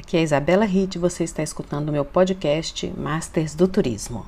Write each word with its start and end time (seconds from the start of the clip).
Aqui 0.00 0.16
é 0.16 0.20
a 0.20 0.22
Isabela 0.22 0.64
Ritt, 0.64 0.98
você 0.98 1.24
está 1.24 1.42
escutando 1.42 1.90
o 1.90 1.92
meu 1.92 2.06
podcast 2.06 2.90
Masters 2.96 3.54
do 3.54 3.68
Turismo. 3.68 4.24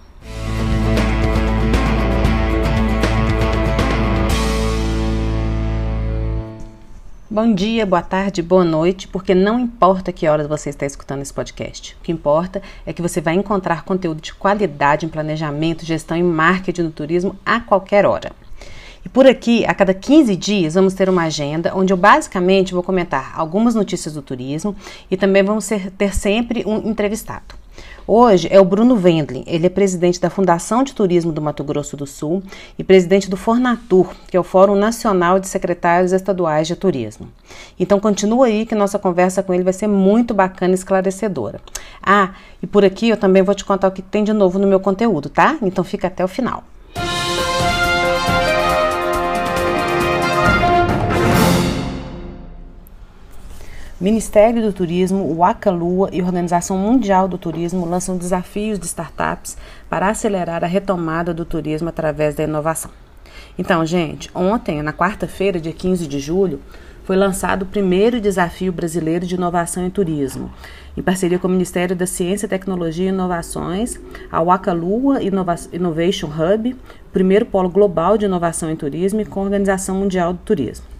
Bom 7.31 7.55
dia, 7.55 7.87
boa 7.87 8.03
tarde, 8.03 8.43
boa 8.43 8.67
noite, 8.67 9.09
porque 9.09 9.35
não 9.35 9.59
importa 9.59 10.13
que 10.13 10.29
horas 10.29 10.47
você 10.47 10.69
está 10.69 10.85
escutando 10.85 11.23
esse 11.23 11.33
podcast. 11.33 11.97
O 11.99 12.05
que 12.05 12.13
importa 12.13 12.61
é 12.85 12.93
que 12.93 13.01
você 13.01 13.23
vai 13.23 13.33
encontrar 13.33 13.87
conteúdo 13.87 14.21
de 14.21 14.35
qualidade 14.35 15.07
em 15.07 15.09
planejamento, 15.09 15.87
gestão 15.87 16.19
e 16.19 16.23
marketing 16.23 16.83
no 16.83 16.91
turismo 16.91 17.35
a 17.47 17.61
qualquer 17.61 18.05
hora. 18.05 18.33
E 19.05 19.09
por 19.09 19.27
aqui, 19.27 19.65
a 19.67 19.75
cada 19.75 19.93
15 19.93 20.37
dias, 20.37 20.75
vamos 20.75 20.95
ter 20.95 21.09
uma 21.09 21.25
agenda 21.25 21.73
onde 21.75 21.93
eu 21.93 21.97
basicamente 21.97 22.73
vou 22.73 22.83
comentar 22.83 23.33
algumas 23.35 23.75
notícias 23.75 24.15
do 24.15 24.23
turismo 24.23 24.77
e 25.11 25.17
também 25.17 25.43
vamos 25.43 25.65
ser, 25.65 25.91
ter 25.91 26.15
sempre 26.15 26.63
um 26.67 26.89
entrevistado. 26.89 27.63
Hoje 28.07 28.49
é 28.51 28.61
o 28.61 28.65
Bruno 28.65 29.01
Wendling, 29.01 29.45
ele 29.47 29.67
é 29.67 29.71
presidente 29.71 30.21
da 30.21 30.29
Fundação 30.29 30.83
de 30.83 30.93
Turismo 30.93 31.33
do 31.33 31.41
Mato 31.41 31.63
Grosso 31.63 31.97
do 31.97 32.05
Sul 32.05 32.43
e 32.77 32.83
presidente 32.83 33.31
do 33.31 33.37
Fornatur, 33.37 34.13
que 34.29 34.37
é 34.37 34.41
o 34.41 34.45
Fórum 34.45 34.75
Nacional 34.75 35.39
de 35.39 35.47
Secretários 35.47 36.13
Estaduais 36.13 36.67
de 36.67 36.75
Turismo. 36.75 37.29
Então 37.79 38.01
continua 38.01 38.47
aí 38.47 38.67
que 38.67 38.75
nossa 38.75 38.99
conversa 38.99 39.43
com 39.43 39.55
ele 39.55 39.63
vai 39.63 39.73
ser 39.73 39.87
muito 39.87 40.35
bacana 40.35 40.73
e 40.73 40.75
esclarecedora. 40.75 41.61
Ah, 42.03 42.35
e 42.61 42.67
por 42.67 42.85
aqui 42.85 43.09
eu 43.09 43.17
também 43.17 43.43
vou 43.43 43.55
te 43.55 43.65
contar 43.65 43.89
o 43.89 43.93
que 43.93 44.03
tem 44.03 44.25
de 44.25 44.33
novo 44.33 44.59
no 44.59 44.67
meu 44.67 44.81
conteúdo, 44.81 45.29
tá? 45.29 45.57
Então 45.63 45.85
fica 45.85 46.09
até 46.09 46.25
o 46.25 46.29
final. 46.29 46.65
Ministério 54.03 54.61
do 54.61 54.73
Turismo, 54.73 55.33
o 55.33 55.45
Acalua 55.45 56.11
e 56.13 56.21
a 56.21 56.25
Organização 56.25 56.77
Mundial 56.77 57.29
do 57.29 57.39
Turismo 57.39 57.87
lançam 57.87 58.17
desafios 58.17 58.77
de 58.77 58.87
startups 58.87 59.57
para 59.89 60.09
acelerar 60.09 60.65
a 60.65 60.67
retomada 60.67 61.33
do 61.33 61.45
turismo 61.45 61.89
através 61.89 62.35
da 62.35 62.43
inovação. 62.43 62.91
Então, 63.57 63.87
gente, 63.87 64.29
ontem, 64.35 64.83
na 64.83 64.93
quarta-feira, 64.93 65.61
dia 65.61 65.73
15 65.73 66.09
de 66.09 66.19
julho, 66.19 66.61
foi 67.05 67.15
lançado 67.15 67.63
o 67.63 67.67
primeiro 67.67 68.21
desafio 68.21 68.73
brasileiro 68.73 69.25
de 69.25 69.37
inovação 69.37 69.87
em 69.87 69.91
turismo, 69.91 70.51
em 70.97 71.03
parceria 71.03 71.39
com 71.39 71.47
o 71.47 71.51
Ministério 71.53 71.95
da 71.95 72.05
Ciência, 72.05 72.49
Tecnologia 72.49 73.07
e 73.07 73.11
Inovações, 73.11 74.01
a 74.33 74.43
Wakalua 74.43 75.21
Innovation 75.23 76.27
Hub, 76.27 76.77
primeiro 77.13 77.47
polo 77.47 77.69
global 77.69 78.19
de 78.19 78.25
inovação 78.25 78.69
em 78.69 78.75
turismo 78.75 79.21
e 79.21 79.25
com 79.25 79.39
a 79.39 79.45
Organização 79.45 79.95
Mundial 79.95 80.33
do 80.33 80.41
Turismo. 80.41 80.92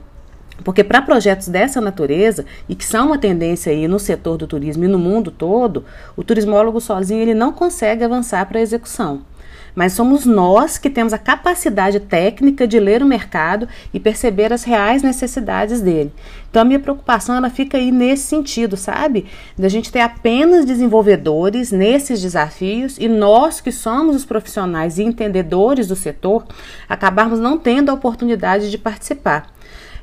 Porque 0.65 0.83
para 0.83 1.03
projetos 1.03 1.49
dessa 1.49 1.81
natureza, 1.81 2.45
e 2.69 2.75
que 2.75 2.85
são 2.85 3.07
uma 3.07 3.19
tendência 3.19 3.71
aí 3.73 3.87
no 3.87 3.99
setor 3.99 4.37
do 4.37 4.47
turismo 4.47 4.85
e 4.85 4.89
no 4.89 4.99
mundo 4.99 5.31
todo, 5.31 5.85
o 6.17 6.25
turismólogo 6.25 6.81
sozinho 6.81 7.23
ele 7.23 7.35
não 7.35 7.53
consegue 7.53 8.03
avançar 8.05 8.47
para 8.47 8.59
a 8.59 8.63
execução. 8.63 9.23
Mas 9.77 9.93
somos 9.93 10.25
nós 10.25 10.79
que 10.79 10.89
temos 10.89 11.13
a 11.13 11.19
capacidade 11.19 12.01
técnica 12.01 12.67
de 12.67 12.81
ler 12.81 13.03
o 13.03 13.07
mercado 13.07 13.69
e 13.93 14.01
perceber 14.01 14.51
as 14.51 14.65
reais 14.65 15.03
necessidades 15.03 15.83
dele. 15.83 16.11
Então 16.49 16.63
a 16.63 16.65
minha 16.65 16.79
preocupação 16.79 17.37
ela 17.37 17.51
fica 17.51 17.77
aí 17.77 17.93
nesse 17.93 18.23
sentido, 18.23 18.75
sabe? 18.75 19.27
Da 19.57 19.69
gente 19.69 19.93
ter 19.93 20.01
apenas 20.01 20.65
desenvolvedores 20.65 21.73
nesses 21.73 22.23
desafios 22.23 22.97
e 22.99 23.07
nós 23.07 23.61
que 23.61 23.71
somos 23.71 24.17
os 24.17 24.25
profissionais 24.25 24.97
e 24.97 25.03
entendedores 25.03 25.89
do 25.89 25.95
setor, 25.95 26.47
acabarmos 26.89 27.39
não 27.39 27.59
tendo 27.59 27.91
a 27.91 27.95
oportunidade 27.95 28.71
de 28.71 28.79
participar. 28.79 29.55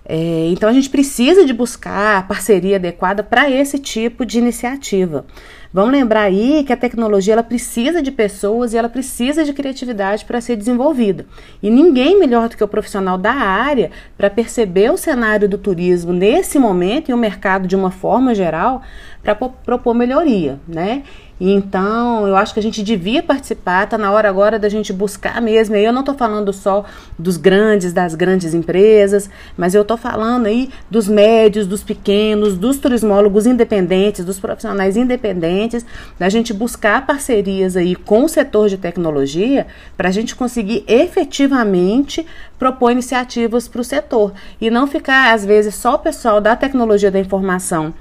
É, 0.06 0.50
então 0.50 0.68
a 0.68 0.74
gente 0.74 0.90
precisa 0.90 1.46
de 1.46 1.54
buscar 1.54 2.18
a 2.18 2.24
parceria 2.24 2.76
adequada 2.76 3.24
para 3.24 3.50
esse 3.50 3.80
tipo 3.80 4.26
de 4.26 4.38
iniciativa. 4.38 5.26
Vamos 5.74 5.92
lembrar 5.92 6.24
aí 6.24 6.64
que 6.64 6.72
a 6.72 6.78
tecnologia 6.78 7.34
ela 7.34 7.42
precisa 7.42 8.00
de 8.00 8.12
pessoas 8.12 8.74
e 8.74 8.78
ela 8.78 8.90
precisa 8.90 9.44
de 9.44 9.54
criatividade 9.54 10.24
para 10.24 10.40
ser 10.40 10.56
desenvolvida. 10.56 11.26
E 11.64 11.70
ninguém 11.70 12.20
melhor 12.20 12.48
do 12.48 12.56
que 12.56 12.64
o 12.64 12.68
profissional 12.68 13.18
da 13.18 13.34
área 13.34 13.90
para 14.16 14.30
perceber 14.30 14.92
o 14.92 14.98
cenário 14.98 15.50
do 15.50 15.58
turismo 15.58 16.14
nesse 16.14 16.60
momento 16.60 17.10
e 17.10 17.14
o 17.14 17.18
mercado 17.18 17.68
de 17.68 17.76
uma 17.76 17.90
forma 17.90 18.36
geral 18.36 18.84
para 19.24 19.34
propor 19.34 19.96
melhoria, 19.96 20.60
né? 20.68 21.04
Então, 21.40 22.28
eu 22.28 22.36
acho 22.36 22.54
que 22.54 22.60
a 22.60 22.64
gente 22.64 22.84
devia 22.84 23.24
participar, 23.24 23.88
tá 23.88 23.98
na 23.98 24.12
hora 24.12 24.30
agora 24.30 24.60
da 24.60 24.70
gente 24.70 24.94
buscar 24.94 25.42
mesmo. 25.42 25.76
Eu 25.76 25.92
não 25.92 26.02
estou 26.02 26.16
falando 26.16 26.54
só 26.54 26.86
dos 27.18 27.38
grandes, 27.38 27.92
das 27.92 28.16
grandes 28.16 28.54
empresas, 28.54 29.30
mas 29.58 29.74
eu 29.74 29.82
estou 29.82 29.98
falando 29.98 30.46
aí 30.46 30.70
dos 30.90 31.08
médios, 31.08 31.66
dos 31.66 31.84
pequenos, 31.84 32.58
dos 32.58 32.78
turismólogos 32.78 33.46
independentes, 33.46 34.24
dos 34.24 34.40
profissionais 34.40 34.96
independentes, 34.96 35.86
da 36.20 36.30
gente 36.30 36.54
buscar 36.54 37.06
parcerias 37.06 37.76
aí 37.76 37.96
com 37.96 38.26
o 38.26 38.30
setor 38.30 38.70
de 38.70 38.78
tecnologia 38.78 39.68
para 39.98 40.10
a 40.10 40.12
gente 40.12 40.36
conseguir 40.36 40.84
efetivamente 40.88 42.26
propor 42.60 42.92
iniciativas 42.92 43.68
para 43.68 43.82
o 43.82 43.84
setor 43.84 44.34
e 44.62 44.70
não 44.70 44.88
ficar, 44.88 45.34
às 45.34 45.44
vezes, 45.44 45.76
só 45.76 45.96
o 45.96 46.00
pessoal 46.00 46.40
da 46.40 46.56
tecnologia 46.56 47.12
da 47.12 47.20
informação 47.20 47.94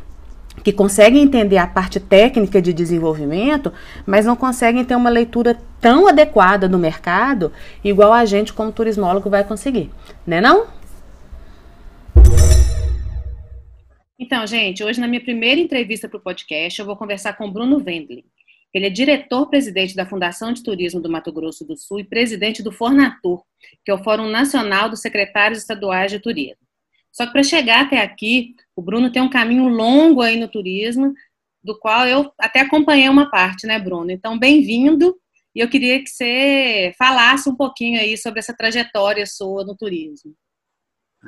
que 0.62 0.72
conseguem 0.72 1.22
entender 1.22 1.58
a 1.58 1.66
parte 1.66 1.98
técnica 1.98 2.60
de 2.62 2.72
desenvolvimento, 2.72 3.72
mas 4.06 4.24
não 4.24 4.36
conseguem 4.36 4.84
ter 4.84 4.94
uma 4.94 5.10
leitura 5.10 5.58
tão 5.80 6.06
adequada 6.06 6.68
do 6.68 6.78
mercado, 6.78 7.52
igual 7.82 8.12
a 8.12 8.24
gente 8.24 8.52
como 8.52 8.72
turismólogo 8.72 9.28
vai 9.28 9.44
conseguir, 9.44 9.90
né 10.26 10.40
não? 10.40 10.66
Então, 14.18 14.46
gente, 14.46 14.84
hoje 14.84 15.00
na 15.00 15.08
minha 15.08 15.20
primeira 15.20 15.60
entrevista 15.60 16.08
para 16.08 16.18
o 16.18 16.22
podcast, 16.22 16.78
eu 16.78 16.86
vou 16.86 16.96
conversar 16.96 17.32
com 17.32 17.50
Bruno 17.50 17.82
Wendling. 17.84 18.24
Ele 18.72 18.86
é 18.86 18.90
diretor-presidente 18.90 19.94
da 19.94 20.06
Fundação 20.06 20.52
de 20.52 20.62
Turismo 20.62 21.00
do 21.00 21.10
Mato 21.10 21.32
Grosso 21.32 21.64
do 21.64 21.76
Sul 21.76 22.00
e 22.00 22.04
presidente 22.04 22.62
do 22.62 22.72
Fornatur, 22.72 23.42
que 23.84 23.90
é 23.90 23.94
o 23.94 24.02
Fórum 24.02 24.28
Nacional 24.28 24.88
dos 24.88 25.00
Secretários 25.00 25.58
Estaduais 25.58 26.10
de 26.10 26.20
Turismo. 26.20 26.62
Só 27.12 27.26
que 27.26 27.32
para 27.32 27.42
chegar 27.42 27.82
até 27.82 28.00
aqui, 28.00 28.56
o 28.74 28.80
Bruno 28.80 29.12
tem 29.12 29.20
um 29.20 29.30
caminho 29.30 29.68
longo 29.68 30.22
aí 30.22 30.40
no 30.40 30.48
turismo, 30.48 31.12
do 31.62 31.78
qual 31.78 32.08
eu 32.08 32.32
até 32.38 32.60
acompanhei 32.60 33.08
uma 33.08 33.30
parte, 33.30 33.66
né, 33.66 33.78
Bruno? 33.78 34.10
Então, 34.10 34.38
bem-vindo. 34.38 35.14
E 35.54 35.60
eu 35.60 35.68
queria 35.68 36.02
que 36.02 36.08
você 36.08 36.94
falasse 36.98 37.48
um 37.48 37.54
pouquinho 37.54 38.00
aí 38.00 38.16
sobre 38.16 38.40
essa 38.40 38.54
trajetória 38.54 39.26
sua 39.26 39.64
no 39.64 39.76
turismo. 39.76 40.34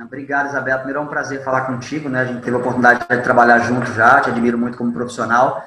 Obrigado, 0.02 0.48
Isabela. 0.48 0.78
Primeiro 0.78 1.00
é 1.00 1.02
um 1.02 1.08
prazer 1.08 1.44
falar 1.44 1.66
contigo, 1.66 2.08
né? 2.08 2.20
A 2.20 2.24
gente 2.24 2.42
teve 2.42 2.56
a 2.56 2.58
oportunidade 2.58 3.06
de 3.06 3.22
trabalhar 3.22 3.60
junto 3.60 3.92
já, 3.92 4.20
te 4.20 4.30
admiro 4.30 4.58
muito 4.58 4.76
como 4.76 4.92
profissional. 4.92 5.64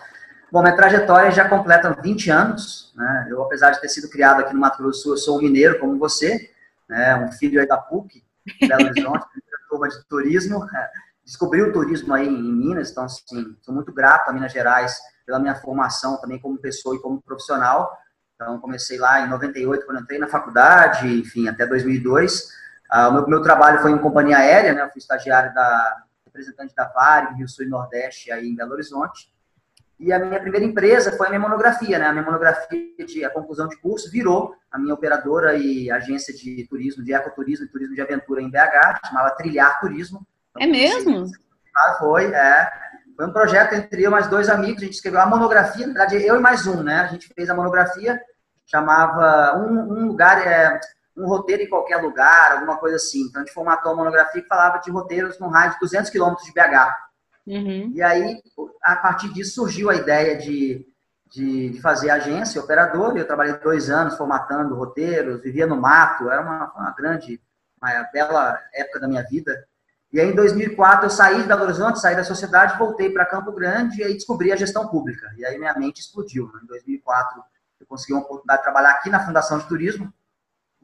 Bom, 0.52 0.62
minha 0.62 0.75
trajetória 0.75 1.31
já 1.31 1.48
completa 1.48 1.96
20 2.02 2.30
anos, 2.31 2.92
né? 2.96 3.28
Eu, 3.30 3.44
apesar 3.44 3.72
de 3.72 3.80
ter 3.80 3.88
sido 3.88 4.10
criado 4.10 4.42
aqui 4.42 4.54
no 4.54 4.60
Mato 4.60 4.80
Grosso 4.80 5.00
do 5.00 5.04
Sul, 5.04 5.13
eu 5.13 5.18
sou 5.18 5.38
um 5.38 5.42
mineiro 5.42 5.80
como 5.80 5.98
você, 5.98 6.50
né? 6.90 7.16
Um 7.16 7.31
filho 7.31 7.62
aí 7.62 7.68
da 7.68 7.78
PUC, 7.78 8.24
Belo 8.68 8.88
Horizonte, 8.90 9.25
turma 9.68 9.88
de 9.88 10.04
turismo. 10.08 10.64
É, 10.64 10.90
descobri 11.24 11.62
o 11.62 11.74
turismo 11.74 12.14
aí 12.14 12.28
em 12.28 12.54
Minas, 12.54 12.92
então, 12.92 13.04
assim, 13.04 13.56
sou 13.62 13.74
muito 13.74 13.92
grato 13.94 14.30
a 14.30 14.34
Minas 14.34 14.52
Gerais 14.52 14.98
pela 15.25 15.40
minha 15.40 15.56
formação 15.56 16.19
também 16.22 16.40
como 16.40 16.58
pessoa 16.58 16.96
e 16.96 17.00
como 17.00 17.22
profissional. 17.22 17.92
Então, 18.36 18.60
comecei 18.60 18.98
lá 18.98 19.22
em 19.22 19.30
98, 19.30 19.86
quando 19.86 20.02
entrei 20.02 20.19
na 20.19 20.28
faculdade, 20.28 21.08
enfim, 21.08 21.48
até 21.48 21.66
2002. 21.66 22.50
Ah, 22.90 23.10
o 23.10 23.14
meu, 23.14 23.28
meu 23.28 23.42
trabalho 23.42 23.80
foi 23.80 23.92
em 23.92 23.98
companhia 23.98 24.38
aérea, 24.38 24.74
né? 24.74 24.84
Eu 24.84 24.90
fui 24.90 25.00
estagiário 25.00 25.54
da 25.54 26.04
representante 26.25 26.74
da 26.75 26.86
Varig, 26.86 27.36
Rio 27.36 27.50
Sul 27.50 27.66
e 27.66 27.70
Nordeste, 27.70 28.31
aí 28.31 28.48
em 28.48 28.56
Belo 28.56 28.74
Horizonte. 28.74 29.34
E 30.00 30.14
a 30.14 30.20
minha 30.20 30.40
primeira 30.40 30.66
empresa 30.66 31.12
foi 31.12 31.26
a 31.26 31.30
minha 31.30 31.40
monografia, 31.40 31.98
né? 31.98 32.06
A 32.06 32.12
minha 32.12 32.24
monografia 32.24 33.06
de 33.06 33.26
a 33.26 33.30
conclusão 33.32 33.68
de 33.68 33.78
curso 33.78 34.12
virou 34.12 34.54
a 34.72 34.78
minha 34.78 34.94
operadora 34.94 35.56
e 35.58 35.90
agência 35.90 36.34
de 36.34 36.68
turismo, 36.70 37.04
de 37.04 37.14
ecoturismo 37.14 37.66
e 37.66 37.70
turismo 37.70 37.96
de 37.96 38.02
aventura 38.02 38.42
em 38.42 38.50
BH, 38.50 39.08
chamava 39.08 39.32
Trilhar 39.32 39.80
Turismo. 39.80 40.26
Então, 40.52 40.62
é 40.62 40.68
mesmo? 40.68 41.26
Foi, 41.98 42.26
é. 42.26 42.70
Foi 43.16 43.26
um 43.26 43.34
projeto 43.34 43.74
entre 43.74 44.04
eu 44.04 44.10
e 44.10 44.12
mais 44.12 44.28
dois 44.28 44.48
amigos, 44.50 44.84
a 44.84 44.86
gente 44.86 44.94
escreveu 44.94 45.20
a 45.20 45.26
monografia, 45.26 45.88
na 45.88 45.94
verdade 45.94 46.24
eu 46.24 46.36
e 46.36 46.40
mais 46.40 46.68
um, 46.68 46.84
né? 46.84 47.00
A 47.00 47.08
gente 47.08 47.34
fez 47.34 47.50
a 47.50 47.56
monografia, 47.56 48.22
chamava 48.68 49.58
um, 49.58 49.94
um 49.94 50.08
lugar, 50.08 50.46
é, 50.46 50.80
um 51.16 51.26
roteiro 51.26 51.64
em 51.64 51.70
qualquer 51.70 51.98
lugar, 51.98 52.52
alguma 52.52 52.78
coisa 52.78 52.98
assim. 52.98 53.22
Então 53.22 53.42
a 53.42 53.46
gente 53.46 53.54
formatou 53.54 53.92
a 53.92 53.96
monografia 53.96 54.42
que 54.42 54.48
falava 54.48 54.78
de 54.78 54.92
roteiros 54.92 55.40
no 55.40 55.48
raio 55.48 55.72
de 55.72 55.80
200 55.80 56.12
quilômetros 56.12 56.46
de 56.46 56.54
BH. 56.54 56.94
Uhum. 57.48 57.92
E 57.96 58.02
aí, 58.02 58.42
a 58.84 58.98
partir 58.98 59.32
disso, 59.34 59.56
surgiu 59.56 59.90
a 59.90 59.96
ideia 59.96 60.38
de, 60.38 60.86
de, 61.32 61.80
fazer 61.82 62.10
agência, 62.10 62.62
operador. 62.62 63.16
Eu 63.16 63.26
trabalhei 63.26 63.54
dois 63.54 63.90
anos 63.90 64.18
formatando 64.18 64.76
roteiros, 64.76 65.42
vivia 65.42 65.66
no 65.66 65.80
mato, 65.80 66.30
era 66.30 66.42
uma, 66.42 66.74
uma 66.74 66.92
grande, 66.92 67.42
uma 67.82 68.04
bela 68.12 68.60
época 68.74 69.00
da 69.00 69.08
minha 69.08 69.24
vida. 69.24 69.66
E 70.12 70.20
aí, 70.20 70.30
em 70.30 70.36
2004, 70.36 71.06
eu 71.06 71.10
saí 71.10 71.42
de 71.42 71.48
Belo 71.48 71.64
Horizonte, 71.64 72.02
saí 72.02 72.16
da 72.16 72.24
sociedade, 72.24 72.78
voltei 72.78 73.10
para 73.10 73.26
Campo 73.26 73.52
Grande 73.54 74.02
e 74.02 74.04
aí 74.04 74.14
descobri 74.14 74.52
a 74.52 74.56
gestão 74.58 74.88
pública. 74.88 75.34
E 75.38 75.46
aí 75.46 75.58
minha 75.58 75.74
mente 75.74 76.02
explodiu. 76.02 76.52
Em 76.64 76.66
2004, 76.66 77.44
eu 77.80 77.88
consegui 77.88 78.14
uma 78.14 78.24
oportunidade 78.24 78.60
de 78.60 78.64
trabalhar 78.64 78.92
aqui 78.92 79.10
na 79.10 79.26
Fundação 79.26 79.58
de 79.58 79.68
Turismo, 79.68 80.14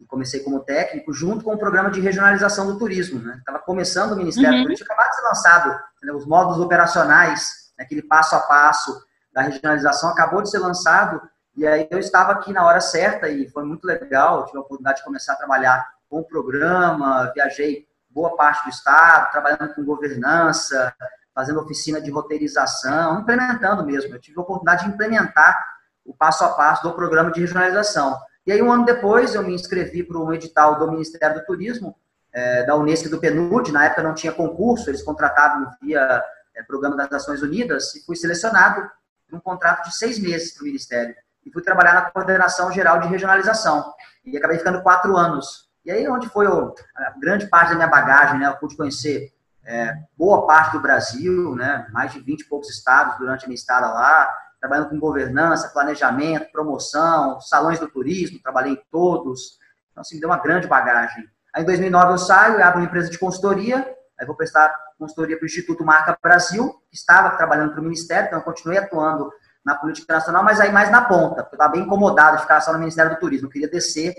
comecei 0.07 0.41
como 0.41 0.59
técnico, 0.59 1.11
junto 1.11 1.43
com 1.43 1.53
o 1.53 1.57
programa 1.57 1.89
de 1.89 1.99
regionalização 1.99 2.67
do 2.67 2.77
turismo. 2.77 3.17
Estava 3.19 3.57
né? 3.57 3.63
começando 3.65 4.11
o 4.11 4.15
Ministério 4.15 4.57
uhum. 4.57 4.63
Turismo, 4.63 4.85
acabado 4.85 5.09
de 5.09 5.15
ser 5.15 5.21
lançado, 5.23 5.79
os 6.15 6.25
modos 6.25 6.59
operacionais, 6.59 7.73
né? 7.77 7.83
aquele 7.85 8.03
passo 8.03 8.35
a 8.35 8.39
passo 8.39 9.03
da 9.33 9.41
regionalização 9.41 10.09
acabou 10.09 10.41
de 10.41 10.49
ser 10.49 10.59
lançado, 10.59 11.21
e 11.55 11.65
aí 11.65 11.87
eu 11.89 11.99
estava 11.99 12.31
aqui 12.33 12.51
na 12.51 12.65
hora 12.65 12.79
certa 12.79 13.27
e 13.27 13.47
foi 13.49 13.63
muito 13.63 13.85
legal, 13.85 14.45
tive 14.45 14.57
a 14.57 14.61
oportunidade 14.61 14.99
de 14.99 15.03
começar 15.03 15.33
a 15.33 15.37
trabalhar 15.37 15.87
com 16.09 16.19
o 16.19 16.23
programa, 16.23 17.31
viajei 17.33 17.87
boa 18.09 18.35
parte 18.35 18.63
do 18.63 18.69
estado, 18.69 19.31
trabalhando 19.31 19.73
com 19.73 19.83
governança, 19.83 20.93
fazendo 21.33 21.59
oficina 21.59 21.99
de 21.99 22.11
roteirização, 22.11 23.19
implementando 23.19 23.83
mesmo. 23.83 24.13
Eu 24.13 24.19
tive 24.19 24.37
a 24.37 24.41
oportunidade 24.41 24.85
de 24.85 24.91
implementar 24.91 25.57
o 26.05 26.13
passo 26.13 26.43
a 26.43 26.49
passo 26.49 26.83
do 26.83 26.93
programa 26.93 27.31
de 27.31 27.41
regionalização. 27.41 28.15
E 28.45 28.51
aí, 28.51 28.61
um 28.61 28.71
ano 28.71 28.83
depois, 28.83 29.35
eu 29.35 29.43
me 29.43 29.53
inscrevi 29.53 30.03
para 30.03 30.17
um 30.17 30.33
edital 30.33 30.77
do 30.77 30.91
Ministério 30.91 31.39
do 31.39 31.45
Turismo, 31.45 31.95
é, 32.31 32.63
da 32.63 32.75
Unesco 32.75 33.07
e 33.07 33.11
do 33.11 33.19
PNUD. 33.19 33.71
Na 33.71 33.85
época 33.85 34.03
não 34.03 34.13
tinha 34.13 34.33
concurso, 34.33 34.89
eles 34.89 35.01
contratavam 35.01 35.71
via 35.81 36.21
é, 36.53 36.61
Programa 36.63 36.97
das 36.97 37.09
Nações 37.09 37.41
Unidas, 37.41 37.95
e 37.95 38.05
fui 38.05 38.15
selecionado 38.17 38.89
num 39.31 39.39
contrato 39.39 39.87
de 39.87 39.95
seis 39.95 40.19
meses 40.19 40.53
para 40.53 40.63
o 40.63 40.65
Ministério. 40.65 41.15
E 41.45 41.51
fui 41.51 41.61
trabalhar 41.61 41.93
na 41.93 42.11
Coordenação 42.11 42.71
Geral 42.71 42.99
de 42.99 43.07
Regionalização. 43.07 43.93
E 44.25 44.37
acabei 44.37 44.57
ficando 44.57 44.81
quatro 44.81 45.15
anos. 45.15 45.69
E 45.85 45.91
aí, 45.91 46.07
onde 46.07 46.27
foi 46.27 46.45
a 46.47 47.13
grande 47.19 47.47
parte 47.47 47.69
da 47.69 47.75
minha 47.75 47.87
bagagem, 47.87 48.39
né? 48.39 48.47
Eu 48.47 48.55
pude 48.55 48.75
conhecer 48.75 49.33
é, 49.65 49.93
boa 50.17 50.45
parte 50.45 50.73
do 50.73 50.81
Brasil, 50.81 51.55
né? 51.55 51.87
Mais 51.91 52.11
de 52.11 52.19
20 52.19 52.41
e 52.41 52.45
poucos 52.45 52.69
estados 52.69 53.17
durante 53.17 53.45
a 53.45 53.47
minha 53.47 53.55
estada 53.55 53.87
lá 53.87 54.29
trabalhando 54.63 54.89
com 54.89 54.97
governança, 54.97 55.67
planejamento, 55.73 56.49
promoção, 56.49 57.41
salões 57.41 57.81
do 57.81 57.87
turismo, 57.89 58.39
trabalhei 58.41 58.71
em 58.71 58.81
todos. 58.89 59.57
Então, 59.91 59.99
assim, 59.99 60.17
deu 60.21 60.29
uma 60.29 60.37
grande 60.37 60.67
bagagem. 60.67 61.25
Aí, 61.53 61.63
em 61.63 61.65
2009, 61.65 62.13
eu 62.13 62.17
saio 62.17 62.59
e 62.59 62.61
abro 62.61 62.79
uma 62.79 62.85
empresa 62.85 63.09
de 63.09 63.19
consultoria. 63.19 63.85
Aí, 64.17 64.25
vou 64.25 64.37
prestar 64.37 64.73
consultoria 64.97 65.35
para 65.35 65.43
o 65.43 65.47
Instituto 65.47 65.83
Marca 65.83 66.17
Brasil, 66.23 66.81
que 66.89 66.95
estava 66.95 67.35
trabalhando 67.35 67.71
para 67.71 67.81
o 67.81 67.83
Ministério, 67.83 68.27
então, 68.27 68.39
eu 68.39 68.45
continuei 68.45 68.77
atuando 68.77 69.29
na 69.65 69.75
política 69.75 70.13
nacional, 70.13 70.43
mas 70.45 70.61
aí 70.61 70.71
mais 70.71 70.89
na 70.89 71.03
ponta, 71.03 71.43
porque 71.43 71.55
eu 71.55 71.57
estava 71.57 71.73
bem 71.73 71.81
incomodado 71.81 72.37
de 72.37 72.43
ficar 72.43 72.61
só 72.61 72.71
no 72.71 72.79
Ministério 72.79 73.11
do 73.11 73.19
Turismo. 73.19 73.47
Eu 73.47 73.51
queria 73.51 73.69
descer 73.69 74.15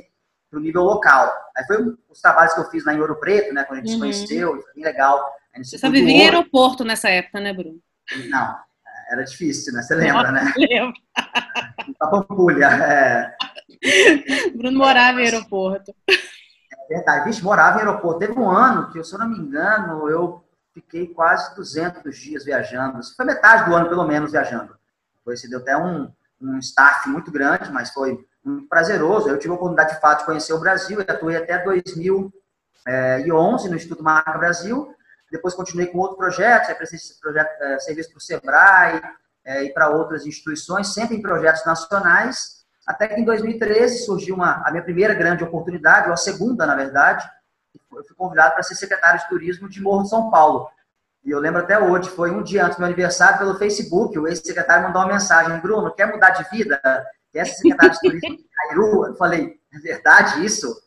para 0.51 0.59
o 0.59 0.63
nível 0.63 0.83
local. 0.83 1.33
Aí 1.57 1.65
foi 1.67 1.79
os 2.11 2.21
trabalhos 2.21 2.53
que 2.53 2.61
eu 2.61 2.71
fiz 2.71 2.85
lá 2.85 2.93
em 2.93 3.01
Ouro 3.01 3.19
Preto, 3.19 3.53
né, 3.55 3.65
quando 3.65 3.79
a 3.79 3.83
gente 3.83 3.95
uhum. 3.95 3.95
se 3.95 4.01
conheceu, 4.01 4.63
foi 4.63 4.75
bem 4.75 4.85
legal. 4.85 5.27
Você 5.57 5.79
só 5.79 5.89
vivia 5.89 6.13
em 6.13 6.23
aeroporto 6.23 6.85
nessa 6.85 7.09
época, 7.09 7.41
né, 7.41 7.53
Bruno? 7.53 7.79
Não, 8.29 8.59
era 9.09 9.25
difícil, 9.25 9.73
né? 9.73 9.83
Você 9.83 9.95
lembra, 9.95 10.31
né? 10.33 10.53
Lembro. 10.57 10.95
Pampulha, 11.99 12.67
é. 12.67 13.37
Bruno 14.55 14.79
morava 14.79 15.21
em 15.21 15.25
aeroporto. 15.25 15.95
É 16.09 16.89
verdade, 16.89 17.25
bicho, 17.25 17.45
morava 17.45 17.79
em 17.79 17.81
aeroporto. 17.81 18.21
Teve 18.21 18.33
um 18.39 18.49
ano 18.49 18.91
que, 18.91 19.03
se 19.03 19.15
eu 19.15 19.19
não 19.19 19.29
me 19.29 19.39
engano, 19.39 20.09
eu 20.09 20.45
fiquei 20.73 21.07
quase 21.07 21.55
200 21.55 22.17
dias 22.17 22.45
viajando. 22.45 23.01
Foi 23.17 23.25
metade 23.25 23.69
do 23.69 23.75
ano, 23.75 23.89
pelo 23.89 24.07
menos, 24.07 24.33
viajando. 24.33 24.77
Foi, 25.25 25.37
se 25.37 25.49
deu 25.49 25.61
até 25.61 25.77
um, 25.77 26.11
um 26.41 26.59
staff 26.59 27.09
muito 27.09 27.31
grande, 27.31 27.71
mas 27.71 27.91
foi 27.91 28.19
muito 28.45 28.69
prazeroso. 28.69 29.29
Eu 29.29 29.39
tive 29.39 29.53
a 29.53 29.57
oportunidade, 29.57 29.95
de 29.95 30.01
fato, 30.01 30.21
de 30.21 30.27
conhecer 30.27 30.53
o 30.53 30.61
Brasil. 30.61 31.01
Eu 31.01 31.15
atuei 31.15 31.37
até 31.37 31.59
2011 31.59 32.33
é, 32.87 33.19
no 33.71 33.77
Instituto 33.77 34.03
Marca 34.03 34.39
Brasil 34.39 34.95
depois 35.35 35.53
continuei 35.53 35.89
com 35.89 35.99
outro 35.99 36.17
projeto, 36.17 36.73
prestei 36.77 37.01
projeto, 37.21 37.51
é, 37.61 37.79
serviço 37.81 38.11
para 38.11 38.19
o 38.19 38.21
SEBRAE 38.21 39.03
é, 39.45 39.65
e 39.65 39.73
para 39.73 39.89
outras 39.89 40.25
instituições, 40.25 40.95
sempre 40.95 41.17
em 41.17 41.23
projetos 41.23 41.67
nacionais, 41.67 42.65
até 42.87 43.09
que 43.09 43.21
em 43.21 43.25
2013 43.25 44.05
surgiu 44.05 44.37
uma, 44.37 44.63
a 44.65 44.71
minha 44.71 44.83
primeira 44.83 45.13
grande 45.13 45.43
oportunidade, 45.43 46.07
ou 46.07 46.15
a 46.15 46.17
segunda, 46.17 46.65
na 46.65 46.77
verdade, 46.77 47.29
eu 47.93 48.05
fui 48.05 48.15
convidado 48.15 48.55
para 48.55 48.63
ser 48.63 48.77
secretário 48.77 49.21
de 49.21 49.29
turismo 49.29 49.69
de 49.69 49.83
Morro 49.83 50.05
de 50.05 50.11
São 50.11 50.31
Paulo. 50.31 50.69
E 51.25 51.31
eu 51.31 51.41
lembro 51.41 51.63
até 51.63 51.79
hoje, 51.79 52.11
foi 52.11 52.31
um 52.31 52.43
dia 52.43 52.65
antes 52.65 52.77
do 52.77 52.81
meu 52.81 52.87
aniversário, 52.87 53.39
pelo 53.39 53.59
Facebook, 53.59 54.17
o 54.17 54.29
ex-secretário 54.29 54.85
mandou 54.85 55.03
uma 55.03 55.15
mensagem, 55.15 55.59
Bruno, 55.59 55.93
quer 55.93 56.07
mudar 56.07 56.31
de 56.31 56.49
vida? 56.51 56.81
Quer 57.33 57.45
ser 57.47 57.55
secretário 57.55 57.93
de 57.95 58.01
turismo 58.01 58.37
de 58.37 58.45
Cairu? 58.55 59.07
Eu 59.07 59.15
falei, 59.17 59.59
é 59.73 59.79
verdade 59.79 60.45
isso? 60.45 60.84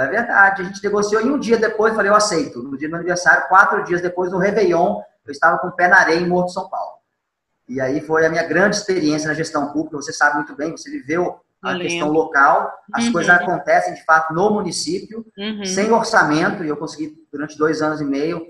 É 0.00 0.08
verdade. 0.08 0.62
A 0.62 0.64
gente 0.64 0.82
negociou 0.82 1.22
e 1.22 1.30
um 1.30 1.38
dia 1.38 1.56
depois 1.56 1.92
eu 1.92 1.96
falei, 1.96 2.10
eu 2.10 2.16
aceito. 2.16 2.62
No 2.62 2.76
dia 2.76 2.88
do 2.88 2.92
meu 2.92 3.00
aniversário, 3.00 3.48
quatro 3.48 3.84
dias 3.84 4.00
depois, 4.00 4.30
no 4.30 4.38
Réveillon, 4.38 5.00
eu 5.24 5.32
estava 5.32 5.58
com 5.58 5.68
o 5.68 5.72
pé 5.72 5.88
na 5.88 5.98
areia 5.98 6.20
em 6.20 6.28
Morto 6.28 6.52
São 6.52 6.68
Paulo. 6.68 6.94
E 7.68 7.80
aí 7.80 8.00
foi 8.00 8.26
a 8.26 8.30
minha 8.30 8.42
grande 8.42 8.76
experiência 8.76 9.28
na 9.28 9.34
gestão 9.34 9.72
pública. 9.72 9.96
Você 9.96 10.12
sabe 10.12 10.36
muito 10.36 10.54
bem, 10.54 10.72
você 10.72 10.90
viveu 10.90 11.40
a 11.62 11.78
questão 11.78 12.10
local, 12.10 12.70
as 12.92 13.06
uhum. 13.06 13.12
coisas 13.12 13.34
acontecem 13.34 13.94
de 13.94 14.04
fato 14.04 14.34
no 14.34 14.50
município, 14.50 15.24
uhum. 15.36 15.64
sem 15.64 15.90
orçamento, 15.90 16.62
e 16.62 16.68
eu 16.68 16.76
consegui, 16.76 17.16
durante 17.32 17.56
dois 17.56 17.80
anos 17.80 18.02
e 18.02 18.04
meio, 18.04 18.46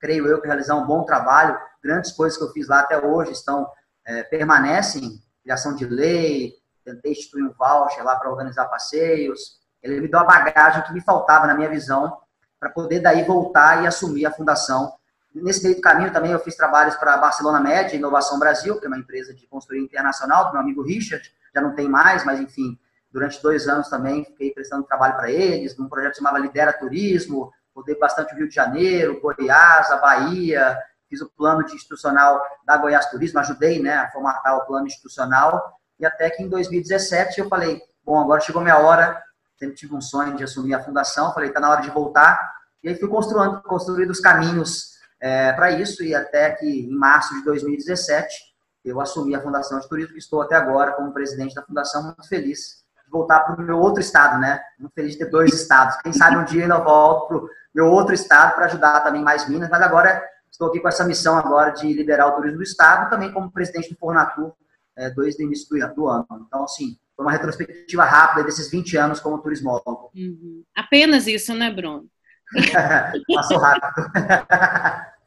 creio 0.00 0.26
eu, 0.26 0.40
realizar 0.40 0.74
um 0.76 0.86
bom 0.86 1.04
trabalho. 1.04 1.58
Grandes 1.82 2.12
coisas 2.12 2.38
que 2.38 2.44
eu 2.44 2.50
fiz 2.52 2.66
lá 2.66 2.80
até 2.80 2.98
hoje 2.98 3.32
estão, 3.32 3.68
é, 4.06 4.22
permanecem, 4.22 5.20
criação 5.42 5.74
de 5.74 5.84
lei, 5.84 6.54
tentei 6.84 7.12
instituir 7.12 7.44
um 7.44 7.52
voucher 7.52 8.02
lá 8.02 8.16
para 8.16 8.30
organizar 8.30 8.64
passeios, 8.66 9.58
ele 9.84 10.00
me 10.00 10.08
deu 10.08 10.18
a 10.18 10.24
bagagem 10.24 10.82
que 10.82 10.92
me 10.92 11.00
faltava 11.02 11.46
na 11.46 11.54
minha 11.54 11.68
visão 11.68 12.16
para 12.58 12.70
poder 12.70 13.00
daí 13.00 13.22
voltar 13.24 13.84
e 13.84 13.86
assumir 13.86 14.24
a 14.24 14.30
fundação. 14.30 14.94
Nesse 15.34 15.62
meio 15.62 15.76
do 15.76 15.82
caminho 15.82 16.10
também 16.10 16.32
eu 16.32 16.38
fiz 16.38 16.56
trabalhos 16.56 16.96
para 16.96 17.14
a 17.14 17.18
Barcelona 17.18 17.60
Med, 17.60 17.94
Inovação 17.94 18.38
Brasil, 18.38 18.80
que 18.80 18.86
é 18.86 18.88
uma 18.88 18.96
empresa 18.96 19.34
de 19.34 19.46
consultoria 19.46 19.82
internacional 19.82 20.46
do 20.46 20.52
meu 20.52 20.60
amigo 20.62 20.82
Richard, 20.82 21.30
já 21.54 21.60
não 21.60 21.74
tem 21.74 21.88
mais, 21.88 22.24
mas 22.24 22.40
enfim, 22.40 22.78
durante 23.12 23.42
dois 23.42 23.68
anos 23.68 23.88
também 23.88 24.24
fiquei 24.24 24.52
prestando 24.52 24.84
trabalho 24.84 25.16
para 25.16 25.30
eles, 25.30 25.76
num 25.76 25.88
projeto 25.88 26.12
que 26.12 26.18
chamava 26.18 26.38
Lidera 26.38 26.72
Turismo, 26.72 27.52
rodei 27.74 27.98
bastante 27.98 28.32
o 28.32 28.36
Rio 28.38 28.48
de 28.48 28.54
Janeiro, 28.54 29.20
Goiás, 29.20 29.90
a 29.90 29.98
Bahia, 29.98 30.78
fiz 31.10 31.20
o 31.20 31.30
plano 31.36 31.64
de 31.64 31.74
institucional 31.74 32.40
da 32.64 32.78
Goiás 32.78 33.10
Turismo, 33.10 33.38
ajudei 33.40 33.82
né, 33.82 33.96
a 33.96 34.10
formatar 34.10 34.56
o 34.56 34.64
plano 34.64 34.86
institucional, 34.86 35.78
e 35.98 36.06
até 36.06 36.30
que 36.30 36.42
em 36.42 36.48
2017 36.48 37.40
eu 37.40 37.48
falei, 37.48 37.82
bom, 38.02 38.18
agora 38.18 38.40
chegou 38.40 38.62
minha 38.62 38.78
hora 38.78 39.22
sempre 39.58 39.74
tive 39.74 39.94
um 39.94 40.00
sonho 40.00 40.36
de 40.36 40.44
assumir 40.44 40.74
a 40.74 40.82
fundação, 40.82 41.32
falei, 41.32 41.48
está 41.48 41.60
na 41.60 41.70
hora 41.70 41.82
de 41.82 41.90
voltar. 41.90 42.52
E 42.82 42.88
aí 42.88 42.94
fui 42.96 43.08
construindo, 43.08 43.62
construindo 43.62 44.10
os 44.10 44.20
caminhos 44.20 44.94
é, 45.20 45.52
para 45.52 45.70
isso, 45.70 46.02
e 46.02 46.14
até 46.14 46.50
que 46.50 46.66
em 46.66 46.94
março 46.94 47.34
de 47.34 47.44
2017 47.44 48.54
eu 48.84 49.00
assumi 49.00 49.34
a 49.34 49.40
Fundação 49.40 49.80
de 49.80 49.88
Turismo, 49.88 50.12
que 50.12 50.18
estou 50.18 50.42
até 50.42 50.54
agora 50.54 50.92
como 50.92 51.12
presidente 51.12 51.54
da 51.54 51.62
Fundação, 51.62 52.02
muito 52.02 52.28
feliz 52.28 52.84
de 53.04 53.10
voltar 53.10 53.40
para 53.40 53.54
o 53.54 53.62
meu 53.62 53.78
outro 53.78 54.00
estado, 54.00 54.38
né? 54.38 54.60
Muito 54.78 54.92
feliz 54.92 55.12
de 55.12 55.20
ter 55.20 55.30
dois 55.30 55.52
estados. 55.54 55.96
Quem 56.02 56.12
sabe 56.12 56.36
um 56.36 56.44
dia 56.44 56.66
eu 56.66 56.84
volto 56.84 57.28
para 57.28 57.36
o 57.38 57.48
meu 57.74 57.86
outro 57.86 58.12
estado 58.12 58.54
para 58.54 58.66
ajudar 58.66 59.00
também 59.00 59.22
mais 59.22 59.48
Minas, 59.48 59.70
mas 59.70 59.80
agora 59.80 60.22
estou 60.50 60.68
aqui 60.68 60.80
com 60.80 60.88
essa 60.88 61.04
missão 61.04 61.36
agora 61.38 61.70
de 61.70 61.90
liderar 61.92 62.28
o 62.28 62.32
turismo 62.32 62.58
do 62.58 62.62
estado, 62.62 63.08
também 63.08 63.32
como 63.32 63.50
presidente 63.50 63.90
do 63.90 63.98
Fornatur, 63.98 64.52
é, 64.96 65.10
desde 65.10 65.42
o 65.42 65.46
início 65.46 65.66
do, 65.94 66.08
ano. 66.08 66.26
Então, 66.46 66.64
assim, 66.64 66.98
uma 67.18 67.32
retrospectiva 67.32 68.04
rápida 68.04 68.44
desses 68.44 68.70
20 68.70 68.96
anos 68.96 69.20
como 69.20 69.40
turismólogo. 69.40 70.10
Uhum. 70.14 70.64
Apenas 70.74 71.26
isso, 71.26 71.54
né, 71.54 71.70
Bruno? 71.70 72.06
Passou 73.34 73.58
rápido. 73.58 74.10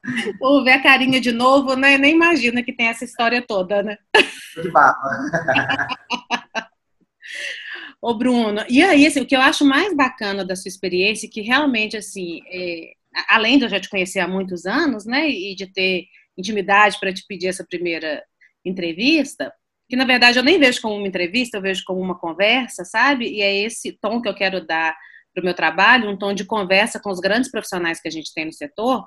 Ou 0.40 0.64
ver 0.64 0.74
a 0.74 0.84
carinha 0.84 1.20
de 1.20 1.32
novo, 1.32 1.76
né? 1.76 1.98
Nem 1.98 2.14
imagina 2.14 2.64
que 2.64 2.72
tem 2.74 2.88
essa 2.88 3.04
história 3.04 3.44
toda, 3.46 3.84
né? 3.84 3.98
De 4.62 4.72
papo. 4.72 5.02
Ô, 8.02 8.14
Bruno, 8.18 8.64
e 8.70 8.82
aí, 8.82 9.06
assim, 9.08 9.22
o 9.22 9.26
que 9.26 9.36
eu 9.36 9.42
acho 9.42 9.66
mais 9.66 9.94
bacana 9.96 10.46
da 10.46 10.56
sua 10.56 10.70
experiência, 10.70 11.30
que 11.30 11.42
realmente, 11.42 11.98
assim, 11.98 12.40
é, 12.48 12.92
além 13.28 13.58
de 13.58 13.66
eu 13.66 13.70
já 13.70 13.80
te 13.80 13.90
conhecer 13.90 14.20
há 14.20 14.28
muitos 14.28 14.66
anos, 14.66 15.06
né, 15.06 15.28
e 15.28 15.56
de 15.56 15.66
ter 15.68 16.06
intimidade 16.38 17.00
para 17.00 17.12
te 17.12 17.26
pedir 17.28 17.48
essa 17.48 17.66
primeira 17.66 18.24
entrevista, 18.64 19.52
que 19.90 19.96
na 19.96 20.06
verdade 20.06 20.38
eu 20.38 20.44
nem 20.44 20.60
vejo 20.60 20.82
como 20.82 20.96
uma 20.96 21.08
entrevista, 21.08 21.58
eu 21.58 21.62
vejo 21.62 21.84
como 21.86 22.00
uma 22.00 22.18
conversa, 22.18 22.84
sabe? 22.84 23.28
E 23.30 23.42
é 23.42 23.56
esse 23.64 23.98
tom 24.02 24.22
que 24.22 24.28
eu 24.28 24.36
quero 24.36 24.66
dar 24.66 24.96
para 25.34 25.42
o 25.42 25.46
meu 25.46 25.54
trabalho, 25.54 26.10
um 26.10 26.18
tom 26.18 26.34
de 26.34 26.46
conversa 26.46 27.00
com 27.00 27.10
os 27.10 27.20
grandes 27.20 27.50
profissionais 27.50 28.02
que 28.02 28.08
a 28.08 28.12
gente 28.12 28.34
tem 28.34 28.46
no 28.46 28.54
setor, 28.54 29.06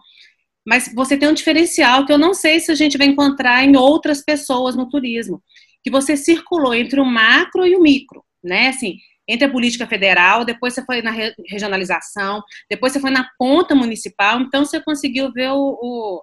mas 0.66 0.92
você 0.94 1.16
tem 1.16 1.28
um 1.28 1.34
diferencial 1.34 2.06
que 2.06 2.12
eu 2.12 2.18
não 2.18 2.32
sei 2.34 2.60
se 2.60 2.70
a 2.70 2.74
gente 2.74 2.96
vai 2.96 3.06
encontrar 3.06 3.64
em 3.64 3.76
outras 3.76 4.22
pessoas 4.22 4.76
no 4.76 4.88
turismo, 4.88 5.42
que 5.82 5.90
você 5.90 6.16
circulou 6.16 6.74
entre 6.74 7.00
o 7.00 7.04
macro 7.04 7.66
e 7.66 7.74
o 7.74 7.80
micro, 7.80 8.24
né? 8.42 8.68
Assim, 8.68 8.96
entre 9.26 9.46
a 9.46 9.50
política 9.50 9.86
federal, 9.86 10.44
depois 10.44 10.74
você 10.74 10.84
foi 10.84 11.02
na 11.02 11.12
regionalização, 11.48 12.42
depois 12.68 12.92
você 12.92 13.00
foi 13.00 13.10
na 13.10 13.28
ponta 13.38 13.74
municipal, 13.74 14.40
então 14.40 14.64
você 14.64 14.80
conseguiu 14.80 15.32
ver 15.32 15.50
o, 15.50 15.78
o 15.80 16.22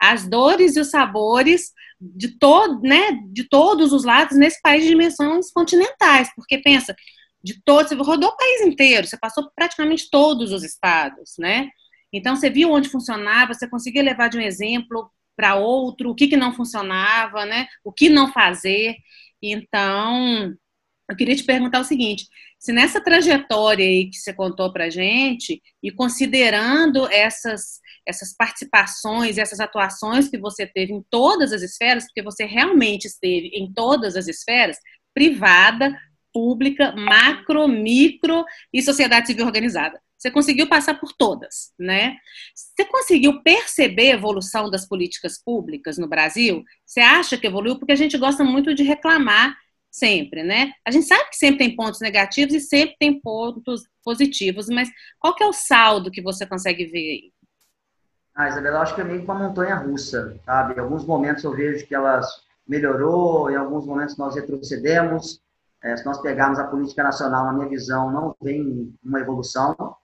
as 0.00 0.28
dores 0.28 0.76
e 0.76 0.80
os 0.80 0.90
sabores 0.90 1.72
de, 2.00 2.38
todo, 2.38 2.80
né, 2.82 3.20
de 3.30 3.48
todos 3.48 3.92
os 3.92 4.04
lados 4.04 4.36
nesse 4.38 4.60
país 4.62 4.84
de 4.84 4.90
dimensões 4.90 5.50
continentais, 5.50 6.30
porque 6.34 6.58
pensa, 6.58 6.94
de 7.42 7.60
todos, 7.64 7.90
você 7.90 7.94
rodou 7.96 8.30
o 8.30 8.36
país 8.36 8.62
inteiro, 8.62 9.06
você 9.06 9.16
passou 9.16 9.50
praticamente 9.54 10.08
todos 10.10 10.52
os 10.52 10.64
estados, 10.64 11.34
né? 11.38 11.68
Então, 12.12 12.34
você 12.34 12.50
viu 12.50 12.70
onde 12.70 12.88
funcionava, 12.88 13.54
você 13.54 13.68
conseguia 13.68 14.02
levar 14.02 14.28
de 14.28 14.38
um 14.38 14.40
exemplo 14.40 15.10
para 15.36 15.54
outro, 15.54 16.10
o 16.10 16.14
que, 16.14 16.26
que 16.26 16.36
não 16.36 16.54
funcionava, 16.54 17.44
né? 17.44 17.68
O 17.84 17.92
que 17.92 18.08
não 18.08 18.32
fazer. 18.32 18.96
Então, 19.42 20.54
eu 21.08 21.16
queria 21.16 21.34
te 21.34 21.44
perguntar 21.44 21.80
o 21.80 21.84
seguinte: 21.84 22.26
se 22.58 22.72
nessa 22.72 23.00
trajetória 23.00 23.84
aí 23.84 24.10
que 24.10 24.16
você 24.16 24.32
contou 24.32 24.72
para 24.72 24.90
gente, 24.90 25.62
e 25.82 25.90
considerando 25.90 27.06
essas, 27.10 27.80
essas 28.06 28.34
participações, 28.36 29.38
essas 29.38 29.60
atuações 29.60 30.28
que 30.28 30.38
você 30.38 30.66
teve 30.66 30.92
em 30.92 31.02
todas 31.10 31.52
as 31.52 31.62
esferas, 31.62 32.04
porque 32.04 32.22
você 32.22 32.44
realmente 32.44 33.06
esteve 33.06 33.48
em 33.54 33.72
todas 33.72 34.16
as 34.16 34.28
esferas, 34.28 34.76
privada, 35.14 35.96
pública, 36.32 36.94
macro, 36.94 37.66
micro 37.66 38.44
e 38.72 38.82
sociedade 38.82 39.28
civil 39.28 39.46
organizada. 39.46 40.00
Você 40.18 40.32
conseguiu 40.32 40.68
passar 40.68 40.94
por 40.94 41.12
todas, 41.12 41.72
né? 41.78 42.16
Você 42.52 42.84
conseguiu 42.86 43.40
perceber 43.40 44.10
a 44.10 44.14
evolução 44.14 44.68
das 44.68 44.86
políticas 44.86 45.40
públicas 45.40 45.96
no 45.96 46.08
Brasil? 46.08 46.64
Você 46.84 47.00
acha 47.00 47.38
que 47.38 47.46
evoluiu? 47.46 47.78
Porque 47.78 47.92
a 47.92 47.96
gente 47.96 48.18
gosta 48.18 48.42
muito 48.42 48.74
de 48.74 48.82
reclamar 48.82 49.56
sempre, 49.90 50.42
né? 50.42 50.72
A 50.86 50.90
gente 50.90 51.06
sabe 51.06 51.30
que 51.30 51.36
sempre 51.36 51.58
tem 51.58 51.76
pontos 51.76 52.00
negativos 52.00 52.54
e 52.54 52.60
sempre 52.60 52.96
tem 52.98 53.20
pontos 53.20 53.82
positivos, 54.04 54.68
mas 54.68 54.88
qual 55.18 55.34
que 55.34 55.42
é 55.42 55.46
o 55.46 55.52
saldo 55.52 56.10
que 56.10 56.22
você 56.22 56.46
consegue 56.46 56.86
ver 56.86 56.98
aí? 56.98 57.32
Ah, 58.34 58.48
Isabela, 58.48 58.76
eu 58.76 58.82
acho 58.82 58.94
que 58.94 59.00
é 59.00 59.04
meio 59.04 59.20
que 59.20 59.24
uma 59.24 59.48
montanha 59.48 59.74
russa, 59.74 60.38
sabe? 60.44 60.74
Em 60.74 60.78
alguns 60.78 61.04
momentos 61.04 61.42
eu 61.42 61.54
vejo 61.54 61.86
que 61.86 61.94
elas 61.94 62.26
melhorou, 62.66 63.50
em 63.50 63.56
alguns 63.56 63.84
momentos 63.84 64.16
nós 64.16 64.34
retrocedemos. 64.34 65.40
É, 65.82 65.96
se 65.96 66.04
nós 66.04 66.20
pegarmos 66.20 66.58
a 66.58 66.64
política 66.64 67.02
nacional, 67.02 67.46
na 67.46 67.52
minha 67.52 67.68
visão, 67.68 68.10
não 68.10 68.36
vem 68.40 68.92
uma 69.02 69.20
evolução 69.20 69.96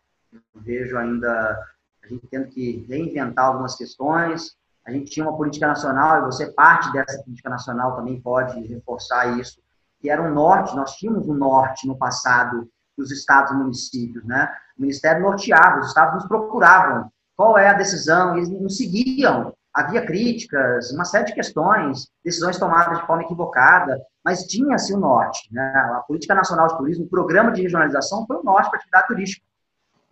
vejo 0.54 0.96
ainda 0.96 1.58
a 2.02 2.06
gente 2.08 2.26
tendo 2.28 2.48
que 2.48 2.84
reinventar 2.88 3.46
algumas 3.46 3.76
questões. 3.76 4.56
A 4.86 4.90
gente 4.90 5.10
tinha 5.10 5.26
uma 5.26 5.36
política 5.36 5.66
nacional, 5.66 6.18
e 6.18 6.24
você, 6.26 6.52
parte 6.52 6.92
dessa 6.92 7.22
política 7.22 7.48
nacional, 7.48 7.96
também 7.96 8.20
pode 8.20 8.60
reforçar 8.66 9.38
isso, 9.38 9.62
que 10.04 10.10
era 10.10 10.20
um 10.20 10.34
norte, 10.34 10.76
nós 10.76 10.96
tínhamos 10.96 11.26
um 11.26 11.32
norte 11.32 11.88
no 11.88 11.96
passado 11.96 12.68
dos 12.94 13.10
estados 13.10 13.52
e 13.52 13.54
municípios, 13.54 14.22
né? 14.26 14.54
O 14.76 14.82
Ministério 14.82 15.22
norteava, 15.22 15.80
os 15.80 15.88
estados 15.88 16.16
nos 16.16 16.26
procuravam. 16.26 17.10
Qual 17.34 17.56
é 17.56 17.70
a 17.70 17.72
decisão? 17.72 18.36
Eles 18.36 18.50
não 18.50 18.68
seguiam. 18.68 19.54
Havia 19.72 20.04
críticas, 20.04 20.92
uma 20.92 21.06
série 21.06 21.24
de 21.24 21.32
questões, 21.32 22.06
decisões 22.22 22.58
tomadas 22.58 22.98
de 22.98 23.06
forma 23.06 23.22
equivocada, 23.22 23.98
mas 24.22 24.44
tinha-se 24.44 24.92
o 24.92 24.98
norte. 24.98 25.48
Né? 25.50 25.72
A 25.96 26.00
Política 26.00 26.34
Nacional 26.34 26.68
de 26.68 26.76
Turismo, 26.76 27.06
o 27.06 27.08
programa 27.08 27.50
de 27.50 27.62
regionalização 27.62 28.26
foi 28.26 28.36
o 28.36 28.42
norte 28.42 28.68
para 28.68 28.76
a 28.76 28.80
atividade 28.80 29.06
turística. 29.06 29.46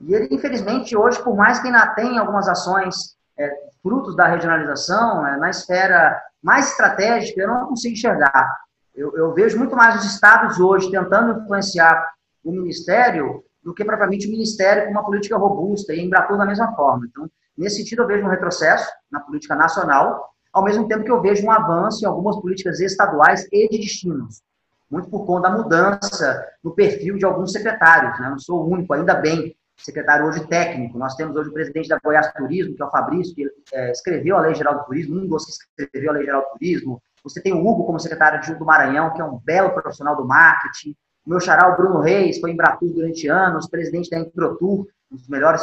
E 0.01 0.15
ele, 0.15 0.35
infelizmente, 0.35 0.97
hoje, 0.97 1.23
por 1.23 1.37
mais 1.37 1.59
que 1.61 1.67
ainda 1.67 1.87
tenha 1.89 2.19
algumas 2.19 2.49
ações 2.49 3.15
é, 3.39 3.51
frutos 3.83 4.17
da 4.17 4.27
regionalização, 4.27 5.27
é, 5.27 5.37
na 5.37 5.51
esfera 5.51 6.19
mais 6.43 6.71
estratégica, 6.71 7.43
eu 7.43 7.49
não 7.49 7.67
consigo 7.67 7.93
enxergar. 7.93 8.62
Eu, 8.95 9.17
eu, 9.17 9.33
vejo 9.33 9.59
muito 9.59 9.75
mais 9.75 10.01
os 10.01 10.13
estados 10.13 10.61
hoje 10.61 10.91
tentando 10.91 11.41
influenciar 11.41 12.13
o 12.45 12.53
Ministério 12.53 13.43
do 13.63 13.73
que 13.73 13.85
propriamente 13.85 14.27
o 14.27 14.31
Ministério 14.31 14.85
com 14.85 14.91
uma 14.91 15.05
política 15.05 15.37
robusta 15.37 15.95
e 15.95 16.01
em 16.01 16.07
Embratur 16.07 16.37
da 16.37 16.45
mesma 16.45 16.75
forma. 16.75 17.07
Então, 17.07 17.31
nesse 17.57 17.77
sentido, 17.77 18.03
eu 18.03 18.07
vejo 18.07 18.25
um 18.25 18.29
retrocesso 18.29 18.91
na 19.11 19.21
política 19.21 19.55
nacional, 19.55 20.35
ao 20.53 20.65
mesmo 20.65 20.87
tempo 20.87 21.05
que 21.05 21.11
eu 21.11 21.23
vejo 21.23 21.47
um 21.47 21.51
avanço 21.51 22.05
em 22.05 22.07
algumas 22.07 22.39
políticas 22.41 22.81
estaduais 22.81 23.47
e 23.51 23.69
de 23.69 23.79
destinos. 23.79 24.43
Muito 24.91 25.09
por 25.09 25.25
conta 25.25 25.49
da 25.49 25.57
mudança 25.57 26.45
no 26.63 26.73
perfil 26.73 27.17
de 27.17 27.25
alguns 27.25 27.53
secretários. 27.53 28.21
Né? 28.21 28.29
Não 28.29 28.39
sou 28.39 28.61
o 28.61 28.69
único, 28.69 28.93
ainda 28.93 29.15
bem, 29.15 29.57
secretário 29.77 30.27
hoje 30.27 30.47
técnico. 30.47 30.99
Nós 30.99 31.15
temos 31.15 31.35
hoje 31.35 31.49
o 31.49 31.53
presidente 31.53 31.89
da 31.89 31.99
Goiás 31.99 32.31
Turismo, 32.33 32.77
que 32.77 32.83
é 32.83 32.85
o 32.85 32.91
Fabrício, 32.91 33.35
que 33.35 33.51
é, 33.73 33.91
escreveu 33.91 34.37
a 34.37 34.43
Lei 34.43 34.55
Geral 34.55 34.79
do 34.79 34.85
Turismo, 34.85 35.19
um 35.19 35.27
dos 35.27 35.47
que 35.47 35.53
escreveu 35.83 36.11
a 36.11 36.15
Lei 36.15 36.25
Geral 36.25 36.43
do 36.43 36.59
Turismo. 36.59 37.03
Você 37.25 37.41
tem 37.41 37.53
o 37.53 37.67
Hugo 37.67 37.85
como 37.85 38.01
secretário 38.01 38.41
de 38.41 38.55
do 38.55 38.65
Maranhão, 38.65 39.13
que 39.13 39.21
é 39.21 39.25
um 39.25 39.39
belo 39.39 39.71
profissional 39.71 40.17
do 40.17 40.27
marketing. 40.27 40.97
O 41.25 41.31
meu 41.31 41.41
xará, 41.41 41.73
o 41.73 41.77
Bruno 41.77 42.01
Reis, 42.01 42.41
foi 42.41 42.51
em 42.51 42.57
Bratur 42.57 42.93
durante 42.93 43.29
anos, 43.29 43.69
presidente 43.69 44.11
da 44.11 44.19
Improtur, 44.19 44.89
um 45.11 45.17
dos 45.17 45.29
melhores 45.29 45.63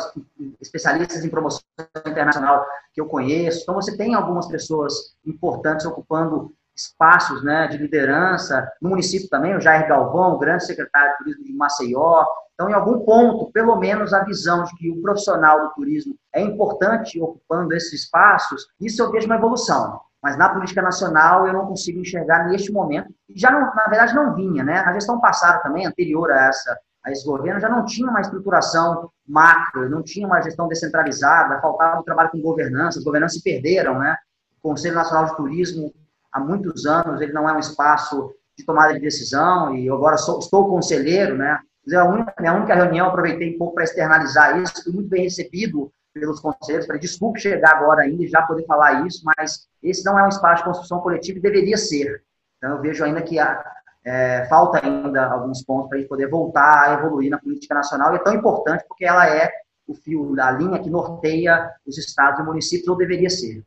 especialistas 0.62 1.24
em 1.26 1.30
promoção 1.30 1.62
internacional 2.08 2.66
que 2.94 3.02
eu 3.02 3.08
conheço. 3.08 3.64
Então, 3.64 3.76
você 3.76 3.98
tem 3.98 4.16
algumas 4.16 4.48
pessoas 4.48 5.16
importantes 5.26 5.86
ocupando 5.86 6.54
espaços 6.76 7.44
né, 7.44 7.68
de 7.68 7.78
liderança 7.78 8.72
no 8.82 8.90
município 8.90 9.28
também, 9.28 9.56
o 9.56 9.60
Jair 9.60 9.88
Galvão, 9.88 10.40
grande 10.40 10.66
secretário 10.66 11.12
de 11.12 11.18
turismo 11.18 11.44
de 11.44 11.54
Maceió, 11.54 12.26
então, 12.60 12.70
em 12.70 12.74
algum 12.74 13.06
ponto, 13.06 13.50
pelo 13.54 13.78
menos 13.78 14.14
a 14.14 14.22
visão 14.26 14.66
de 14.66 14.76
que 14.76 14.92
o 14.92 15.02
profissional 15.02 15.62
do 15.62 15.74
turismo 15.76 16.14
é 16.36 16.42
importante 16.42 17.18
ocupando 17.18 17.74
esses 17.74 18.04
espaços, 18.04 18.68
isso 18.82 19.02
eu 19.02 19.10
vejo 19.10 19.28
uma 19.28 19.38
evolução. 19.38 20.02
Mas 20.22 20.38
na 20.38 20.50
política 20.50 20.82
nacional 20.82 21.48
eu 21.48 21.54
não 21.54 21.66
consigo 21.66 22.00
enxergar 22.00 22.48
neste 22.48 22.72
momento. 22.72 23.10
Já, 23.36 23.52
não, 23.52 23.74
na 23.74 23.86
verdade, 23.88 24.14
não 24.14 24.36
vinha, 24.36 24.64
né? 24.64 24.80
A 24.80 24.94
gestão 24.94 25.20
passada 25.20 25.60
também, 25.60 25.86
anterior 25.86 26.32
a 26.32 26.48
essa 26.48 26.78
a 27.04 27.12
esse 27.12 27.26
governo, 27.26 27.62
já 27.62 27.70
não 27.70 27.86
tinha 27.86 28.10
uma 28.10 28.20
estruturação 28.20 29.10
macro, 29.26 29.90
não 29.90 30.04
tinha 30.04 30.28
uma 30.28 30.42
gestão 30.42 30.68
descentralizada, 30.68 31.62
faltava 31.62 32.00
o 32.00 32.04
trabalho 32.04 32.30
com 32.30 32.42
governança, 32.42 33.00
as 33.00 33.06
governanças 33.06 33.38
se 33.38 33.44
perderam, 33.44 34.00
né? 34.00 34.18
O 34.62 34.70
Conselho 34.70 34.96
Nacional 34.96 35.26
de 35.26 35.36
Turismo, 35.38 35.94
há 36.32 36.40
muitos 36.40 36.86
anos, 36.86 37.22
ele 37.22 37.32
não 37.32 37.48
é 37.48 37.54
um 37.54 37.60
espaço 37.60 38.34
de 38.58 38.66
tomada 38.66 38.94
de 38.94 39.00
decisão, 39.00 39.74
e 39.74 39.88
eu 39.88 39.96
agora 39.96 40.18
sou, 40.18 40.40
estou 40.40 40.68
conselheiro, 40.68 41.38
né? 41.38 41.60
A 41.96 42.04
única, 42.04 42.34
minha 42.40 42.54
única 42.54 42.76
reunião, 42.76 43.08
aproveitei 43.08 43.56
um 43.56 43.58
pouco 43.58 43.76
para 43.76 43.86
externalizar 43.86 44.62
isso, 44.62 44.84
fui 44.84 44.94
muito 44.94 45.10
bem 45.10 45.24
recebido 45.24 45.92
pelos 46.20 46.40
conselheiros, 46.40 46.86
falei, 46.86 47.02
desculpe 47.02 47.40
chegar 47.40 47.78
agora 47.78 48.04
ainda 48.04 48.24
e 48.24 48.28
já 48.28 48.42
poder 48.42 48.66
falar 48.66 49.06
isso, 49.06 49.22
mas 49.24 49.68
esse 49.82 50.04
não 50.06 50.18
é 50.18 50.24
um 50.24 50.30
espaço 50.30 50.64
de 50.64 50.70
construção 50.70 51.00
coletiva 51.00 51.40
e 51.40 51.42
deveria 51.42 51.78
ser. 51.78 52.24
Então, 52.58 52.76
eu 52.76 52.82
vejo 52.82 53.04
ainda 53.04 53.22
que 53.22 53.40
há, 53.40 53.64
é, 54.06 54.46
falta 54.46 54.86
ainda 54.86 55.26
alguns 55.26 55.64
pontos 55.64 55.90
para 55.90 55.98
a 55.98 56.02
gente 56.02 56.10
poder 56.10 56.30
voltar 56.30 56.90
a 56.90 56.94
evoluir 56.94 57.30
na 57.30 57.40
política 57.40 57.74
nacional, 57.74 58.14
e 58.14 58.18
é 58.18 58.24
tão 58.24 58.34
importante 58.34 58.84
porque 58.88 59.06
ela 59.06 59.28
é 59.30 59.50
o 59.88 59.94
fio, 59.94 60.40
a 60.40 60.52
linha 60.52 60.80
que 60.80 60.90
norteia 60.90 61.72
os 61.86 61.98
estados 61.98 62.40
e 62.40 62.44
municípios, 62.44 62.88
ou 62.88 62.98
deveria 62.98 63.30
ser. 63.30 63.64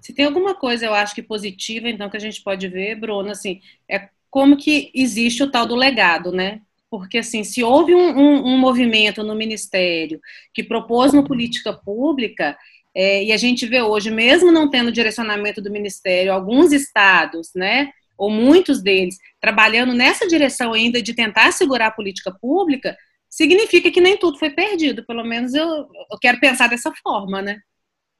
Se 0.00 0.12
tem 0.12 0.24
alguma 0.24 0.54
coisa, 0.54 0.86
eu 0.86 0.94
acho 0.94 1.14
que 1.14 1.22
positiva, 1.22 1.88
então, 1.88 2.08
que 2.08 2.16
a 2.16 2.20
gente 2.20 2.42
pode 2.42 2.66
ver, 2.68 2.96
Bruno, 2.96 3.30
assim, 3.30 3.60
é 3.88 4.08
como 4.30 4.56
que 4.56 4.90
existe 4.94 5.42
o 5.42 5.50
tal 5.50 5.66
do 5.66 5.74
legado, 5.74 6.32
né? 6.32 6.62
Porque 6.90 7.18
assim, 7.18 7.44
se 7.44 7.62
houve 7.62 7.94
um, 7.94 8.18
um, 8.18 8.54
um 8.54 8.58
movimento 8.58 9.22
no 9.22 9.34
Ministério 9.34 10.20
que 10.52 10.64
propôs 10.64 11.14
uma 11.14 11.24
política 11.24 11.72
pública, 11.72 12.56
é, 12.94 13.22
e 13.24 13.32
a 13.32 13.36
gente 13.36 13.66
vê 13.66 13.80
hoje, 13.80 14.10
mesmo 14.10 14.50
não 14.50 14.68
tendo 14.68 14.90
direcionamento 14.90 15.62
do 15.62 15.70
Ministério, 15.70 16.32
alguns 16.32 16.72
estados, 16.72 17.50
né, 17.54 17.90
ou 18.18 18.28
muitos 18.28 18.82
deles, 18.82 19.16
trabalhando 19.40 19.94
nessa 19.94 20.26
direção 20.26 20.72
ainda 20.72 21.00
de 21.00 21.14
tentar 21.14 21.52
segurar 21.52 21.86
a 21.86 21.92
política 21.92 22.30
pública, 22.40 22.96
significa 23.30 23.90
que 23.90 24.00
nem 24.00 24.18
tudo 24.18 24.38
foi 24.38 24.50
perdido. 24.50 25.06
Pelo 25.06 25.24
menos 25.24 25.54
eu, 25.54 25.66
eu 25.66 26.18
quero 26.20 26.38
pensar 26.40 26.68
dessa 26.68 26.92
forma, 27.02 27.40
né? 27.40 27.60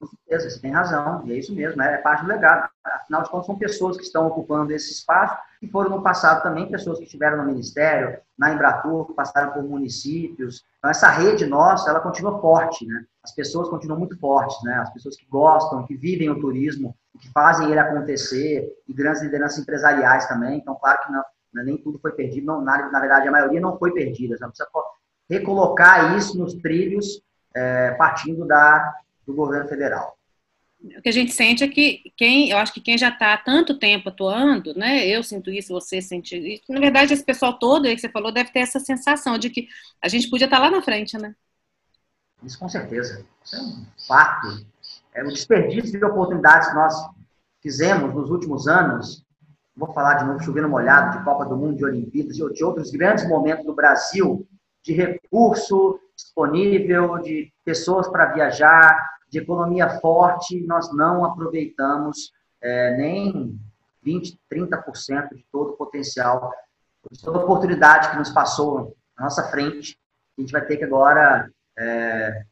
Certeza, 0.06 0.48
você 0.48 0.60
tem 0.60 0.70
razão, 0.70 1.22
e 1.26 1.32
é 1.32 1.36
isso 1.36 1.54
mesmo, 1.54 1.82
é 1.82 1.98
parte 1.98 2.22
do 2.22 2.28
legado. 2.28 2.70
Afinal 2.84 3.22
de 3.22 3.30
contas, 3.30 3.46
são 3.46 3.58
pessoas 3.58 3.96
que 3.96 4.02
estão 4.02 4.26
ocupando 4.26 4.72
esse 4.72 4.92
espaço 4.92 5.36
e 5.60 5.68
foram 5.68 5.90
no 5.90 6.02
passado 6.02 6.42
também 6.42 6.70
pessoas 6.70 6.98
que 6.98 7.04
estiveram 7.04 7.38
no 7.38 7.44
Ministério, 7.44 8.18
na 8.38 8.52
Embratur, 8.52 9.06
que 9.06 9.12
passaram 9.12 9.52
por 9.52 9.62
municípios. 9.62 10.64
Então, 10.78 10.90
essa 10.90 11.08
rede 11.08 11.44
nossa, 11.44 11.90
ela 11.90 12.00
continua 12.00 12.40
forte, 12.40 12.86
né? 12.86 13.04
As 13.22 13.34
pessoas 13.34 13.68
continuam 13.68 13.98
muito 13.98 14.18
fortes, 14.18 14.56
né? 14.62 14.74
As 14.76 14.90
pessoas 14.90 15.16
que 15.16 15.26
gostam, 15.26 15.86
que 15.86 15.94
vivem 15.94 16.30
o 16.30 16.40
turismo, 16.40 16.96
que 17.20 17.30
fazem 17.32 17.70
ele 17.70 17.78
acontecer, 17.78 18.72
e 18.88 18.94
grandes 18.94 19.20
lideranças 19.20 19.58
empresariais 19.58 20.26
também. 20.26 20.58
Então, 20.58 20.74
claro 20.76 21.02
que 21.02 21.12
não, 21.12 21.22
né, 21.52 21.62
nem 21.62 21.76
tudo 21.76 21.98
foi 21.98 22.12
perdido, 22.12 22.46
não, 22.46 22.62
na, 22.62 22.90
na, 22.90 23.00
verdade, 23.00 23.28
a 23.28 23.32
maioria 23.32 23.60
não 23.60 23.78
foi 23.78 23.92
perdida. 23.92 24.38
Você 24.38 24.46
precisa 24.46 24.68
recolocar 25.28 26.16
isso 26.16 26.38
nos 26.38 26.54
trilhos, 26.54 27.20
é, 27.54 27.90
partindo 27.92 28.46
da 28.46 28.94
do 29.30 29.36
governo 29.36 29.68
federal. 29.68 30.16
O 30.82 31.02
que 31.02 31.10
a 31.10 31.12
gente 31.12 31.32
sente 31.32 31.62
é 31.62 31.68
que 31.68 32.10
quem, 32.16 32.50
eu 32.50 32.56
acho 32.56 32.72
que 32.72 32.80
quem 32.80 32.96
já 32.96 33.10
está 33.10 33.34
há 33.34 33.38
tanto 33.38 33.78
tempo 33.78 34.08
atuando, 34.08 34.74
né? 34.74 35.06
Eu 35.06 35.22
sinto 35.22 35.50
isso, 35.50 35.74
você 35.74 36.00
sente 36.00 36.36
isso. 36.36 36.64
Na 36.70 36.80
verdade, 36.80 37.12
esse 37.12 37.22
pessoal 37.22 37.58
todo 37.58 37.86
aí 37.86 37.94
que 37.94 38.00
você 38.00 38.08
falou 38.08 38.32
deve 38.32 38.50
ter 38.50 38.60
essa 38.60 38.80
sensação 38.80 39.36
de 39.36 39.50
que 39.50 39.68
a 40.02 40.08
gente 40.08 40.30
podia 40.30 40.46
estar 40.46 40.56
tá 40.56 40.62
lá 40.62 40.70
na 40.70 40.80
frente, 40.80 41.18
né? 41.18 41.34
Isso 42.42 42.58
com 42.58 42.68
certeza. 42.68 43.26
Isso 43.44 43.56
é 43.56 43.60
um 43.60 43.84
fato. 44.08 44.64
É 45.14 45.22
o 45.22 45.28
desperdício 45.28 45.98
de 45.98 46.04
oportunidades 46.04 46.68
que 46.68 46.74
nós 46.74 46.94
fizemos 47.60 48.14
nos 48.14 48.30
últimos 48.30 48.66
anos. 48.66 49.22
Vou 49.76 49.92
falar 49.92 50.14
de 50.14 50.24
novo, 50.24 50.42
chovendo 50.42 50.68
molhado, 50.68 51.18
de 51.18 51.24
Copa 51.24 51.44
do 51.44 51.56
Mundo, 51.58 51.76
de 51.76 51.84
Olimpíadas, 51.84 52.36
de 52.36 52.64
outros 52.64 52.90
grandes 52.90 53.28
momentos 53.28 53.66
do 53.66 53.74
Brasil, 53.74 54.48
de 54.82 54.94
recurso 54.94 56.00
disponível, 56.16 57.18
de 57.18 57.52
pessoas 57.64 58.08
para 58.08 58.32
viajar, 58.32 58.98
de 59.30 59.38
economia 59.38 60.00
forte, 60.00 60.60
nós 60.66 60.92
não 60.92 61.24
aproveitamos 61.24 62.32
é, 62.60 62.96
nem 62.96 63.58
20%, 64.04 64.36
30% 64.52 65.34
de 65.34 65.46
todo 65.52 65.70
o 65.70 65.76
potencial, 65.76 66.52
de 67.10 67.20
toda 67.22 67.38
a 67.38 67.42
oportunidade 67.42 68.10
que 68.10 68.16
nos 68.16 68.30
passou 68.30 68.96
na 69.16 69.24
nossa 69.24 69.44
frente. 69.50 69.96
A 70.36 70.40
gente 70.40 70.52
vai 70.52 70.64
ter 70.64 70.76
que 70.76 70.84
agora 70.84 71.50
é, 71.78 72.42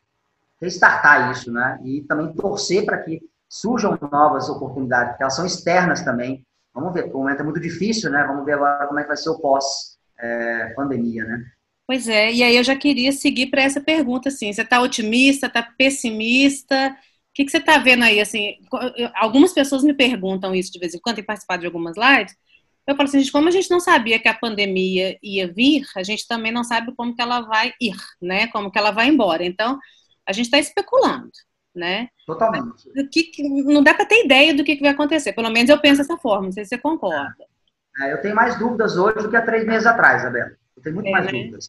restartar 0.60 1.32
isso, 1.32 1.52
né? 1.52 1.80
E 1.82 2.02
também 2.02 2.32
torcer 2.32 2.84
para 2.84 2.98
que 2.98 3.20
surjam 3.48 3.98
novas 4.10 4.48
oportunidades, 4.48 5.10
porque 5.10 5.22
elas 5.22 5.34
são 5.34 5.46
externas 5.46 6.02
também. 6.02 6.46
Vamos 6.72 6.92
ver, 6.92 7.06
o 7.06 7.18
momento 7.18 7.40
é 7.40 7.44
muito 7.44 7.60
difícil, 7.60 8.10
né? 8.10 8.24
Vamos 8.24 8.44
ver 8.44 8.52
agora 8.52 8.86
como 8.86 9.00
é 9.00 9.02
que 9.02 9.08
vai 9.08 9.16
ser 9.16 9.30
o 9.30 9.38
pós-pandemia, 9.40 11.24
é, 11.24 11.26
né? 11.26 11.44
Pois 11.88 12.06
é, 12.06 12.30
e 12.30 12.42
aí 12.42 12.54
eu 12.54 12.62
já 12.62 12.76
queria 12.76 13.10
seguir 13.12 13.46
para 13.46 13.62
essa 13.62 13.80
pergunta, 13.80 14.28
assim, 14.28 14.52
você 14.52 14.60
está 14.60 14.78
otimista, 14.82 15.46
está 15.46 15.62
pessimista? 15.62 16.90
O 16.90 17.32
que, 17.32 17.46
que 17.46 17.50
você 17.50 17.56
está 17.56 17.78
vendo 17.78 18.04
aí, 18.04 18.20
assim, 18.20 18.56
algumas 19.14 19.54
pessoas 19.54 19.82
me 19.82 19.94
perguntam 19.94 20.54
isso 20.54 20.70
de 20.70 20.78
vez 20.78 20.94
em 20.94 20.98
quando, 20.98 21.16
tem 21.16 21.24
participado 21.24 21.60
de 21.60 21.66
algumas 21.66 21.96
lives, 21.96 22.36
eu 22.86 22.94
falo 22.94 23.08
assim, 23.08 23.20
gente, 23.20 23.32
como 23.32 23.48
a 23.48 23.50
gente 23.50 23.70
não 23.70 23.80
sabia 23.80 24.18
que 24.18 24.28
a 24.28 24.34
pandemia 24.34 25.16
ia 25.22 25.50
vir, 25.50 25.86
a 25.96 26.02
gente 26.02 26.28
também 26.28 26.52
não 26.52 26.62
sabe 26.62 26.94
como 26.94 27.16
que 27.16 27.22
ela 27.22 27.40
vai 27.40 27.72
ir, 27.80 27.96
né, 28.20 28.48
como 28.48 28.70
que 28.70 28.78
ela 28.78 28.90
vai 28.90 29.08
embora, 29.08 29.42
então, 29.42 29.78
a 30.26 30.32
gente 30.34 30.44
está 30.44 30.58
especulando, 30.58 31.30
né? 31.74 32.08
Totalmente. 32.26 32.84
Que, 33.10 33.42
não 33.64 33.82
dá 33.82 33.94
para 33.94 34.04
ter 34.04 34.26
ideia 34.26 34.52
do 34.52 34.62
que, 34.62 34.76
que 34.76 34.82
vai 34.82 34.90
acontecer, 34.90 35.32
pelo 35.32 35.48
menos 35.48 35.70
eu 35.70 35.80
penso 35.80 36.02
dessa 36.02 36.18
forma, 36.18 36.44
não 36.44 36.52
sei 36.52 36.64
se 36.66 36.68
você 36.68 36.78
concorda. 36.78 37.34
É, 38.02 38.12
eu 38.12 38.20
tenho 38.20 38.34
mais 38.34 38.58
dúvidas 38.58 38.98
hoje 38.98 39.22
do 39.22 39.30
que 39.30 39.36
há 39.36 39.42
três 39.42 39.66
meses 39.66 39.86
atrás, 39.86 40.20
Isabela. 40.20 40.50
Tenho 40.88 40.94
muito 40.94 41.08
é, 41.08 41.12
mais 41.12 41.26
né? 41.26 41.32
dúvidas. 41.32 41.68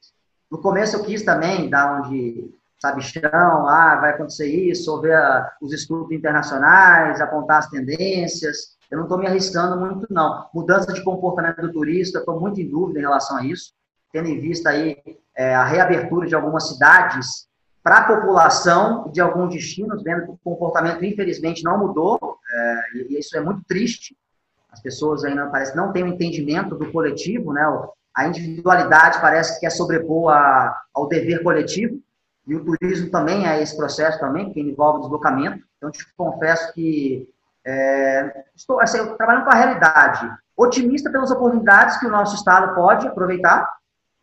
No 0.52 0.58
começo 0.58 0.96
eu 0.96 1.04
quis 1.04 1.24
também 1.24 1.70
dar 1.70 2.00
um 2.00 2.10
de 2.10 2.54
sabichão, 2.80 3.68
ah, 3.68 3.98
vai 4.00 4.12
acontecer 4.12 4.48
isso, 4.48 4.92
ou 4.92 5.02
ver 5.02 5.14
a, 5.14 5.52
os 5.62 5.74
estudos 5.74 6.12
internacionais, 6.12 7.20
apontar 7.20 7.60
as 7.60 7.68
tendências. 7.68 8.78
Eu 8.90 8.98
não 8.98 9.06
estou 9.06 9.18
me 9.18 9.28
arriscando 9.28 9.78
muito, 9.78 10.08
não. 10.10 10.48
Mudança 10.54 10.92
de 10.94 11.04
comportamento 11.04 11.62
do 11.62 11.72
turista, 11.72 12.20
estou 12.20 12.40
muito 12.40 12.60
em 12.60 12.70
dúvida 12.70 13.00
em 13.00 13.04
relação 13.04 13.38
a 13.38 13.46
isso, 13.46 13.74
tendo 14.12 14.30
em 14.30 14.40
vista 14.40 14.70
aí 14.70 14.98
é, 15.36 15.54
a 15.54 15.66
reabertura 15.66 16.26
de 16.26 16.34
algumas 16.34 16.70
cidades 16.70 17.48
para 17.84 17.98
a 17.98 18.08
população 18.08 19.10
de 19.12 19.22
alguns 19.22 19.54
destinos, 19.54 20.02
vendo 20.02 20.26
que 20.26 20.32
o 20.32 20.40
comportamento, 20.44 21.04
infelizmente, 21.04 21.64
não 21.64 21.78
mudou, 21.78 22.38
é, 22.52 22.82
e 22.96 23.20
isso 23.20 23.38
é 23.38 23.42
muito 23.42 23.62
triste. 23.68 24.18
As 24.72 24.82
pessoas 24.82 25.24
ainda 25.24 25.48
parece 25.48 25.76
não 25.76 25.92
têm 25.92 26.04
o 26.04 26.08
um 26.08 26.10
entendimento 26.10 26.76
do 26.76 26.92
coletivo, 26.92 27.54
né? 27.54 27.64
A 28.16 28.28
individualidade 28.28 29.22
parece 29.22 29.54
que 29.54 29.62
quer 29.62 29.70
sobrepor 29.70 30.32
a, 30.32 30.76
ao 30.94 31.08
dever 31.08 31.44
coletivo, 31.44 32.00
e 32.48 32.56
o 32.56 32.66
turismo 32.66 33.12
também 33.12 33.48
é 33.48 33.62
esse 33.62 33.78
processo 33.78 34.20
também, 34.20 34.52
que 34.52 34.60
envolve 34.60 35.02
deslocamento. 35.02 35.64
Então, 35.78 35.92
te 35.92 36.04
confesso 36.16 36.74
que 36.74 37.30
é, 37.66 38.44
estou 38.56 38.82
assim, 38.82 38.98
trabalhando 39.16 39.44
com 39.44 39.52
a 39.52 39.56
realidade, 39.56 40.30
otimista 40.58 41.12
pelas 41.12 41.30
oportunidades 41.30 41.98
que 41.98 42.08
o 42.08 42.12
nosso 42.12 42.36
Estado 42.36 42.74
pode 42.74 43.08
aproveitar, 43.08 43.70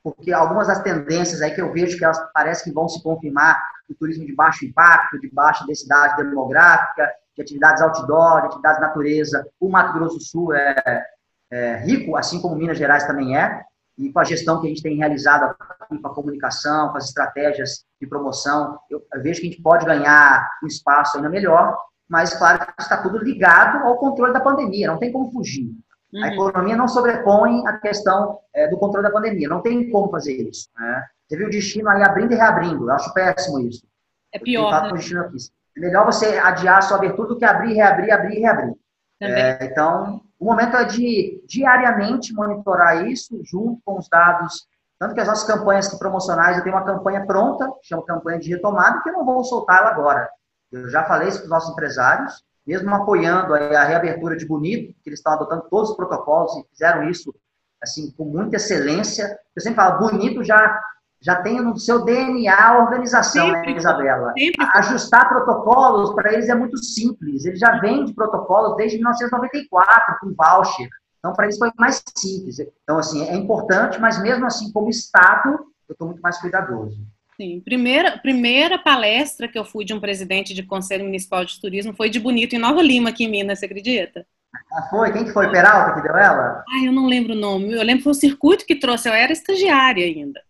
porque 0.02 0.32
algumas 0.32 0.66
das 0.66 0.82
tendências 0.82 1.40
aí 1.40 1.52
que 1.52 1.60
eu 1.60 1.72
vejo 1.72 1.96
que 1.96 2.04
elas 2.04 2.18
parecem 2.32 2.64
que 2.64 2.74
vão 2.74 2.88
se 2.88 3.02
confirmar, 3.02 3.60
o 3.88 3.94
turismo 3.94 4.26
de 4.26 4.34
baixo 4.34 4.64
impacto, 4.64 5.20
de 5.20 5.32
baixa 5.32 5.64
densidade 5.64 6.16
demográfica, 6.16 7.08
de 7.36 7.42
atividades 7.42 7.80
outdoor, 7.80 8.40
de 8.40 8.46
atividades 8.48 8.80
de 8.80 8.86
natureza. 8.86 9.48
O 9.60 9.68
Mato 9.68 9.92
Grosso 9.92 10.16
do 10.16 10.22
Sul 10.22 10.52
é, 10.52 11.06
é 11.50 11.76
rico, 11.76 12.16
assim 12.16 12.42
como 12.42 12.56
Minas 12.56 12.76
Gerais 12.76 13.06
também 13.06 13.38
é 13.38 13.64
e 13.98 14.12
com 14.12 14.18
a 14.18 14.24
gestão 14.24 14.60
que 14.60 14.66
a 14.66 14.70
gente 14.70 14.82
tem 14.82 14.96
realizado 14.96 15.44
aqui, 15.44 15.98
com 15.98 16.08
a 16.08 16.14
comunicação, 16.14 16.90
com 16.90 16.98
as 16.98 17.06
estratégias 17.06 17.84
de 18.00 18.06
promoção, 18.06 18.78
eu, 18.90 19.02
vejo 19.22 19.40
que 19.40 19.46
a 19.46 19.50
gente 19.50 19.62
pode 19.62 19.86
ganhar 19.86 20.48
um 20.62 20.66
espaço 20.66 21.16
ainda 21.16 21.28
melhor, 21.28 21.76
mas 22.08 22.34
claro 22.34 22.58
que 22.58 22.82
está 22.82 22.98
tudo 23.02 23.18
ligado 23.18 23.86
ao 23.86 23.96
controle 23.96 24.32
da 24.32 24.40
pandemia, 24.40 24.88
não 24.88 24.98
tem 24.98 25.10
como 25.10 25.30
fugir. 25.32 25.70
Uhum. 26.12 26.22
A 26.22 26.28
economia 26.28 26.76
não 26.76 26.86
sobrepõe 26.86 27.66
a 27.66 27.78
questão 27.78 28.38
é, 28.54 28.68
do 28.68 28.78
controle 28.78 29.06
da 29.06 29.12
pandemia, 29.12 29.48
não 29.48 29.62
tem 29.62 29.90
como 29.90 30.10
fazer 30.10 30.34
isso. 30.34 30.68
Né? 30.78 31.04
Você 31.26 31.36
viu 31.36 31.46
o 31.46 31.50
destino 31.50 31.88
aí 31.88 32.02
abrindo 32.02 32.32
e 32.32 32.36
reabrindo, 32.36 32.84
eu 32.84 32.92
acho 32.92 33.12
péssimo 33.14 33.60
isso. 33.60 33.86
É 34.32 34.38
pior. 34.38 34.70
Né? 34.92 35.28
É 35.76 35.80
melhor 35.80 36.04
você 36.04 36.38
adiar 36.38 36.78
a 36.78 36.82
sua 36.82 36.98
abertura 36.98 37.28
do 37.28 37.38
que 37.38 37.44
abrir, 37.44 37.74
reabrir, 37.74 38.12
abrir 38.12 38.36
e 38.36 38.40
reabrir. 38.40 38.74
É, 39.20 39.64
então, 39.64 40.20
o 40.38 40.44
momento 40.44 40.76
é 40.76 40.84
de 40.84 41.42
diariamente 41.46 42.32
monitorar 42.32 43.06
isso 43.06 43.40
junto 43.42 43.80
com 43.84 43.98
os 43.98 44.08
dados. 44.08 44.66
Tanto 44.98 45.14
que 45.14 45.20
as 45.20 45.28
nossas 45.28 45.46
campanhas 45.46 45.92
promocionais, 45.98 46.56
eu 46.56 46.64
tenho 46.64 46.74
uma 46.74 46.84
campanha 46.84 47.26
pronta, 47.26 47.70
chama 47.82 48.04
campanha 48.04 48.38
de 48.38 48.50
retomada, 48.50 49.02
que 49.02 49.10
eu 49.10 49.14
não 49.14 49.24
vou 49.24 49.44
soltar 49.44 49.80
ela 49.80 49.90
agora. 49.90 50.28
Eu 50.72 50.88
já 50.88 51.04
falei 51.04 51.28
isso 51.28 51.38
para 51.38 51.44
os 51.44 51.50
nossos 51.50 51.72
empresários, 51.72 52.44
mesmo 52.66 52.92
apoiando 52.94 53.54
a 53.54 53.84
reabertura 53.84 54.36
de 54.36 54.46
Bonito, 54.46 54.94
que 55.02 55.08
eles 55.08 55.20
estão 55.20 55.34
adotando 55.34 55.66
todos 55.70 55.90
os 55.90 55.96
protocolos 55.96 56.56
e 56.56 56.64
fizeram 56.70 57.08
isso 57.08 57.34
assim 57.82 58.10
com 58.12 58.24
muita 58.24 58.56
excelência. 58.56 59.38
Eu 59.54 59.62
sempre 59.62 59.76
falo, 59.76 59.98
Bonito 59.98 60.42
já 60.42 60.80
já 61.26 61.42
tem 61.42 61.60
no 61.60 61.76
seu 61.76 62.04
DNA 62.04 62.54
a 62.54 62.78
organização, 62.78 63.48
né, 63.48 63.54
sempre, 63.54 63.72
né, 63.72 63.78
Isabela? 63.78 64.32
Sempre. 64.38 64.66
Ajustar 64.74 65.28
protocolos, 65.28 66.14
para 66.14 66.32
eles 66.32 66.48
é 66.48 66.54
muito 66.54 66.78
simples. 66.78 67.44
Ele 67.44 67.56
já 67.56 67.80
vem 67.80 68.04
de 68.04 68.14
protocolos 68.14 68.76
desde 68.76 68.96
1994, 68.98 70.18
com 70.20 70.32
voucher. 70.32 70.88
Então, 71.18 71.32
para 71.32 71.46
eles 71.46 71.58
foi 71.58 71.72
mais 71.76 72.00
simples. 72.16 72.60
Então, 72.84 72.96
assim, 72.96 73.26
é 73.26 73.34
importante, 73.34 74.00
mas 74.00 74.22
mesmo 74.22 74.46
assim, 74.46 74.70
como 74.70 74.88
Estado, 74.88 75.66
eu 75.88 75.92
estou 75.94 76.06
muito 76.06 76.22
mais 76.22 76.38
cuidadoso. 76.40 76.96
Sim, 77.36 77.60
primeira, 77.60 78.16
primeira 78.18 78.78
palestra 78.78 79.48
que 79.48 79.58
eu 79.58 79.64
fui 79.64 79.84
de 79.84 79.92
um 79.92 80.00
presidente 80.00 80.54
de 80.54 80.62
Conselho 80.62 81.04
Municipal 81.04 81.44
de 81.44 81.60
Turismo 81.60 81.92
foi 81.92 82.08
de 82.08 82.20
Bonito, 82.20 82.54
em 82.54 82.60
Nova 82.60 82.80
Lima, 82.80 83.10
aqui 83.10 83.24
em 83.24 83.28
Minas, 83.28 83.58
você 83.58 83.66
acredita? 83.66 84.24
Ah, 84.72 84.82
foi? 84.88 85.12
Quem 85.12 85.24
que 85.24 85.32
foi? 85.32 85.50
Peralta 85.50 85.94
que 85.94 86.06
deu 86.06 86.16
ela? 86.16 86.64
Ai, 86.70 86.86
eu 86.86 86.92
não 86.92 87.06
lembro 87.06 87.34
o 87.34 87.36
nome. 87.36 87.72
Eu 87.72 87.82
lembro 87.82 87.98
que 87.98 88.04
foi 88.04 88.12
o 88.12 88.14
circuito 88.14 88.64
que 88.64 88.76
trouxe, 88.76 89.08
eu 89.08 89.12
era 89.12 89.32
estagiária 89.32 90.06
ainda. 90.06 90.40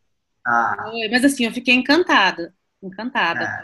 Ah. 0.47 0.77
Mas 1.11 1.25
assim, 1.25 1.45
eu 1.45 1.53
fiquei 1.53 1.75
encantada. 1.75 2.55
Encantada. 2.83 3.43
É. 3.43 3.61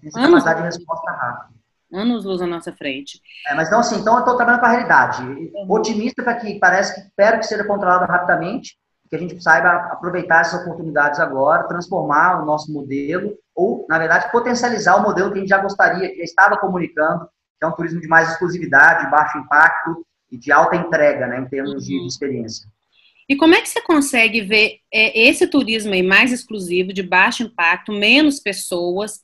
Tem 0.00 0.22
anos, 0.22 0.44
capacidade 0.44 0.58
de 0.60 0.76
resposta 0.76 1.10
rápida. 1.10 1.56
Anos 1.92 2.24
luz 2.24 2.40
à 2.40 2.46
nossa 2.46 2.72
frente. 2.72 3.20
É, 3.48 3.54
mas 3.54 3.68
então, 3.68 3.80
assim, 3.80 4.00
então 4.00 4.14
eu 4.14 4.20
estou 4.20 4.36
trabalhando 4.36 4.60
com 4.60 4.66
a 4.66 4.70
realidade. 4.70 5.22
Uhum. 5.22 5.66
Otimista 5.68 6.22
para 6.22 6.36
que 6.36 6.58
parece 6.58 6.94
que 6.94 7.00
espero 7.00 7.38
que 7.38 7.46
seja 7.46 7.64
controlado 7.64 8.10
rapidamente, 8.10 8.76
que 9.08 9.16
a 9.16 9.18
gente 9.18 9.40
saiba 9.40 9.68
aproveitar 9.92 10.40
essas 10.40 10.62
oportunidades 10.62 11.20
agora, 11.20 11.68
transformar 11.68 12.42
o 12.42 12.46
nosso 12.46 12.72
modelo, 12.72 13.36
ou, 13.54 13.86
na 13.88 13.98
verdade, 13.98 14.30
potencializar 14.32 14.96
o 14.96 15.02
modelo 15.02 15.30
que 15.30 15.38
a 15.38 15.40
gente 15.40 15.48
já 15.48 15.58
gostaria, 15.58 16.08
que 16.08 16.18
já 16.18 16.24
estava 16.24 16.56
comunicando, 16.56 17.28
que 17.58 17.64
é 17.64 17.66
um 17.66 17.72
turismo 17.72 18.00
de 18.00 18.08
mais 18.08 18.30
exclusividade, 18.30 19.10
baixo 19.10 19.38
impacto 19.38 20.04
e 20.30 20.36
de 20.36 20.50
alta 20.50 20.76
entrega, 20.76 21.26
né, 21.26 21.38
em 21.40 21.46
termos 21.46 21.72
uhum. 21.72 21.78
de 21.78 22.06
experiência. 22.06 22.68
E 23.28 23.36
como 23.36 23.54
é 23.54 23.60
que 23.60 23.68
você 23.68 23.80
consegue 23.82 24.40
ver 24.40 24.78
é, 24.92 25.28
esse 25.28 25.46
turismo 25.48 25.92
aí 25.92 26.02
mais 26.02 26.32
exclusivo, 26.32 26.92
de 26.92 27.02
baixo 27.02 27.42
impacto, 27.42 27.92
menos 27.92 28.38
pessoas, 28.40 29.20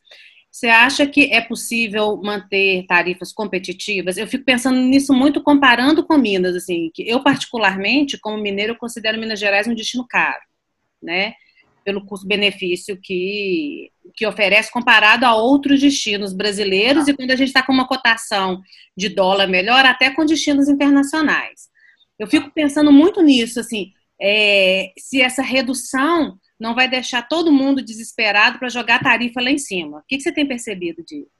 Você 0.50 0.68
acha 0.68 1.06
que 1.06 1.32
é 1.32 1.40
possível 1.40 2.18
manter 2.22 2.84
tarifas 2.86 3.32
competitivas? 3.32 4.18
Eu 4.18 4.26
fico 4.26 4.44
pensando 4.44 4.78
nisso 4.78 5.14
muito 5.14 5.42
comparando 5.42 6.04
com 6.04 6.18
Minas, 6.18 6.54
assim, 6.54 6.90
que 6.92 7.08
eu 7.08 7.22
particularmente, 7.22 8.18
como 8.18 8.36
mineiro, 8.36 8.76
considero 8.76 9.18
Minas 9.18 9.40
Gerais 9.40 9.66
um 9.66 9.74
destino 9.74 10.06
caro, 10.06 10.42
né? 11.02 11.32
Pelo 11.84 12.04
custo-benefício 12.04 12.98
que, 13.02 13.90
que 14.14 14.26
oferece 14.26 14.70
comparado 14.70 15.24
a 15.24 15.34
outros 15.34 15.80
destinos 15.80 16.34
brasileiros 16.34 17.08
e 17.08 17.14
quando 17.14 17.30
a 17.30 17.36
gente 17.36 17.48
está 17.48 17.62
com 17.62 17.72
uma 17.72 17.88
cotação 17.88 18.60
de 18.94 19.08
dólar 19.08 19.48
melhor, 19.48 19.86
até 19.86 20.10
com 20.10 20.26
destinos 20.26 20.68
internacionais. 20.68 21.71
Eu 22.18 22.26
fico 22.26 22.50
pensando 22.52 22.92
muito 22.92 23.22
nisso, 23.22 23.58
assim, 23.60 23.92
é, 24.20 24.92
se 24.98 25.20
essa 25.20 25.42
redução 25.42 26.38
não 26.58 26.74
vai 26.74 26.88
deixar 26.88 27.26
todo 27.26 27.52
mundo 27.52 27.82
desesperado 27.82 28.58
para 28.58 28.68
jogar 28.68 28.96
a 28.96 29.02
tarifa 29.02 29.40
lá 29.40 29.50
em 29.50 29.58
cima. 29.58 29.98
O 29.98 30.02
que, 30.06 30.16
que 30.16 30.22
você 30.22 30.32
tem 30.32 30.46
percebido 30.46 31.02
disso? 31.04 31.30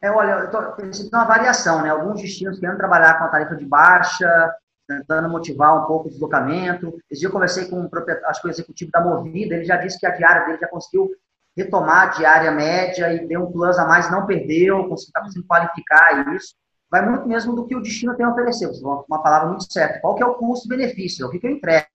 É, 0.00 0.10
olha, 0.10 0.32
eu 0.32 0.44
estou 0.44 0.62
percebendo 0.72 1.14
uma 1.14 1.24
variação, 1.24 1.82
né? 1.82 1.90
Alguns 1.90 2.20
destinos 2.20 2.60
querendo 2.60 2.76
trabalhar 2.76 3.18
com 3.18 3.24
a 3.24 3.28
tarifa 3.28 3.56
de 3.56 3.64
baixa, 3.64 4.54
tentando 4.86 5.28
motivar 5.28 5.82
um 5.82 5.86
pouco 5.86 6.06
o 6.08 6.10
deslocamento. 6.10 6.96
Esse 7.10 7.20
dia 7.20 7.28
eu 7.28 7.32
conversei 7.32 7.66
com 7.66 7.80
o 7.80 7.90
acho 8.26 8.40
que 8.40 8.46
o 8.46 8.50
executivo 8.50 8.90
da 8.92 9.00
Movida, 9.00 9.54
ele 9.56 9.64
já 9.64 9.76
disse 9.76 9.98
que 9.98 10.06
a 10.06 10.14
diária 10.14 10.44
dele 10.44 10.58
já 10.60 10.68
conseguiu 10.68 11.10
retomar 11.56 12.02
a 12.02 12.10
diária 12.10 12.50
média 12.50 13.12
e 13.12 13.26
deu 13.26 13.44
um 13.44 13.50
plus 13.52 13.78
a 13.78 13.86
mais, 13.86 14.10
não 14.10 14.26
perdeu, 14.26 14.92
está 14.94 15.20
conseguindo 15.20 15.46
qualificar 15.46 16.34
isso. 16.34 16.54
Vai 16.94 17.04
muito 17.04 17.26
mesmo 17.26 17.56
do 17.56 17.66
que 17.66 17.74
o 17.74 17.82
destino 17.82 18.14
tem 18.14 18.24
a 18.24 18.30
oferecer. 18.30 18.70
Uma 18.80 19.20
palavra 19.20 19.48
muito 19.48 19.64
certa. 19.72 19.98
Qual 19.98 20.14
que 20.14 20.22
é 20.22 20.26
o 20.26 20.34
custo-benefício? 20.34 21.24
É 21.24 21.26
o 21.26 21.30
que, 21.32 21.40
que 21.40 21.46
eu 21.48 21.50
entrego? 21.50 21.88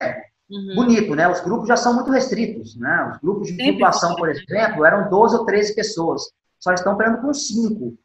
Uhum. 0.52 0.76
Bonito, 0.76 1.16
né? 1.16 1.26
Os 1.26 1.40
grupos 1.40 1.70
já 1.70 1.78
são 1.78 1.94
muito 1.94 2.12
restritos, 2.12 2.76
né? 2.76 3.10
Os 3.14 3.18
grupos 3.20 3.48
de 3.48 3.64
flutuação, 3.64 4.14
por 4.18 4.28
exemplo, 4.28 4.84
eram 4.84 5.10
12 5.10 5.38
ou 5.38 5.46
13 5.46 5.74
pessoas. 5.74 6.24
Só 6.60 6.74
estão 6.74 6.96
operando 6.96 7.22
com 7.22 7.34
5. 7.34 7.98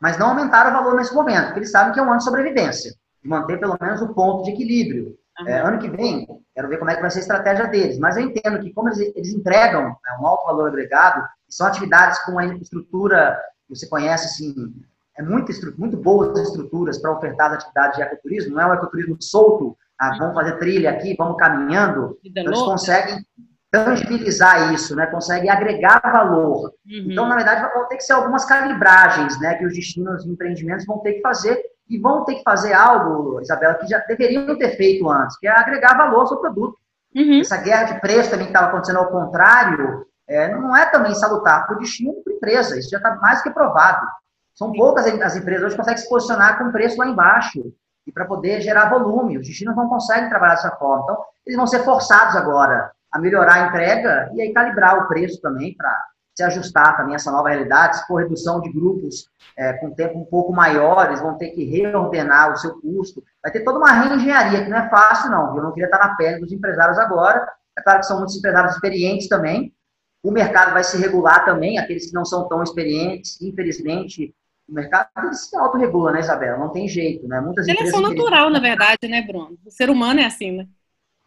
Mas 0.00 0.18
não 0.18 0.30
aumentaram 0.30 0.72
o 0.72 0.82
valor 0.82 0.96
nesse 0.96 1.14
momento, 1.14 1.44
porque 1.44 1.60
eles 1.60 1.70
sabem 1.70 1.92
que 1.92 2.00
é 2.00 2.02
um 2.02 2.08
ano 2.08 2.18
de 2.18 2.24
sobrevivência. 2.24 2.92
De 3.22 3.28
manter 3.28 3.60
pelo 3.60 3.78
menos 3.80 4.02
o 4.02 4.12
ponto 4.12 4.42
de 4.42 4.50
equilíbrio. 4.50 5.16
Uhum. 5.38 5.48
É, 5.48 5.60
ano 5.60 5.78
que 5.78 5.88
vem, 5.88 6.26
quero 6.56 6.68
ver 6.68 6.78
como 6.78 6.90
é 6.90 6.96
que 6.96 7.02
vai 7.02 7.10
ser 7.12 7.20
a 7.20 7.22
estratégia 7.22 7.68
deles. 7.68 8.00
Mas 8.00 8.16
eu 8.16 8.24
entendo 8.24 8.58
que 8.58 8.72
como 8.72 8.88
eles, 8.88 8.98
eles 9.14 9.32
entregam 9.32 9.84
né, 9.84 10.18
um 10.20 10.26
alto 10.26 10.44
valor 10.44 10.70
agregado, 10.70 11.24
são 11.48 11.68
atividades 11.68 12.18
com 12.24 12.36
a 12.36 12.46
estrutura 12.46 13.40
que 13.68 13.76
você 13.76 13.86
conhece, 13.86 14.26
assim, 14.26 14.74
é 15.16 15.22
muito, 15.22 15.52
muito 15.78 15.96
boas 15.96 16.38
estruturas 16.38 16.98
para 16.98 17.12
ofertar 17.12 17.48
as 17.48 17.58
atividades 17.58 17.96
de 17.96 18.02
ecoturismo. 18.02 18.54
Não 18.54 18.62
é 18.62 18.66
um 18.66 18.74
ecoturismo 18.74 19.16
solto, 19.20 19.76
ah, 19.98 20.16
vamos 20.18 20.34
fazer 20.34 20.58
trilha 20.58 20.90
aqui, 20.90 21.14
vamos 21.16 21.36
caminhando, 21.36 22.18
então, 22.24 22.44
eles 22.44 22.60
conseguem 22.60 23.24
tangibilizar 23.70 24.74
isso, 24.74 24.94
né? 24.94 25.06
Conseguem 25.06 25.48
agregar 25.48 26.00
valor. 26.04 26.74
Uhum. 26.86 27.06
Então, 27.10 27.26
na 27.26 27.36
verdade, 27.36 27.72
vão 27.72 27.88
ter 27.88 27.96
que 27.96 28.02
ser 28.02 28.12
algumas 28.12 28.44
calibragens, 28.44 29.40
né? 29.40 29.54
Que 29.54 29.64
os 29.64 29.72
destinos 29.72 30.24
de 30.24 30.30
empreendimentos 30.30 30.84
vão 30.84 30.98
ter 30.98 31.14
que 31.14 31.22
fazer 31.22 31.62
e 31.88 31.98
vão 31.98 32.24
ter 32.24 32.34
que 32.34 32.42
fazer 32.42 32.74
algo, 32.74 33.40
Isabela, 33.40 33.74
que 33.74 33.86
já 33.86 33.98
deveriam 34.00 34.56
ter 34.58 34.76
feito 34.76 35.08
antes, 35.08 35.38
que 35.38 35.46
é 35.46 35.50
agregar 35.50 35.96
valor 35.96 36.20
ao 36.20 36.26
seu 36.26 36.36
produto. 36.36 36.76
Uhum. 37.14 37.40
Essa 37.40 37.56
guerra 37.56 37.84
de 37.84 38.00
preço 38.00 38.30
também 38.30 38.46
que 38.46 38.52
estava 38.52 38.68
acontecendo 38.68 38.98
ao 38.98 39.10
contrário, 39.10 40.06
é, 40.28 40.54
não 40.54 40.76
é 40.76 40.86
também 40.86 41.14
salutar 41.14 41.66
para 41.66 41.76
o 41.76 41.78
destino 41.78 42.12
e 42.12 42.22
para 42.22 42.32
a 42.32 42.36
empresa. 42.36 42.78
Isso 42.78 42.90
já 42.90 42.98
está 42.98 43.16
mais 43.16 43.42
que 43.42 43.50
provado. 43.50 44.06
São 44.54 44.72
poucas 44.72 45.06
as 45.06 45.36
empresas 45.36 45.64
hoje 45.64 45.74
que 45.74 45.78
conseguem 45.78 46.02
se 46.02 46.08
posicionar 46.08 46.58
com 46.58 46.70
preço 46.70 46.98
lá 46.98 47.06
embaixo 47.06 47.72
e 48.06 48.12
para 48.12 48.24
poder 48.24 48.60
gerar 48.60 48.90
volume. 48.90 49.38
Os 49.38 49.46
destinos 49.46 49.76
não 49.76 49.88
conseguem 49.88 50.28
trabalhar 50.28 50.54
dessa 50.54 50.70
forma. 50.72 51.04
Então, 51.04 51.24
eles 51.46 51.56
vão 51.56 51.66
ser 51.66 51.84
forçados 51.84 52.36
agora 52.36 52.92
a 53.10 53.18
melhorar 53.18 53.54
a 53.54 53.68
entrega 53.68 54.30
e 54.34 54.42
aí 54.42 54.52
calibrar 54.52 54.98
o 54.98 55.08
preço 55.08 55.40
também 55.40 55.74
para 55.76 56.06
se 56.34 56.42
ajustar 56.42 56.96
também 56.96 57.14
a 57.14 57.16
essa 57.16 57.30
nova 57.30 57.50
realidade. 57.50 57.98
Se 57.98 58.06
for 58.06 58.22
redução 58.22 58.60
de 58.60 58.72
grupos 58.72 59.28
é, 59.56 59.74
com 59.74 59.90
tempo 59.90 60.18
um 60.18 60.24
pouco 60.24 60.52
maior, 60.52 61.06
eles 61.06 61.20
vão 61.20 61.36
ter 61.36 61.50
que 61.50 61.64
reordenar 61.64 62.52
o 62.52 62.56
seu 62.56 62.80
custo. 62.80 63.22
Vai 63.42 63.52
ter 63.52 63.60
toda 63.64 63.78
uma 63.78 63.92
reengenharia, 63.92 64.64
que 64.64 64.70
não 64.70 64.78
é 64.78 64.88
fácil, 64.88 65.30
não. 65.30 65.56
Eu 65.56 65.62
não 65.62 65.72
queria 65.72 65.86
estar 65.86 65.98
na 65.98 66.14
pele 66.14 66.40
dos 66.40 66.52
empresários 66.52 66.98
agora. 66.98 67.46
É 67.76 67.82
claro 67.82 68.00
que 68.00 68.06
são 68.06 68.18
muitos 68.18 68.36
empresários 68.36 68.74
experientes 68.74 69.28
também. 69.28 69.74
O 70.22 70.30
mercado 70.30 70.72
vai 70.72 70.84
se 70.84 70.96
regular 70.96 71.44
também, 71.44 71.78
aqueles 71.78 72.06
que 72.06 72.14
não 72.14 72.24
são 72.24 72.48
tão 72.48 72.62
experientes, 72.62 73.40
infelizmente, 73.42 74.34
o 74.72 74.74
mercado 74.74 75.34
se 75.34 75.54
autorregula, 75.54 76.12
né, 76.12 76.20
Isabela? 76.20 76.56
Não 76.56 76.70
tem 76.70 76.88
jeito, 76.88 77.28
né? 77.28 77.40
Muitas 77.40 77.66
Seleção 77.66 78.00
natural, 78.00 78.48
na 78.48 78.58
verdade, 78.58 79.06
né, 79.06 79.20
Bruno? 79.20 79.58
O 79.66 79.70
ser 79.70 79.90
humano 79.90 80.20
é 80.20 80.24
assim, 80.24 80.50
né? 80.50 80.66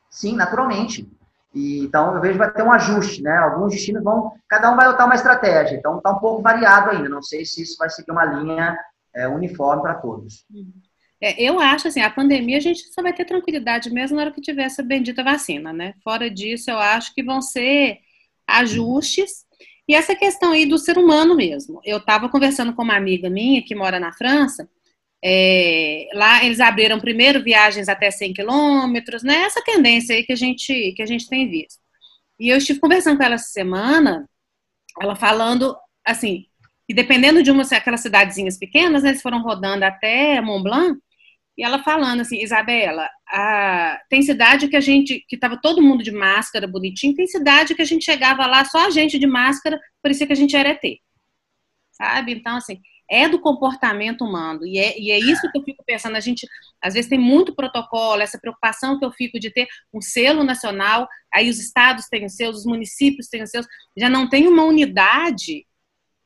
Sim, 0.10 0.36
naturalmente. 0.36 1.08
E, 1.54 1.80
então, 1.86 2.16
eu 2.16 2.22
vejo 2.22 2.34
que 2.34 2.40
vai 2.40 2.52
ter 2.52 2.64
um 2.64 2.72
ajuste, 2.72 3.22
né? 3.22 3.38
Alguns 3.38 3.72
destinos 3.72 4.04
vão... 4.04 4.34
Cada 4.50 4.72
um 4.72 4.76
vai 4.76 4.88
adotar 4.88 5.06
uma 5.06 5.16
estratégia. 5.16 5.76
Então, 5.76 5.98
está 5.98 6.12
um 6.12 6.20
pouco 6.20 6.42
variado 6.42 6.90
ainda. 6.90 7.08
Não 7.08 7.22
sei 7.22 7.46
se 7.46 7.62
isso 7.62 7.78
vai 7.78 7.90
seguir 7.90 8.12
uma 8.12 8.26
linha 8.26 8.76
é, 9.16 9.28
uniforme 9.28 9.84
para 9.84 9.94
todos. 9.94 10.44
É, 11.22 11.40
eu 11.42 11.60
acho, 11.60 11.88
assim, 11.88 12.02
a 12.02 12.10
pandemia 12.10 12.58
a 12.58 12.62
gente 12.62 12.92
só 12.92 13.04
vai 13.04 13.14
ter 13.14 13.26
tranquilidade 13.26 13.92
mesmo 13.92 14.18
na 14.18 14.24
hora 14.24 14.32
que 14.32 14.42
tiver 14.42 14.64
essa 14.64 14.82
bendita 14.82 15.24
vacina, 15.24 15.72
né? 15.72 15.94
Fora 16.04 16.32
disso, 16.32 16.72
eu 16.72 16.80
acho 16.80 17.14
que 17.14 17.24
vão 17.24 17.42
ser 17.42 18.00
ajustes 18.48 19.45
e 19.88 19.94
essa 19.96 20.16
questão 20.16 20.52
aí 20.52 20.66
do 20.66 20.78
ser 20.78 20.98
humano 20.98 21.36
mesmo. 21.36 21.80
Eu 21.84 21.98
estava 21.98 22.30
conversando 22.30 22.74
com 22.74 22.84
uma 22.84 22.96
amiga 22.96 23.30
minha 23.30 23.64
que 23.64 23.76
mora 23.76 24.00
na 24.00 24.12
França. 24.12 24.70
É, 25.24 26.08
lá 26.14 26.44
eles 26.44 26.60
abriram 26.60 27.00
primeiro 27.00 27.44
viagens 27.44 27.90
até 27.90 28.12
100 28.12 28.34
quilômetros, 28.34 29.24
né? 29.24 29.44
Essa 29.44 29.62
tendência 29.64 30.16
aí 30.16 30.24
que 30.24 30.34
a 30.34 30.36
gente 30.36 30.94
que 30.96 31.02
a 31.02 31.06
gente 31.06 31.28
tem 31.28 31.50
visto. 31.50 31.80
E 32.40 32.50
eu 32.50 32.58
estive 32.58 32.80
conversando 32.80 33.18
com 33.18 33.24
ela 33.24 33.36
essa 33.36 33.50
semana, 33.50 34.30
ela 35.02 35.16
falando 35.16 35.76
assim, 36.06 36.46
e 36.88 36.94
dependendo 36.94 37.42
de 37.42 37.52
uma 37.52 37.64
aquelas 37.64 38.02
cidadezinhas 38.02 38.58
pequenas, 38.58 39.04
né, 39.04 39.10
eles 39.10 39.22
foram 39.22 39.42
rodando 39.42 39.84
até 39.86 40.40
Mont 40.42 40.64
Blanc, 40.64 41.00
e 41.58 41.64
ela 41.64 41.82
falando 41.82 42.22
assim, 42.22 42.42
Isabela, 42.42 43.10
a, 43.30 44.00
tem 44.10 44.22
cidade 44.22 44.68
que 44.68 44.76
a 44.76 44.82
gente, 44.82 45.24
que 45.28 45.38
tava 45.38 45.60
todo 45.62 45.82
mundo 45.82 46.04
de 46.04 46.12
máscara, 46.12 46.68
bonitinho, 46.68 47.16
tem 47.16 47.28
cidade 47.28 47.74
que 47.74 47.82
a 47.82 47.86
gente 47.86 48.04
chegava 48.04 48.46
lá, 48.46 48.66
só 48.66 48.88
a 48.88 48.90
gente 48.90 49.18
de 49.18 49.26
máscara, 49.26 49.80
parecia 50.02 50.28
que 50.28 50.34
a 50.34 50.36
gente 50.36 50.56
era 50.56 50.70
ET. 50.70 50.84
Sabe? 51.94 52.34
Então, 52.34 52.58
assim, 52.58 52.82
é 53.10 53.30
do 53.30 53.40
comportamento 53.40 54.26
humano. 54.26 54.66
E 54.66 54.78
é, 54.78 55.00
e 55.00 55.12
é 55.12 55.18
isso 55.18 55.50
que 55.50 55.58
eu 55.58 55.64
fico 55.64 55.82
pensando. 55.86 56.18
A 56.18 56.20
gente, 56.20 56.46
às 56.82 56.94
vezes, 56.94 57.10
tem 57.10 57.20
muito 57.20 57.56
protocolo, 57.56 58.22
essa 58.22 58.38
preocupação 58.38 59.00
que 59.00 59.06
eu 59.06 59.12
fico 59.12 59.40
de 59.40 59.50
ter 59.50 59.66
um 59.94 60.02
selo 60.02 60.44
nacional, 60.44 61.08
aí 61.34 61.50
os 61.50 61.58
estados 61.58 62.08
têm 62.10 62.26
os 62.26 62.36
seus, 62.36 62.60
os 62.60 62.66
municípios 62.66 63.30
têm 63.30 63.44
os 63.44 63.50
seus, 63.50 63.66
já 63.96 64.10
não 64.10 64.28
tem 64.28 64.46
uma 64.46 64.64
unidade. 64.64 65.66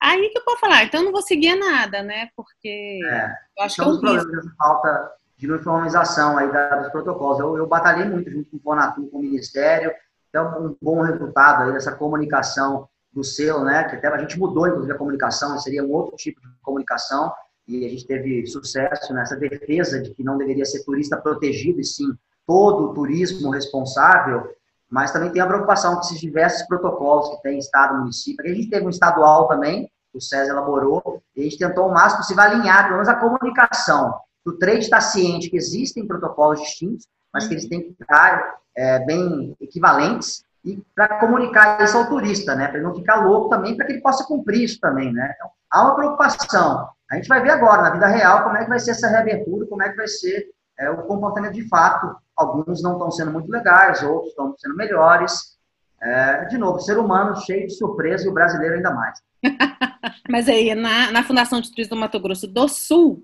Aí 0.01 0.29
que 0.29 0.39
eu 0.39 0.45
posso 0.45 0.59
falar, 0.59 0.85
então 0.85 1.01
eu 1.01 1.05
não 1.05 1.11
vou 1.11 1.21
seguir 1.21 1.55
nada, 1.55 2.01
né? 2.01 2.29
Porque 2.35 2.99
é, 3.03 3.33
eu 3.57 3.63
acho 3.63 3.75
que 3.75 3.81
é 3.81 3.85
um 3.85 3.99
risco. 3.99 4.55
falta 4.57 5.18
de 5.39 5.49
uniformização 5.49 6.37
aí 6.37 6.51
dos 6.51 6.89
protocolos. 6.89 7.39
Eu, 7.39 7.57
eu 7.57 7.65
batalhei 7.65 8.05
muito 8.05 8.29
junto 8.29 8.51
com 8.51 8.57
o 8.57 8.59
Fonatur, 8.59 9.09
com 9.09 9.17
o 9.17 9.21
Ministério, 9.21 9.89
então 10.27 10.65
um 10.65 10.75
bom 10.81 11.01
resultado 11.01 11.63
aí 11.63 11.71
dessa 11.71 11.93
comunicação 11.93 12.89
do 13.11 13.23
selo, 13.23 13.63
né, 13.63 13.85
que 13.85 13.95
até 13.95 14.07
a 14.09 14.17
gente 14.17 14.37
mudou, 14.37 14.67
inclusive, 14.67 14.93
a 14.93 14.97
comunicação, 14.97 15.57
seria 15.57 15.83
um 15.83 15.91
outro 15.91 16.15
tipo 16.17 16.41
de 16.41 16.47
comunicação, 16.61 17.31
e 17.65 17.85
a 17.85 17.89
gente 17.89 18.05
teve 18.05 18.45
sucesso 18.47 19.13
nessa 19.13 19.35
defesa 19.35 20.01
de 20.01 20.13
que 20.13 20.23
não 20.23 20.37
deveria 20.37 20.65
ser 20.65 20.83
turista 20.83 21.15
protegido, 21.15 21.79
e 21.79 21.85
sim 21.85 22.13
todo 22.45 22.89
o 22.89 22.93
turismo 22.93 23.49
responsável, 23.49 24.53
mas 24.89 25.11
também 25.11 25.31
tem 25.31 25.41
a 25.41 25.47
preocupação 25.47 25.95
com 25.95 26.01
esses 26.01 26.19
diversos 26.19 26.67
protocolos 26.67 27.29
que 27.29 27.41
tem 27.41 27.57
Estado, 27.57 27.97
município, 27.99 28.45
a 28.45 28.53
gente 28.53 28.69
teve 28.69 28.85
um 28.85 28.89
estadual 28.89 29.47
também, 29.47 29.89
o 30.13 30.19
SES 30.19 30.49
elaborou, 30.49 31.23
e 31.35 31.41
a 31.41 31.43
gente 31.45 31.57
tentou 31.57 31.87
o 31.87 31.93
máximo 31.93 32.17
possível 32.17 32.43
alinhar, 32.43 32.83
pelo 32.83 32.95
menos 32.95 33.07
a 33.07 33.15
comunicação, 33.15 34.13
o 34.45 34.53
trade 34.53 34.79
está 34.79 35.01
ciente 35.01 35.49
que 35.49 35.57
existem 35.57 36.07
protocolos 36.07 36.61
distintos, 36.61 37.07
mas 37.33 37.47
que 37.47 37.53
eles 37.53 37.67
têm 37.67 37.81
que 37.81 38.01
estar 38.01 38.57
é, 38.75 38.99
bem 39.05 39.55
equivalentes 39.61 40.43
e 40.63 40.81
para 40.93 41.19
comunicar 41.19 41.81
isso 41.83 41.97
ao 41.97 42.07
turista, 42.07 42.55
né? 42.55 42.67
Para 42.67 42.77
ele 42.77 42.87
não 42.87 42.95
ficar 42.95 43.23
louco 43.25 43.49
também, 43.49 43.75
para 43.75 43.85
que 43.85 43.93
ele 43.93 44.01
possa 44.01 44.25
cumprir 44.25 44.63
isso 44.63 44.79
também, 44.79 45.11
né? 45.13 45.33
Então, 45.35 45.49
há 45.69 45.83
uma 45.83 45.95
preocupação. 45.95 46.89
A 47.09 47.15
gente 47.15 47.27
vai 47.27 47.41
ver 47.41 47.51
agora, 47.51 47.81
na 47.81 47.91
vida 47.91 48.07
real, 48.07 48.43
como 48.43 48.57
é 48.57 48.63
que 48.63 48.69
vai 48.69 48.79
ser 48.79 48.91
essa 48.91 49.07
reabertura, 49.07 49.65
como 49.67 49.81
é 49.81 49.89
que 49.89 49.95
vai 49.95 50.07
ser 50.07 50.49
é, 50.77 50.89
o 50.89 51.03
comportamento 51.03 51.53
de 51.53 51.67
fato. 51.67 52.15
Alguns 52.35 52.81
não 52.81 52.93
estão 52.93 53.11
sendo 53.11 53.31
muito 53.31 53.49
legais, 53.49 54.03
outros 54.03 54.29
estão 54.29 54.53
sendo 54.57 54.75
melhores. 54.75 55.57
É, 56.01 56.45
de 56.45 56.57
novo, 56.57 56.79
ser 56.79 56.97
humano 56.97 57.35
cheio 57.41 57.67
de 57.67 57.73
surpresa 57.73 58.25
e 58.25 58.29
o 58.29 58.33
brasileiro 58.33 58.75
ainda 58.75 58.91
mais. 58.91 59.19
Mas 60.29 60.47
aí, 60.47 60.73
na, 60.75 61.11
na 61.11 61.23
Fundação 61.23 61.59
de 61.59 61.69
Turismo 61.69 61.95
do 61.95 61.99
Mato 61.99 62.19
Grosso 62.19 62.47
do 62.47 62.67
Sul, 62.67 63.23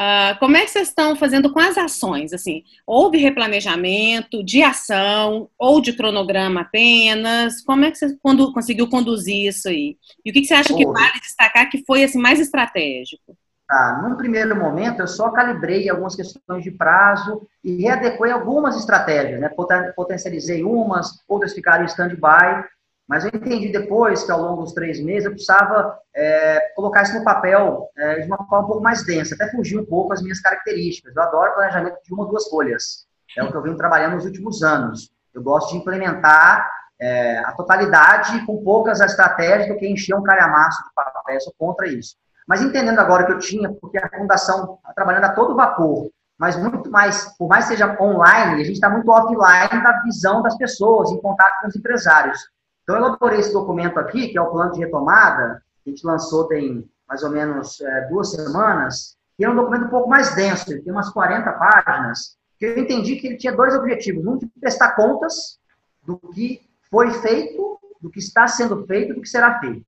Uh, 0.00 0.38
como 0.38 0.56
é 0.56 0.62
que 0.62 0.70
vocês 0.70 0.88
estão 0.88 1.14
fazendo 1.14 1.52
com 1.52 1.60
as 1.60 1.76
ações? 1.76 2.32
Assim, 2.32 2.64
houve 2.86 3.18
replanejamento 3.18 4.42
de 4.42 4.62
ação 4.62 5.50
ou 5.58 5.78
de 5.78 5.92
cronograma 5.92 6.62
apenas? 6.62 7.60
Como 7.60 7.84
é 7.84 7.90
que 7.90 7.98
você 7.98 8.16
condu 8.22 8.50
conseguiu 8.50 8.88
conduzir 8.88 9.48
isso 9.48 9.68
aí? 9.68 9.98
E 10.24 10.30
o 10.30 10.32
que, 10.32 10.40
que 10.40 10.46
você 10.46 10.54
acha 10.54 10.74
que 10.74 10.86
vale 10.86 11.20
destacar 11.20 11.68
que 11.68 11.84
foi 11.84 12.02
assim 12.02 12.18
mais 12.18 12.40
estratégico? 12.40 13.36
Tá, 13.68 14.00
num 14.02 14.16
primeiro 14.16 14.56
momento, 14.56 15.00
eu 15.00 15.06
só 15.06 15.30
calibrei 15.30 15.90
algumas 15.90 16.16
questões 16.16 16.64
de 16.64 16.70
prazo 16.70 17.46
e 17.62 17.82
readequei 17.82 18.30
algumas 18.30 18.76
estratégias, 18.76 19.38
né? 19.38 19.50
Potencializei 19.94 20.64
umas, 20.64 21.20
outras 21.28 21.52
ficaram 21.52 21.84
em 21.84 21.86
stand-by, 21.86 22.64
Mas 23.10 23.24
eu 23.24 23.30
entendi 23.34 23.72
depois 23.72 24.22
que 24.22 24.30
ao 24.30 24.40
longo 24.40 24.62
dos 24.62 24.72
três 24.72 25.02
meses 25.02 25.24
eu 25.24 25.32
precisava 25.32 25.98
é, 26.14 26.60
colocar 26.76 27.02
isso 27.02 27.18
no 27.18 27.24
papel 27.24 27.90
é, 27.98 28.20
de 28.20 28.26
uma 28.28 28.36
forma 28.46 28.60
um 28.60 28.68
pouco 28.68 28.82
mais 28.84 29.04
densa, 29.04 29.34
até 29.34 29.50
fugir 29.50 29.80
um 29.80 29.84
pouco 29.84 30.10
das 30.10 30.22
minhas 30.22 30.40
características. 30.40 31.16
Eu 31.16 31.22
adoro 31.24 31.54
planejamento 31.54 31.98
de 32.04 32.14
uma 32.14 32.22
ou 32.22 32.28
duas 32.28 32.48
folhas. 32.48 33.08
É 33.36 33.42
o 33.42 33.50
que 33.50 33.56
eu 33.56 33.62
venho 33.62 33.76
trabalhando 33.76 34.14
nos 34.14 34.26
últimos 34.26 34.62
anos. 34.62 35.10
Eu 35.34 35.42
gosto 35.42 35.72
de 35.72 35.78
implementar 35.78 36.70
é, 37.00 37.38
a 37.38 37.50
totalidade 37.50 38.46
com 38.46 38.62
poucas 38.62 39.00
estratégias 39.00 39.66
do 39.66 39.76
que 39.76 39.88
encher 39.88 40.14
um 40.14 40.22
calhamaço 40.22 40.80
de 40.84 40.94
papel. 40.94 41.34
Eu 41.34 41.40
sou 41.40 41.54
contra 41.58 41.88
isso. 41.88 42.14
Mas 42.46 42.62
entendendo 42.62 43.00
agora 43.00 43.26
que 43.26 43.32
eu 43.32 43.40
tinha, 43.40 43.72
porque 43.80 43.98
a 43.98 44.08
fundação 44.08 44.76
está 44.76 44.92
trabalhando 44.94 45.24
a 45.24 45.32
todo 45.32 45.56
vapor, 45.56 46.08
mas 46.38 46.54
muito 46.54 46.88
mais, 46.88 47.36
por 47.36 47.48
mais 47.48 47.64
que 47.64 47.72
seja 47.72 48.00
online, 48.00 48.62
a 48.62 48.64
gente 48.64 48.74
está 48.74 48.88
muito 48.88 49.10
offline 49.10 49.82
da 49.82 50.00
visão 50.04 50.42
das 50.42 50.56
pessoas, 50.56 51.10
em 51.10 51.20
contato 51.20 51.60
com 51.60 51.66
os 51.66 51.74
empresários. 51.74 52.38
Então, 52.82 52.96
eu 52.96 53.04
elaborei 53.04 53.40
esse 53.40 53.52
documento 53.52 53.98
aqui, 53.98 54.28
que 54.28 54.38
é 54.38 54.42
o 54.42 54.50
plano 54.50 54.72
de 54.72 54.80
retomada, 54.80 55.62
que 55.84 55.90
a 55.90 55.94
gente 55.94 56.06
lançou 56.06 56.48
tem 56.48 56.88
mais 57.08 57.22
ou 57.22 57.30
menos 57.30 57.80
é, 57.80 58.08
duas 58.08 58.30
semanas, 58.30 59.16
que 59.36 59.44
é 59.44 59.50
um 59.50 59.56
documento 59.56 59.86
um 59.86 59.90
pouco 59.90 60.08
mais 60.08 60.34
denso, 60.34 60.70
ele 60.70 60.82
tem 60.82 60.92
umas 60.92 61.10
40 61.10 61.50
páginas, 61.52 62.36
que 62.58 62.66
eu 62.66 62.78
entendi 62.78 63.16
que 63.16 63.26
ele 63.26 63.36
tinha 63.36 63.56
dois 63.56 63.74
objetivos. 63.74 64.24
Um, 64.24 64.36
de 64.36 64.46
prestar 64.60 64.94
contas 64.94 65.58
do 66.04 66.18
que 66.18 66.60
foi 66.90 67.10
feito, 67.10 67.78
do 68.00 68.10
que 68.10 68.18
está 68.18 68.46
sendo 68.46 68.86
feito, 68.86 69.14
do 69.14 69.22
que 69.22 69.28
será 69.28 69.58
feito. 69.58 69.84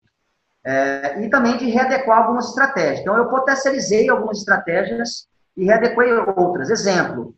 É, 0.65 1.23
e 1.23 1.29
também 1.29 1.57
de 1.57 1.67
readequar 1.67 2.19
algumas 2.19 2.49
estratégias. 2.49 3.01
Então, 3.01 3.17
eu 3.17 3.29
potencializei 3.29 4.09
algumas 4.09 4.39
estratégias 4.39 5.29
e 5.57 5.65
readequei 5.65 6.13
outras. 6.37 6.71
Exemplo, 6.71 7.35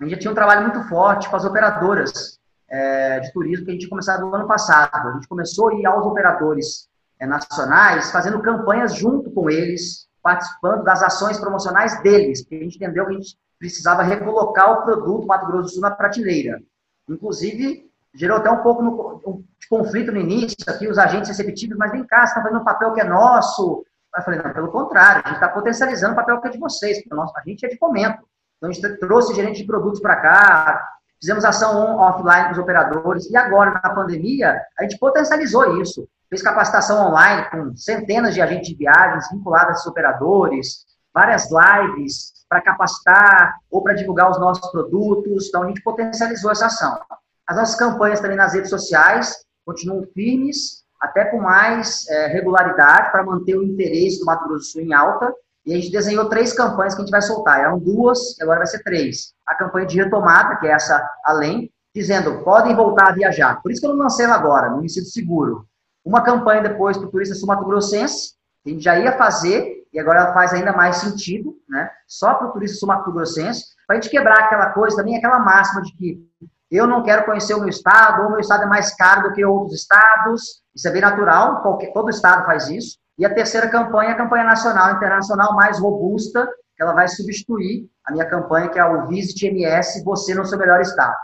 a 0.00 0.04
gente 0.04 0.20
tinha 0.20 0.30
um 0.30 0.34
trabalho 0.34 0.62
muito 0.62 0.88
forte 0.88 1.28
com 1.28 1.36
as 1.36 1.44
operadoras 1.44 2.40
é, 2.72 3.20
de 3.20 3.32
turismo 3.32 3.66
que 3.66 3.70
a 3.70 3.74
gente 3.74 3.88
começou 3.88 4.18
no 4.18 4.34
ano 4.34 4.48
passado. 4.48 5.08
A 5.08 5.12
gente 5.12 5.28
começou 5.28 5.68
a 5.68 5.74
ir 5.74 5.84
aos 5.84 6.06
operadores 6.06 6.88
é, 7.20 7.26
nacionais, 7.26 8.10
fazendo 8.10 8.40
campanhas 8.40 8.94
junto 8.94 9.30
com 9.30 9.50
eles, 9.50 10.08
participando 10.22 10.82
das 10.82 11.02
ações 11.02 11.38
promocionais 11.38 12.02
deles, 12.02 12.40
porque 12.40 12.56
a 12.56 12.60
gente 12.60 12.76
entendeu 12.76 13.04
que 13.04 13.12
a 13.12 13.16
gente 13.16 13.36
precisava 13.58 14.02
recolocar 14.02 14.72
o 14.72 14.82
produto 14.84 15.26
Mato 15.26 15.46
Grosso 15.46 15.64
do 15.64 15.70
Sul 15.70 15.82
na 15.82 15.90
prateleira. 15.90 16.62
Inclusive, 17.06 17.90
gerou 18.14 18.38
até 18.38 18.50
um 18.50 18.62
pouco 18.62 18.82
no, 18.82 19.44
de 19.60 19.68
conflito 19.68 20.10
no 20.10 20.18
início, 20.18 20.56
aqui 20.66 20.88
os 20.88 20.98
agentes 20.98 21.28
receptivos, 21.28 21.76
mas 21.76 21.92
vem 21.92 22.04
cá, 22.04 22.20
você 22.20 22.30
está 22.30 22.42
fazendo 22.42 22.60
um 22.60 22.64
papel 22.64 22.94
que 22.94 23.00
é 23.02 23.04
nosso. 23.04 23.84
Eu 24.16 24.22
falei, 24.22 24.40
não, 24.40 24.52
pelo 24.52 24.68
contrário, 24.68 25.22
a 25.24 25.28
gente 25.28 25.36
está 25.36 25.48
potencializando 25.48 26.14
o 26.14 26.16
papel 26.16 26.40
que 26.40 26.48
é 26.48 26.50
de 26.50 26.58
vocês, 26.58 27.02
porque 27.02 27.20
a 27.20 27.42
gente 27.46 27.66
é 27.66 27.68
de 27.68 27.78
fomento. 27.78 28.22
Então, 28.56 28.70
a 28.70 28.72
gente 28.72 28.96
trouxe 28.98 29.34
gerente 29.34 29.60
de 29.60 29.66
produtos 29.66 30.00
para 30.00 30.16
cá, 30.16 30.88
Fizemos 31.22 31.44
ação 31.44 31.98
offline 31.98 32.46
com 32.46 32.50
os 32.50 32.58
operadores 32.58 33.30
e 33.30 33.36
agora, 33.36 33.70
na 33.70 33.94
pandemia, 33.94 34.60
a 34.76 34.82
gente 34.82 34.98
potencializou 34.98 35.80
isso. 35.80 36.08
Fez 36.28 36.42
capacitação 36.42 37.06
online 37.06 37.48
com 37.48 37.76
centenas 37.76 38.34
de 38.34 38.42
agentes 38.42 38.70
de 38.70 38.74
viagens 38.74 39.30
vinculados 39.30 39.68
a 39.68 39.72
esses 39.74 39.86
operadores, 39.86 40.84
várias 41.14 41.46
lives 41.48 42.32
para 42.48 42.60
capacitar 42.60 43.54
ou 43.70 43.84
para 43.84 43.94
divulgar 43.94 44.32
os 44.32 44.40
nossos 44.40 44.68
produtos. 44.72 45.46
Então, 45.46 45.62
a 45.62 45.68
gente 45.68 45.80
potencializou 45.84 46.50
essa 46.50 46.66
ação. 46.66 46.98
As 47.46 47.56
nossas 47.56 47.76
campanhas 47.76 48.18
também 48.18 48.36
nas 48.36 48.54
redes 48.54 48.70
sociais 48.70 49.44
continuam 49.64 50.04
firmes, 50.12 50.82
até 51.00 51.26
com 51.26 51.38
mais 51.38 52.04
é, 52.08 52.26
regularidade, 52.26 53.12
para 53.12 53.22
manter 53.22 53.56
o 53.56 53.62
interesse 53.62 54.18
do 54.18 54.26
Mato 54.26 54.48
Grosso 54.48 54.64
do 54.64 54.64
Sul 54.72 54.80
em 54.80 54.92
alta. 54.92 55.32
E 55.64 55.72
a 55.72 55.76
gente 55.76 55.92
desenhou 55.92 56.28
três 56.28 56.52
campanhas 56.52 56.94
que 56.94 57.00
a 57.00 57.04
gente 57.04 57.12
vai 57.12 57.22
soltar. 57.22 57.60
Eram 57.60 57.78
duas, 57.78 58.40
agora 58.40 58.58
vai 58.58 58.66
ser 58.66 58.82
três. 58.82 59.32
A 59.46 59.54
campanha 59.54 59.86
de 59.86 59.96
retomada, 59.96 60.56
que 60.56 60.66
é 60.66 60.72
essa 60.72 61.08
além, 61.24 61.70
dizendo, 61.94 62.42
podem 62.42 62.74
voltar 62.74 63.10
a 63.10 63.12
viajar. 63.12 63.62
Por 63.62 63.70
isso 63.70 63.80
que 63.80 63.86
eu 63.86 63.94
não 63.94 64.04
lancei 64.04 64.24
ela 64.24 64.34
agora, 64.34 64.70
no 64.70 64.84
Ensino 64.84 65.06
Seguro. 65.06 65.66
Uma 66.04 66.22
campanha 66.22 66.62
depois 66.62 66.96
para 66.96 67.06
o 67.06 67.10
turista 67.10 67.34
sul-mato-grossense, 67.34 68.32
que 68.64 68.70
a 68.70 68.72
gente 68.72 68.82
já 68.82 68.98
ia 68.98 69.16
fazer, 69.16 69.86
e 69.92 70.00
agora 70.00 70.22
ela 70.22 70.34
faz 70.34 70.52
ainda 70.52 70.72
mais 70.72 70.96
sentido, 70.96 71.54
né? 71.68 71.90
Só 72.08 72.34
para 72.34 72.48
o 72.48 72.52
turista 72.52 72.78
sul-mato-grossense, 72.78 73.66
para 73.86 73.96
a 73.96 74.00
gente 74.00 74.10
quebrar 74.10 74.38
aquela 74.40 74.70
coisa 74.70 74.96
também, 74.96 75.16
aquela 75.16 75.38
máxima 75.38 75.82
de 75.82 75.92
que 75.96 76.26
eu 76.70 76.86
não 76.86 77.02
quero 77.02 77.26
conhecer 77.26 77.52
o 77.52 77.60
meu 77.60 77.68
estado, 77.68 78.22
ou 78.22 78.28
o 78.28 78.30
meu 78.30 78.40
estado 78.40 78.62
é 78.62 78.66
mais 78.66 78.96
caro 78.96 79.28
do 79.28 79.34
que 79.34 79.44
outros 79.44 79.78
estados. 79.78 80.62
Isso 80.74 80.88
é 80.88 80.90
bem 80.90 81.02
natural, 81.02 81.60
qualquer, 81.60 81.92
todo 81.92 82.08
estado 82.08 82.46
faz 82.46 82.70
isso. 82.70 82.96
E 83.18 83.26
a 83.26 83.34
terceira 83.34 83.68
campanha 83.68 84.10
é 84.10 84.12
a 84.12 84.16
campanha 84.16 84.44
nacional 84.44 84.94
internacional 84.96 85.54
mais 85.54 85.78
robusta, 85.78 86.46
que 86.76 86.82
ela 86.82 86.92
vai 86.92 87.08
substituir 87.08 87.88
a 88.04 88.12
minha 88.12 88.26
campanha, 88.26 88.68
que 88.68 88.78
é 88.78 88.84
o 88.84 89.06
Visit 89.06 89.46
MS, 89.46 90.02
você 90.04 90.34
no 90.34 90.44
seu 90.44 90.58
melhor 90.58 90.80
estado. 90.80 91.16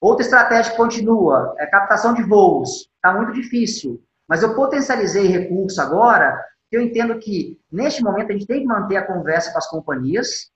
Outra 0.00 0.24
estratégia 0.24 0.72
que 0.72 0.76
continua 0.76 1.54
é 1.58 1.66
captação 1.66 2.12
de 2.12 2.22
voos. 2.22 2.88
Está 2.96 3.14
muito 3.14 3.32
difícil, 3.32 4.02
mas 4.28 4.42
eu 4.42 4.54
potencializei 4.54 5.26
recurso 5.26 5.80
agora, 5.80 6.38
que 6.68 6.76
eu 6.76 6.82
entendo 6.82 7.18
que, 7.18 7.58
neste 7.70 8.02
momento, 8.02 8.30
a 8.30 8.32
gente 8.32 8.46
tem 8.46 8.60
que 8.60 8.66
manter 8.66 8.96
a 8.96 9.06
conversa 9.06 9.52
com 9.52 9.58
as 9.58 9.68
companhias, 9.68 10.50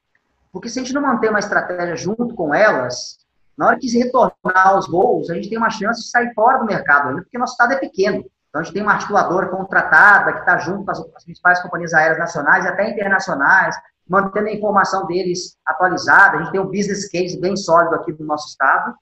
porque 0.53 0.69
se 0.69 0.79
a 0.79 0.83
gente 0.83 0.95
não 0.95 1.03
manter 1.03 1.31
uma 1.31 1.39
estratégia 1.39 1.97
junto 1.97 2.35
com 2.35 2.55
elas, 2.55 3.19
na 3.57 3.69
hora 3.69 3.79
que 3.79 3.89
se 3.89 3.99
retornar 3.99 4.69
aos 4.69 4.89
voos, 4.89 5.31
a 5.31 5.35
gente 5.35 5.49
tem 5.49 5.59
uma 5.59 5.71
chance 5.71 6.03
de 6.03 6.11
sair 6.11 6.33
fora 6.35 6.59
do 6.59 6.67
mercado 6.67 7.15
porque 7.17 7.39
nosso 7.39 7.53
estado 7.53 7.73
é 7.73 7.77
pequeno. 7.77 8.25
Então, 8.57 8.63
a 8.63 8.65
gente 8.65 8.73
tem 8.73 8.83
uma 8.83 8.93
articuladora 8.93 9.49
contratada 9.49 10.33
que 10.33 10.39
está 10.41 10.57
junto 10.57 10.85
com 10.85 10.91
as, 10.91 10.99
as, 11.15 11.25
principais 11.25 11.61
companhias 11.61 11.93
aéreas 11.93 12.19
nacionais 12.19 12.65
e 12.65 12.69
até 12.69 12.89
internacionais, 12.89 13.77
mantendo 14.09 14.49
a 14.49 14.53
informação 14.53 15.07
deles 15.07 15.59
atualizada. 15.67 16.39
A 16.39 16.43
gente 16.43 16.53
tem 16.53 16.61
um 16.61 16.67
business 16.67 17.07
case 17.07 17.39
bem 17.39 17.55
sólido 17.55 17.95
aqui 17.95 18.13
no 18.19 18.25
nosso 18.25 18.49
estado. 18.49 18.95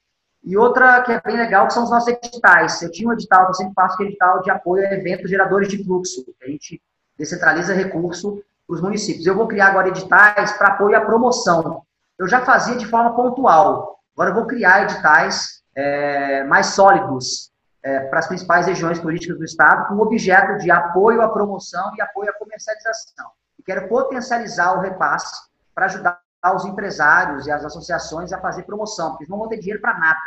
E 0.43 0.57
outra 0.57 1.01
que 1.03 1.13
é 1.13 1.21
bem 1.21 1.37
legal, 1.37 1.69
que 1.69 1.73
são 1.73 1.85
os 1.85 1.91
nossos 1.91 2.09
editais. 2.09 2.83
Eu 2.83 2.91
tinha 2.91 3.09
um 3.09 3.13
edital, 3.13 3.47
eu 3.47 3.55
sempre 3.55 3.75
faço 3.75 3.97
que 3.97 4.03
é 4.03 4.07
edital 4.07 4.43
de 4.43 4.51
apoio 4.51 4.89
a 4.89 4.93
eventos 4.93 5.31
geradores 5.31 5.69
de 5.69 5.83
fluxo, 5.85 6.25
a 6.43 6.47
gente 6.49 6.83
descentraliza 7.17 7.73
recurso 7.75 8.43
para 8.67 8.75
os 8.75 8.81
municípios. 8.83 9.25
Eu 9.25 9.37
vou 9.37 9.47
criar 9.47 9.69
agora 9.69 9.89
editais 9.89 10.53
para 10.55 10.69
apoio 10.69 10.97
à 10.97 11.01
promoção. 11.01 11.83
Eu 12.19 12.27
já 12.27 12.41
fazia 12.41 12.75
de 12.75 12.87
forma 12.87 13.15
pontual. 13.15 14.01
Agora 14.15 14.31
eu 14.31 14.35
vou 14.35 14.47
criar 14.47 14.83
editais 14.83 15.63
é, 15.77 16.43
mais 16.45 16.67
sólidos, 16.67 17.53
é, 17.85 18.01
para 18.01 18.19
as 18.19 18.27
principais 18.27 18.67
regiões 18.67 18.99
turísticas 18.99 19.37
do 19.37 19.45
estado, 19.45 19.89
com 19.89 19.95
o 19.97 20.01
objeto 20.01 20.57
de 20.57 20.71
apoio 20.71 21.21
à 21.21 21.29
promoção 21.29 21.95
e 21.95 22.01
apoio 22.01 22.31
à 22.31 22.33
comercialização. 22.33 23.31
E 23.59 23.63
quero 23.63 23.87
potencializar 23.89 24.73
o 24.73 24.81
repasse 24.81 25.51
para 25.75 25.85
ajudar 25.85 26.19
os 26.55 26.65
empresários 26.65 27.47
e 27.47 27.51
as 27.51 27.63
associações 27.63 28.33
a 28.33 28.41
fazer 28.41 28.63
promoção, 28.63 29.11
porque 29.11 29.25
eles 29.25 29.31
não 29.31 29.39
vão 29.39 29.49
ter 29.49 29.59
dinheiro 29.59 29.83
para 29.83 29.99
nada, 29.99 30.19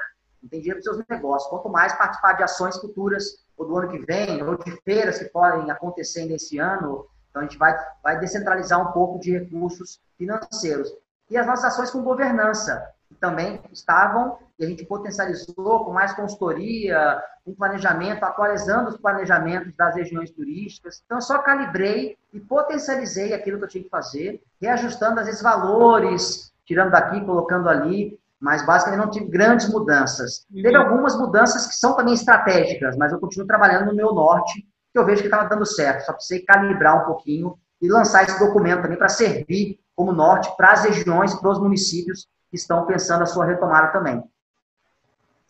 não 0.41 0.49
tem 0.49 0.59
dinheiro 0.59 0.81
para 0.81 0.93
seus 0.93 1.03
negócios. 1.09 1.49
Quanto 1.49 1.67
mais 1.67 1.93
participar 1.93 2.33
de 2.33 2.43
ações 2.43 2.77
futuras, 2.77 3.43
ou 3.57 3.65
do 3.65 3.75
ano 3.75 3.89
que 3.89 4.05
vem, 4.05 4.43
ou 4.43 4.55
de 4.55 4.71
feiras 4.83 5.17
que 5.17 5.25
podem 5.25 5.71
acontecer 5.71 6.25
nesse 6.25 6.59
ano, 6.59 7.07
então 7.29 7.41
a 7.41 7.45
gente 7.45 7.57
vai, 7.57 7.75
vai 8.03 8.19
descentralizar 8.19 8.79
um 8.79 8.91
pouco 8.91 9.19
de 9.19 9.35
recursos 9.35 9.99
financeiros. 10.15 10.91
E 11.29 11.37
as 11.37 11.47
nossas 11.47 11.65
ações 11.65 11.89
com 11.89 12.03
governança, 12.03 12.87
que 13.07 13.15
também 13.15 13.59
estavam, 13.71 14.37
e 14.59 14.65
a 14.65 14.67
gente 14.67 14.85
potencializou 14.85 15.85
com 15.85 15.93
mais 15.93 16.13
consultoria, 16.13 17.21
com 17.45 17.53
planejamento, 17.53 18.23
atualizando 18.23 18.89
os 18.89 18.97
planejamentos 18.97 19.75
das 19.75 19.95
regiões 19.95 20.31
turísticas. 20.31 21.01
Então, 21.05 21.17
eu 21.17 21.21
só 21.21 21.37
calibrei 21.39 22.17
e 22.33 22.39
potencializei 22.39 23.33
aquilo 23.33 23.57
que 23.59 23.65
eu 23.65 23.69
tinha 23.69 23.83
que 23.83 23.89
fazer, 23.89 24.41
reajustando, 24.59 25.19
às 25.19 25.27
vezes, 25.27 25.41
valores, 25.41 26.51
tirando 26.65 26.91
daqui, 26.91 27.23
colocando 27.23 27.69
ali, 27.69 28.19
mas 28.39 28.65
basicamente 28.65 28.99
não 28.99 29.09
tive 29.09 29.27
grandes 29.27 29.69
mudanças. 29.69 30.45
Uhum. 30.51 30.61
Teve 30.61 30.75
algumas 30.75 31.17
mudanças 31.17 31.67
que 31.67 31.75
são 31.75 31.95
também 31.95 32.13
estratégicas, 32.13 32.97
mas 32.97 33.11
eu 33.11 33.19
continuo 33.19 33.47
trabalhando 33.47 33.87
no 33.87 33.95
meu 33.95 34.13
norte, 34.13 34.61
que 34.91 34.99
eu 34.99 35.05
vejo 35.05 35.21
que 35.21 35.27
estava 35.27 35.49
dando 35.49 35.65
certo. 35.65 36.05
Só 36.05 36.13
precisei 36.13 36.43
calibrar 36.43 37.01
um 37.01 37.05
pouquinho 37.05 37.57
e 37.81 37.87
lançar 37.87 38.23
esse 38.23 38.39
documento 38.39 38.81
também 38.81 38.97
para 38.97 39.09
servir 39.09 39.79
como 39.95 40.11
norte 40.11 40.55
para 40.55 40.71
as 40.71 40.83
regiões, 40.83 41.33
para 41.33 41.49
os 41.49 41.59
municípios 41.59 42.27
que 42.49 42.55
estão 42.55 42.85
pensando 42.85 43.23
a 43.23 43.25
sua 43.25 43.45
retomada 43.45 43.87
também. 43.87 44.23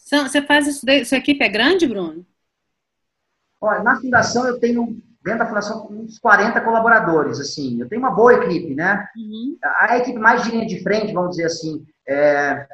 Você 0.08 0.42
faz 0.42 0.68
isso, 0.68 0.86
daí, 0.86 1.04
sua 1.04 1.18
equipe 1.18 1.44
é 1.44 1.50
grande, 1.50 1.86
Bruno? 1.86 2.26
Olha, 3.60 3.84
na 3.84 4.00
fundação 4.00 4.48
eu 4.48 4.58
tenho, 4.60 5.02
dentro 5.22 5.40
da 5.40 5.48
fundação, 5.48 5.88
uns 5.92 6.18
40 6.18 6.62
colaboradores, 6.62 7.40
assim, 7.40 7.82
eu 7.82 7.90
tenho 7.90 8.02
uma 8.02 8.12
boa 8.12 8.34
equipe, 8.34 8.74
né? 8.74 9.06
Uhum. 9.18 9.58
A 9.80 9.98
equipe 9.98 10.18
mais 10.18 10.44
de 10.44 10.52
linha 10.52 10.66
de 10.66 10.82
frente, 10.82 11.14
vamos 11.14 11.32
dizer 11.32 11.46
assim, 11.46 11.86
é, 12.08 12.68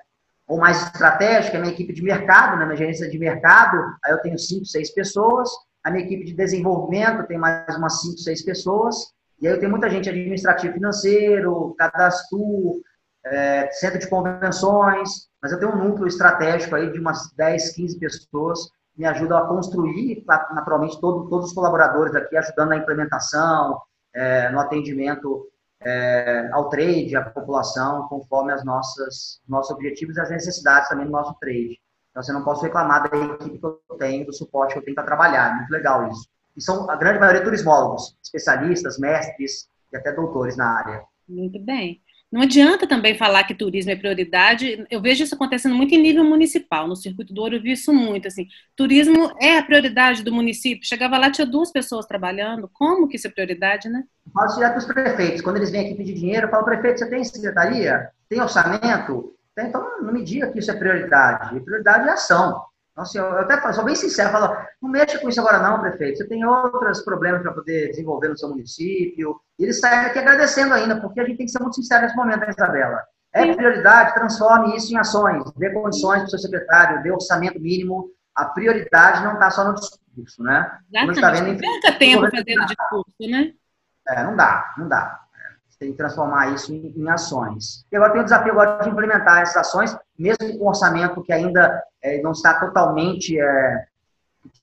ou 0.47 0.59
mais 0.59 0.83
estratégica, 0.83 1.55
é 1.55 1.57
a 1.57 1.61
minha 1.61 1.73
equipe 1.73 1.91
de 1.91 2.03
mercado, 2.03 2.57
né, 2.57 2.65
minha 2.65 2.77
gerência 2.77 3.09
de 3.09 3.17
mercado, 3.17 3.77
aí 4.03 4.11
eu 4.11 4.21
tenho 4.21 4.37
5, 4.37 4.65
6 4.65 4.91
pessoas, 4.91 5.49
a 5.83 5.89
minha 5.89 6.05
equipe 6.05 6.25
de 6.25 6.33
desenvolvimento 6.33 7.25
tem 7.27 7.37
mais 7.37 7.75
umas 7.75 8.01
5, 8.01 8.17
6 8.19 8.43
pessoas, 8.43 9.11
e 9.41 9.47
aí 9.47 9.53
eu 9.53 9.59
tenho 9.59 9.71
muita 9.71 9.89
gente 9.89 10.07
administrativo 10.07 10.73
financeiro, 10.73 11.73
cadastro, 11.77 12.81
é, 13.25 13.69
centro 13.71 13.99
de 13.99 14.07
convenções, 14.07 15.27
mas 15.43 15.51
eu 15.51 15.59
tenho 15.59 15.73
um 15.73 15.89
núcleo 15.89 16.07
estratégico 16.07 16.73
aí 16.73 16.89
de 16.89 16.97
umas 16.97 17.29
10, 17.33 17.75
15 17.75 17.99
pessoas 17.99 18.71
que 18.93 19.01
me 19.01 19.05
ajudam 19.05 19.37
a 19.37 19.45
construir, 19.45 20.23
naturalmente, 20.25 21.01
todo, 21.01 21.27
todos 21.27 21.49
os 21.49 21.53
colaboradores 21.53 22.15
aqui 22.15 22.37
ajudando 22.37 22.69
na 22.69 22.77
implementação, 22.77 23.81
é, 24.13 24.49
no 24.51 24.59
atendimento 24.61 25.49
é, 25.81 26.49
ao 26.53 26.69
trade, 26.69 27.13
à 27.17 27.21
população, 27.21 28.07
conforme 28.07 28.53
as 28.53 28.63
nossas 28.63 29.41
nossos 29.45 29.71
objetivos 29.71 30.15
e 30.15 30.21
as 30.21 30.29
necessidades 30.29 30.87
também 30.87 31.07
do 31.07 31.11
nosso 31.11 31.33
trade. 31.41 31.77
Então, 32.11 32.23
você 32.23 32.31
não 32.31 32.45
posso 32.45 32.63
reclamar 32.63 33.09
da 33.09 33.17
equipe 33.17 33.57
que 33.57 33.65
eu 33.65 33.97
tenho, 33.97 34.25
do 34.25 34.31
suporte 34.31 34.73
que 34.73 34.79
eu 34.79 34.83
tenho 34.83 34.95
para 34.95 35.03
trabalhar. 35.03 35.51
É 35.51 35.55
muito 35.55 35.71
legal 35.71 36.07
isso. 36.09 36.29
E 36.55 36.61
são 36.61 36.89
a 36.89 36.95
grande 36.95 37.19
maioria 37.19 37.43
turismólogos, 37.43 38.15
especialistas, 38.23 38.97
mestres 38.97 39.67
e 39.91 39.97
até 39.97 40.13
doutores 40.13 40.55
na 40.55 40.77
área. 40.77 41.03
Muito 41.27 41.59
bem. 41.59 42.02
Não 42.33 42.41
adianta 42.41 42.87
também 42.87 43.13
falar 43.13 43.43
que 43.43 43.53
turismo 43.53 43.91
é 43.91 43.95
prioridade. 43.95 44.83
Eu 44.89 44.99
vejo 44.99 45.23
isso 45.23 45.35
acontecendo 45.35 45.75
muito 45.75 45.93
em 45.93 46.01
nível 46.01 46.23
municipal. 46.23 46.87
No 46.87 46.95
Circuito 46.95 47.31
do 47.31 47.39
Ouro 47.39 47.57
eu 47.57 47.61
vi 47.61 47.73
isso 47.73 47.93
muito. 47.93 48.27
Assim, 48.27 48.47
turismo 48.75 49.31
é 49.39 49.59
a 49.59 49.63
prioridade 49.63 50.23
do 50.23 50.33
município. 50.33 50.83
Chegava 50.83 51.15
lá, 51.19 51.29
tinha 51.29 51.45
duas 51.45 51.71
pessoas 51.71 52.07
trabalhando. 52.07 52.67
Como 52.73 53.07
que 53.07 53.17
isso 53.17 53.27
é 53.27 53.29
prioridade, 53.29 53.87
né? 53.87 54.03
Eu 54.25 54.77
os 54.79 54.85
prefeitos. 54.85 55.41
Quando 55.41 55.57
eles 55.57 55.69
vêm 55.69 55.85
aqui 55.85 55.93
pedir 55.93 56.15
dinheiro, 56.15 56.47
eu 56.47 56.49
falo, 56.49 56.65
prefeito, 56.65 56.97
você 56.97 57.07
tem 57.07 57.23
secretaria? 57.23 58.09
Tem 58.27 58.41
orçamento? 58.41 59.35
Então, 59.55 60.01
não 60.01 60.11
me 60.11 60.23
diga 60.23 60.51
que 60.51 60.57
isso 60.57 60.71
é 60.71 60.73
prioridade. 60.73 61.59
Prioridade 61.59 62.09
é 62.09 62.13
ação. 62.13 62.63
Então, 62.93 63.03
assim, 63.03 63.17
eu 63.17 63.39
até 63.39 63.73
sou 63.73 63.83
bem 63.83 63.95
sincero, 63.95 64.31
falo, 64.31 64.55
não 64.79 64.89
mexa 64.89 65.17
com 65.17 65.27
isso 65.27 65.41
agora 65.41 65.57
não, 65.57 65.81
prefeito. 65.81 66.19
Você 66.19 66.27
tem 66.27 66.45
outros 66.45 67.01
problemas 67.01 67.41
para 67.41 67.51
poder 67.51 67.89
desenvolver 67.89 68.29
no 68.29 68.37
seu 68.37 68.49
município. 68.49 69.41
E 69.57 69.63
eles 69.63 69.79
saem 69.79 70.05
aqui 70.05 70.19
agradecendo 70.19 70.75
ainda, 70.75 71.01
porque 71.01 71.19
a 71.19 71.25
gente 71.25 71.37
tem 71.37 71.47
que 71.47 71.51
ser 71.51 71.59
muito 71.59 71.75
sincero 71.75 72.03
nesse 72.03 72.15
momento, 72.15 72.41
né, 72.41 72.53
Isabela? 72.55 73.03
É 73.33 73.51
prioridade, 73.55 74.13
transforme 74.13 74.77
isso 74.77 74.93
em 74.93 74.97
ações, 74.97 75.43
dê 75.57 75.71
condições 75.71 76.19
para 76.19 76.27
o 76.27 76.29
seu 76.29 76.39
secretário, 76.39 77.01
dê 77.01 77.11
orçamento 77.11 77.59
mínimo. 77.59 78.11
A 78.35 78.45
prioridade 78.45 79.23
não 79.23 79.33
está 79.33 79.49
só 79.49 79.65
no 79.65 79.73
discurso, 79.73 80.43
né? 80.43 80.77
Exatamente. 80.93 81.21
Tá 81.21 81.31
vendo, 81.31 81.59
Perca 81.59 81.97
tempo 81.97 82.29
fazendo 82.29 82.65
discurso, 82.67 83.15
né? 83.21 83.53
É, 84.07 84.23
não 84.23 84.35
dá, 84.35 84.71
não 84.77 84.87
dá 84.87 85.22
tem 85.83 85.91
que 85.91 85.97
transformar 85.97 86.53
isso 86.53 86.73
em, 86.73 86.93
em, 86.95 87.09
ações. 87.09 87.85
E 87.91 87.95
agora 87.95 88.13
tem 88.13 88.21
o 88.21 88.23
desafio 88.23 88.53
agora 88.53 88.81
de 88.83 88.89
implementar 88.89 89.41
essas 89.41 89.57
ações, 89.57 89.95
mesmo 90.17 90.57
com 90.57 90.65
um 90.65 90.69
orçamento 90.69 91.21
que 91.21 91.33
ainda 91.33 91.83
é, 92.01 92.21
não 92.21 92.31
está 92.31 92.59
totalmente 92.59 93.37
é, 93.37 93.85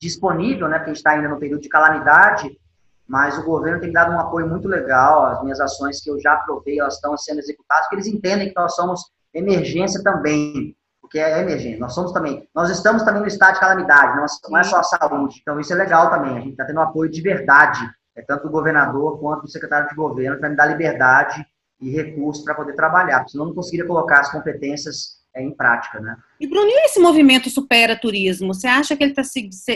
disponível, 0.00 0.68
né, 0.68 0.78
porque 0.78 0.90
a 0.90 0.94
gente 0.94 0.98
está 0.98 1.10
ainda 1.10 1.28
no 1.28 1.38
período 1.38 1.60
de 1.60 1.68
calamidade, 1.68 2.58
mas 3.06 3.36
o 3.38 3.44
governo 3.44 3.80
tem 3.80 3.92
dado 3.92 4.12
um 4.12 4.20
apoio 4.20 4.48
muito 4.48 4.66
legal, 4.66 5.26
as 5.26 5.42
minhas 5.42 5.60
ações 5.60 6.00
que 6.00 6.10
eu 6.10 6.18
já 6.20 6.32
aprovei, 6.32 6.80
elas 6.80 6.94
estão 6.94 7.16
sendo 7.16 7.40
executadas, 7.40 7.84
porque 7.84 7.96
eles 7.96 8.06
entendem 8.06 8.48
que 8.48 8.56
nós 8.56 8.74
somos 8.74 9.10
emergência 9.34 10.02
também, 10.02 10.74
porque 11.00 11.18
é 11.18 11.40
emergência, 11.40 11.80
nós 11.80 11.92
somos 11.92 12.12
também, 12.12 12.48
nós 12.54 12.70
estamos 12.70 13.02
também 13.02 13.20
no 13.20 13.28
estado 13.28 13.54
de 13.54 13.60
calamidade, 13.60 14.16
não, 14.16 14.26
não 14.48 14.58
é 14.58 14.62
só 14.62 14.78
a 14.78 14.82
saúde, 14.82 15.40
então 15.42 15.58
isso 15.60 15.72
é 15.72 15.76
legal 15.76 16.08
também, 16.08 16.36
a 16.36 16.40
gente 16.40 16.52
está 16.52 16.64
tendo 16.64 16.78
um 16.78 16.84
apoio 16.84 17.10
de 17.10 17.20
verdade 17.20 17.80
é 18.20 18.22
tanto 18.22 18.46
o 18.46 18.50
governador 18.50 19.18
quanto 19.18 19.44
o 19.44 19.48
secretário 19.48 19.88
de 19.88 19.94
governo, 19.94 20.38
para 20.38 20.50
me 20.50 20.56
dar 20.56 20.66
liberdade 20.66 21.44
e 21.80 21.90
recursos 21.90 22.44
para 22.44 22.54
poder 22.54 22.74
trabalhar, 22.74 23.18
porque 23.18 23.32
senão 23.32 23.46
não 23.46 23.54
conseguiria 23.54 23.86
colocar 23.86 24.20
as 24.20 24.30
competências 24.30 25.20
é, 25.34 25.42
em 25.42 25.50
prática, 25.50 25.98
né? 26.00 26.16
E 26.38 26.46
Bruno, 26.46 26.68
e 26.68 26.84
esse 26.84 27.00
movimento 27.00 27.48
Supera 27.48 27.98
Turismo? 27.98 28.52
Você 28.52 28.66
acha 28.66 28.96
que 28.96 29.02
ele 29.02 29.14
está 29.18 29.22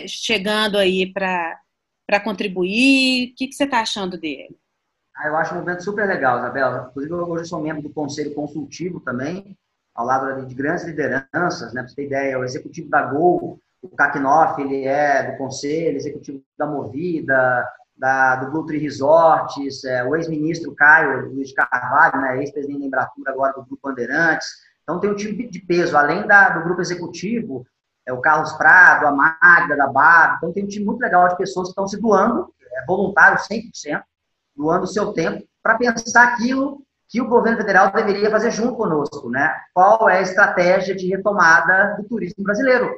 chegando 0.07 0.77
aí 0.77 1.11
para 1.13 2.21
contribuir? 2.23 3.31
O 3.31 3.35
que, 3.37 3.49
que 3.49 3.55
você 3.55 3.65
está 3.65 3.81
achando 3.81 4.19
dele? 4.19 4.57
Ah, 5.17 5.29
eu 5.29 5.37
acho 5.37 5.55
um 5.55 5.59
movimento 5.59 5.85
super 5.85 6.07
legal, 6.07 6.39
Isabela. 6.39 6.89
Inclusive, 6.91 7.15
hoje 7.15 7.43
eu 7.45 7.47
sou 7.47 7.63
membro 7.63 7.83
do 7.83 7.91
Conselho 7.91 8.35
Consultivo 8.35 9.01
também, 9.01 9.57
ao 9.95 10.05
lado 10.05 10.45
de 10.45 10.55
grandes 10.55 10.85
lideranças, 10.85 11.73
né? 11.73 11.81
Para 11.81 11.89
você 11.89 11.95
ter 11.95 12.07
ideia, 12.07 12.39
o 12.39 12.45
executivo 12.45 12.91
da 12.91 13.03
Gol, 13.03 13.59
o 13.81 13.89
Kakinoff, 13.89 14.61
ele 14.61 14.85
é 14.85 15.31
do 15.31 15.39
Conselho, 15.39 15.97
executivo 15.97 16.43
da 16.59 16.67
Movida, 16.67 17.65
da, 17.97 18.37
do 18.37 18.51
Blue 18.51 18.67
Tree 18.67 18.81
Resorts, 18.81 19.85
é, 19.85 20.05
o 20.05 20.17
ex-ministro 20.17 20.75
Caio 20.75 21.33
Luiz 21.33 21.53
Carvalho, 21.53 22.21
né, 22.21 22.39
ex-presidente 22.39 22.81
da 22.81 22.87
Embratur 22.87 23.29
agora 23.29 23.53
do 23.53 23.65
Grupo 23.65 23.89
Bandeirantes. 23.89 24.49
Então 24.83 25.01
tem 25.01 25.11
um 25.11 25.17
time 25.17 25.49
de 25.49 25.61
peso, 25.61 25.97
além 25.97 26.27
da, 26.27 26.51
do 26.51 26.65
grupo 26.65 26.81
executivo, 26.81 27.67
é 28.07 28.13
o 28.13 28.21
Carlos 28.21 28.53
Prado, 28.53 29.07
a 29.07 29.13
Magda 29.13 29.77
da 29.77 29.87
Bar, 29.87 30.37
então 30.37 30.53
tem 30.53 30.65
um 30.65 30.69
time 30.69 30.85
muito 30.85 31.01
legal 31.01 31.27
de 31.29 31.37
pessoas 31.37 31.69
que 31.69 31.71
estão 31.71 31.89
se 31.89 31.99
doando, 31.99 32.53
é, 32.61 32.85
voluntário 32.87 33.39
100%, 33.39 34.03
doando 34.55 34.85
o 34.85 34.89
seu 34.89 35.13
tempo, 35.13 35.47
para 35.63 35.79
pensar 35.79 36.35
aquilo 36.35 36.83
que 37.09 37.21
o 37.21 37.29
governo 37.29 37.59
federal 37.59 37.93
deveria 37.93 38.31
fazer 38.31 38.51
junto 38.51 38.77
conosco, 38.77 39.31
né? 39.31 39.55
Qual 39.73 40.09
é 40.09 40.19
a 40.19 40.23
estratégia 40.23 40.95
de 40.95 41.09
retomada 41.09 41.97
do 41.97 42.05
turismo 42.09 42.43
brasileiro? 42.43 42.93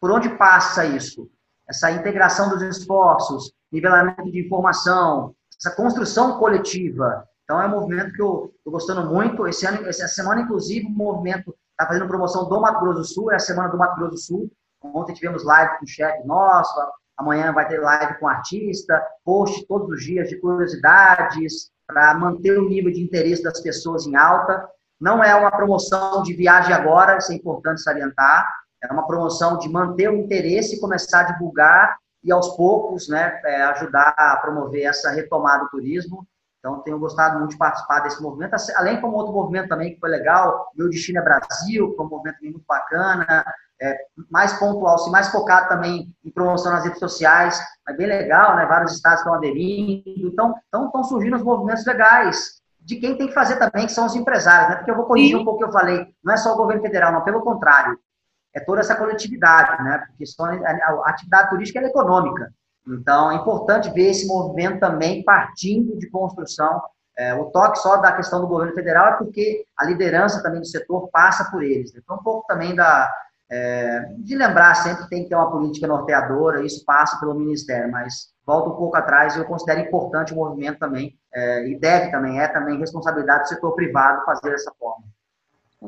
Por 0.00 0.10
onde 0.10 0.28
passa 0.30 0.84
isso? 0.84 1.30
Essa 1.72 1.90
integração 1.90 2.50
dos 2.50 2.60
esforços, 2.60 3.50
nivelamento 3.72 4.30
de 4.30 4.44
informação, 4.44 5.34
essa 5.58 5.74
construção 5.74 6.38
coletiva. 6.38 7.26
Então, 7.44 7.60
é 7.62 7.66
um 7.66 7.70
movimento 7.70 8.12
que 8.12 8.20
eu 8.20 8.52
estou 8.58 8.72
gostando 8.74 9.08
muito. 9.08 9.46
Esse 9.46 9.66
ano, 9.66 9.88
essa 9.88 10.06
semana, 10.06 10.42
inclusive, 10.42 10.86
o 10.86 10.90
movimento 10.90 11.56
está 11.70 11.86
fazendo 11.86 12.06
promoção 12.06 12.46
do 12.46 12.60
Mato 12.60 12.78
Grosso 12.80 12.98
do 12.98 13.04
Sul, 13.06 13.32
é 13.32 13.36
a 13.36 13.38
semana 13.38 13.70
do 13.70 13.78
Mato 13.78 13.96
Grosso 13.96 14.10
do 14.10 14.18
Sul. 14.18 14.52
Ontem 14.82 15.14
tivemos 15.14 15.44
live 15.44 15.78
com 15.78 15.86
o 15.86 15.88
chefe 15.88 16.26
nosso, 16.26 16.78
amanhã 17.16 17.50
vai 17.54 17.66
ter 17.66 17.80
live 17.80 18.18
com 18.18 18.28
artista, 18.28 19.02
post 19.24 19.66
todos 19.66 19.88
os 19.88 20.04
dias 20.04 20.28
de 20.28 20.38
curiosidades, 20.40 21.70
para 21.86 22.12
manter 22.12 22.58
o 22.58 22.68
nível 22.68 22.92
de 22.92 23.00
interesse 23.00 23.42
das 23.42 23.60
pessoas 23.60 24.06
em 24.06 24.14
alta. 24.14 24.68
Não 25.00 25.24
é 25.24 25.34
uma 25.34 25.50
promoção 25.50 26.22
de 26.22 26.34
viagem 26.34 26.74
agora, 26.74 27.16
isso 27.16 27.32
é 27.32 27.34
importante 27.34 27.80
salientar. 27.80 28.46
É 28.82 28.92
uma 28.92 29.06
promoção 29.06 29.58
de 29.58 29.68
manter 29.68 30.08
o 30.08 30.16
interesse 30.16 30.76
e 30.76 30.80
começar 30.80 31.20
a 31.20 31.32
divulgar 31.32 31.96
e 32.22 32.30
aos 32.30 32.56
poucos, 32.56 33.08
né, 33.08 33.40
é, 33.44 33.62
ajudar 33.64 34.14
a 34.16 34.36
promover 34.36 34.84
essa 34.84 35.10
retomada 35.10 35.64
do 35.64 35.70
turismo. 35.70 36.26
Então, 36.58 36.80
tenho 36.80 36.98
gostado 36.98 37.38
muito 37.38 37.50
de 37.50 37.58
participar 37.58 38.00
desse 38.00 38.22
movimento, 38.22 38.54
assim, 38.54 38.72
além 38.76 39.00
como 39.00 39.16
outro 39.16 39.32
movimento 39.32 39.68
também 39.68 39.94
que 39.94 40.00
foi 40.00 40.08
legal, 40.08 40.70
Meu 40.76 40.88
Destino 40.88 41.18
é 41.18 41.22
Brasil, 41.22 41.90
que 41.90 41.96
foi 41.96 42.06
um 42.06 42.08
movimento 42.08 42.38
muito 42.40 42.62
bacana, 42.68 43.44
é, 43.80 43.96
mais 44.30 44.52
pontual, 44.52 44.94
assim, 44.94 45.10
mais 45.10 45.28
focado 45.28 45.68
também 45.68 46.14
em 46.24 46.30
promoção 46.30 46.70
nas 46.70 46.84
redes 46.84 47.00
sociais, 47.00 47.60
é 47.88 47.92
bem 47.92 48.06
legal, 48.06 48.54
né? 48.54 48.64
Vários 48.66 48.92
estados 48.92 49.18
estão 49.18 49.34
aderindo, 49.34 50.28
então, 50.28 50.54
então 50.68 50.86
estão 50.86 51.02
surgindo 51.02 51.34
os 51.34 51.42
movimentos 51.42 51.84
legais 51.84 52.62
de 52.80 52.96
quem 52.96 53.16
tem 53.16 53.26
que 53.26 53.34
fazer 53.34 53.56
também, 53.56 53.86
que 53.86 53.92
são 53.92 54.06
os 54.06 54.14
empresários, 54.14 54.70
né? 54.70 54.76
Porque 54.76 54.90
eu 54.90 54.96
vou 54.96 55.06
corrigir 55.06 55.36
Sim. 55.36 55.42
um 55.42 55.44
pouco 55.44 55.56
o 55.56 55.58
que 55.58 55.68
eu 55.68 55.72
falei, 55.72 56.06
não 56.22 56.34
é 56.34 56.36
só 56.36 56.54
o 56.54 56.56
governo 56.56 56.82
federal, 56.82 57.12
não, 57.12 57.24
pelo 57.24 57.40
contrário, 57.42 57.98
é 58.54 58.60
toda 58.60 58.80
essa 58.80 58.94
coletividade, 58.94 59.82
né? 59.82 60.04
Porque 60.06 60.26
só 60.26 60.44
a 60.44 61.10
atividade 61.10 61.50
turística 61.50 61.80
é 61.80 61.84
econômica. 61.84 62.52
Então, 62.86 63.30
é 63.30 63.36
importante 63.36 63.90
ver 63.90 64.10
esse 64.10 64.26
movimento 64.26 64.80
também 64.80 65.22
partindo 65.24 65.96
de 65.98 66.10
construção. 66.10 66.82
É, 67.16 67.34
o 67.34 67.46
toque 67.46 67.78
só 67.78 67.98
da 67.98 68.12
questão 68.12 68.40
do 68.40 68.48
governo 68.48 68.74
federal 68.74 69.08
é 69.08 69.16
porque 69.16 69.64
a 69.76 69.84
liderança 69.84 70.42
também 70.42 70.60
do 70.60 70.66
setor 70.66 71.08
passa 71.12 71.50
por 71.50 71.62
eles. 71.62 71.94
Então, 71.94 72.16
um 72.16 72.22
pouco 72.22 72.46
também 72.46 72.74
da, 72.74 73.10
é, 73.50 74.06
de 74.18 74.34
lembrar 74.34 74.74
sempre 74.74 75.06
tem 75.08 75.22
que 75.22 75.28
ter 75.28 75.34
uma 75.34 75.50
política 75.50 75.86
norteadora, 75.86 76.64
isso 76.64 76.84
passa 76.86 77.20
pelo 77.20 77.34
Ministério, 77.34 77.92
mas 77.92 78.32
volta 78.46 78.70
um 78.70 78.76
pouco 78.76 78.96
atrás 78.96 79.36
e 79.36 79.38
eu 79.38 79.44
considero 79.44 79.80
importante 79.80 80.32
o 80.32 80.36
movimento 80.36 80.78
também, 80.78 81.16
é, 81.32 81.68
e 81.68 81.78
deve 81.78 82.10
também, 82.10 82.40
é 82.40 82.48
também 82.48 82.78
responsabilidade 82.78 83.44
do 83.44 83.48
setor 83.48 83.74
privado 83.74 84.24
fazer 84.24 84.50
dessa 84.50 84.72
forma. 84.78 85.04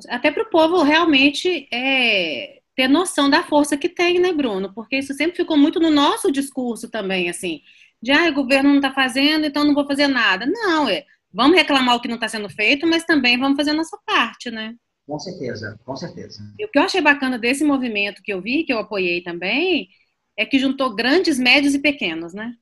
Até 0.09 0.31
para 0.31 0.43
o 0.43 0.51
povo 0.51 0.83
realmente 0.83 1.69
é, 1.73 2.61
ter 2.75 2.89
noção 2.89 3.31
da 3.31 3.43
força 3.43 3.77
que 3.77 3.89
tem, 3.89 4.19
né, 4.19 4.33
Bruno? 4.33 4.73
Porque 4.75 4.97
isso 4.97 5.15
sempre 5.15 5.37
ficou 5.37 5.57
muito 5.57 5.79
no 5.79 5.91
nosso 5.91 6.31
discurso 6.31 6.91
também, 6.91 7.29
assim, 7.29 7.61
de 8.03 8.13
ah, 8.13 8.29
o 8.29 8.35
governo 8.35 8.71
não 8.71 8.77
está 8.77 8.93
fazendo, 8.93 9.47
então 9.47 9.65
não 9.65 9.75
vou 9.75 9.87
fazer 9.87 10.09
nada. 10.09 10.47
Não, 10.47 10.89
é, 10.89 11.05
vamos 11.33 11.57
reclamar 11.57 11.97
o 11.97 12.01
que 12.01 12.09
não 12.09 12.17
está 12.17 12.29
sendo 12.29 12.49
feito, 12.49 12.87
mas 12.87 13.05
também 13.05 13.39
vamos 13.39 13.57
fazer 13.57 13.71
a 13.71 13.75
nossa 13.75 13.99
parte, 14.05 14.51
né? 14.51 14.75
Com 15.07 15.19
certeza, 15.19 15.79
com 15.85 15.97
certeza. 15.97 16.43
E 16.59 16.65
o 16.65 16.71
que 16.71 16.79
eu 16.79 16.83
achei 16.83 17.01
bacana 17.01 17.39
desse 17.39 17.63
movimento 17.63 18.23
que 18.23 18.33
eu 18.33 18.41
vi, 18.41 18.65
que 18.65 18.73
eu 18.73 18.79
apoiei 18.79 19.23
também, 19.23 19.89
é 20.37 20.47
que 20.47 20.59
juntou 20.59 20.95
grandes, 20.95 21.39
médios 21.39 21.75
e 21.75 21.79
pequenos, 21.79 22.33
né? 22.33 22.55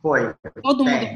Foi. 0.00 0.34
Todo 0.62 0.84
mundo. 0.84 1.06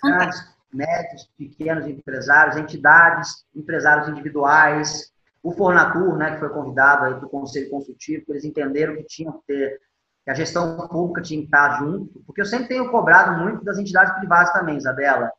Fantástico 0.00 0.54
médios, 0.74 1.30
pequenos 1.38 1.86
empresários, 1.86 2.56
entidades, 2.56 3.44
empresários 3.54 4.08
individuais, 4.08 5.12
o 5.42 5.52
Fornatur, 5.52 6.16
né, 6.16 6.32
que 6.32 6.40
foi 6.40 6.48
convidado 6.48 7.04
aí 7.04 7.14
para 7.14 7.26
o 7.26 7.30
Conselho 7.30 7.70
Consultivo, 7.70 8.24
eles 8.30 8.44
entenderam 8.44 8.96
que 8.96 9.04
tinham 9.04 9.32
que 9.32 9.46
ter, 9.46 9.80
que 10.24 10.30
a 10.30 10.34
gestão 10.34 10.88
pública 10.88 11.20
tinha 11.20 11.40
que 11.40 11.46
estar 11.46 11.78
junto, 11.78 12.22
porque 12.26 12.40
eu 12.40 12.46
sempre 12.46 12.68
tenho 12.68 12.90
cobrado 12.90 13.42
muito 13.42 13.62
das 13.62 13.78
entidades 13.78 14.14
privadas 14.16 14.52
também, 14.52 14.78
Isabela. 14.78 15.30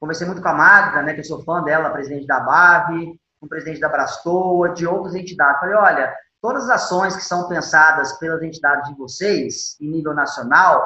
Conversei 0.00 0.26
muito 0.26 0.42
com 0.42 0.48
a 0.48 0.54
Magda, 0.54 1.00
né, 1.02 1.14
que 1.14 1.20
eu 1.20 1.24
sou 1.24 1.44
fã 1.44 1.62
dela, 1.62 1.90
presidente 1.90 2.26
da 2.26 2.40
BAV, 2.40 3.16
com 3.38 3.46
o 3.46 3.48
presidente 3.48 3.80
da 3.80 3.88
Brastoa, 3.88 4.70
de 4.70 4.84
outras 4.84 5.14
entidades. 5.14 5.60
Falei, 5.60 5.76
olha, 5.76 6.12
todas 6.40 6.64
as 6.64 6.82
ações 6.82 7.14
que 7.14 7.22
são 7.22 7.48
pensadas 7.48 8.18
pelas 8.18 8.42
entidades 8.42 8.88
de 8.88 8.96
vocês, 8.96 9.76
em 9.80 9.88
nível 9.88 10.12
nacional, 10.12 10.84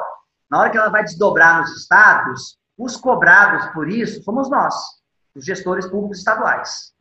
na 0.49 0.59
hora 0.59 0.69
que 0.69 0.77
ela 0.77 0.89
vai 0.89 1.03
desdobrar 1.03 1.59
nos 1.59 1.75
estados, 1.75 2.59
os 2.77 2.95
cobrados 2.95 3.65
por 3.73 3.89
isso 3.89 4.23
somos 4.23 4.49
nós, 4.49 4.75
os 5.35 5.43
gestores 5.43 5.87
públicos 5.87 6.19
estaduais. 6.19 6.93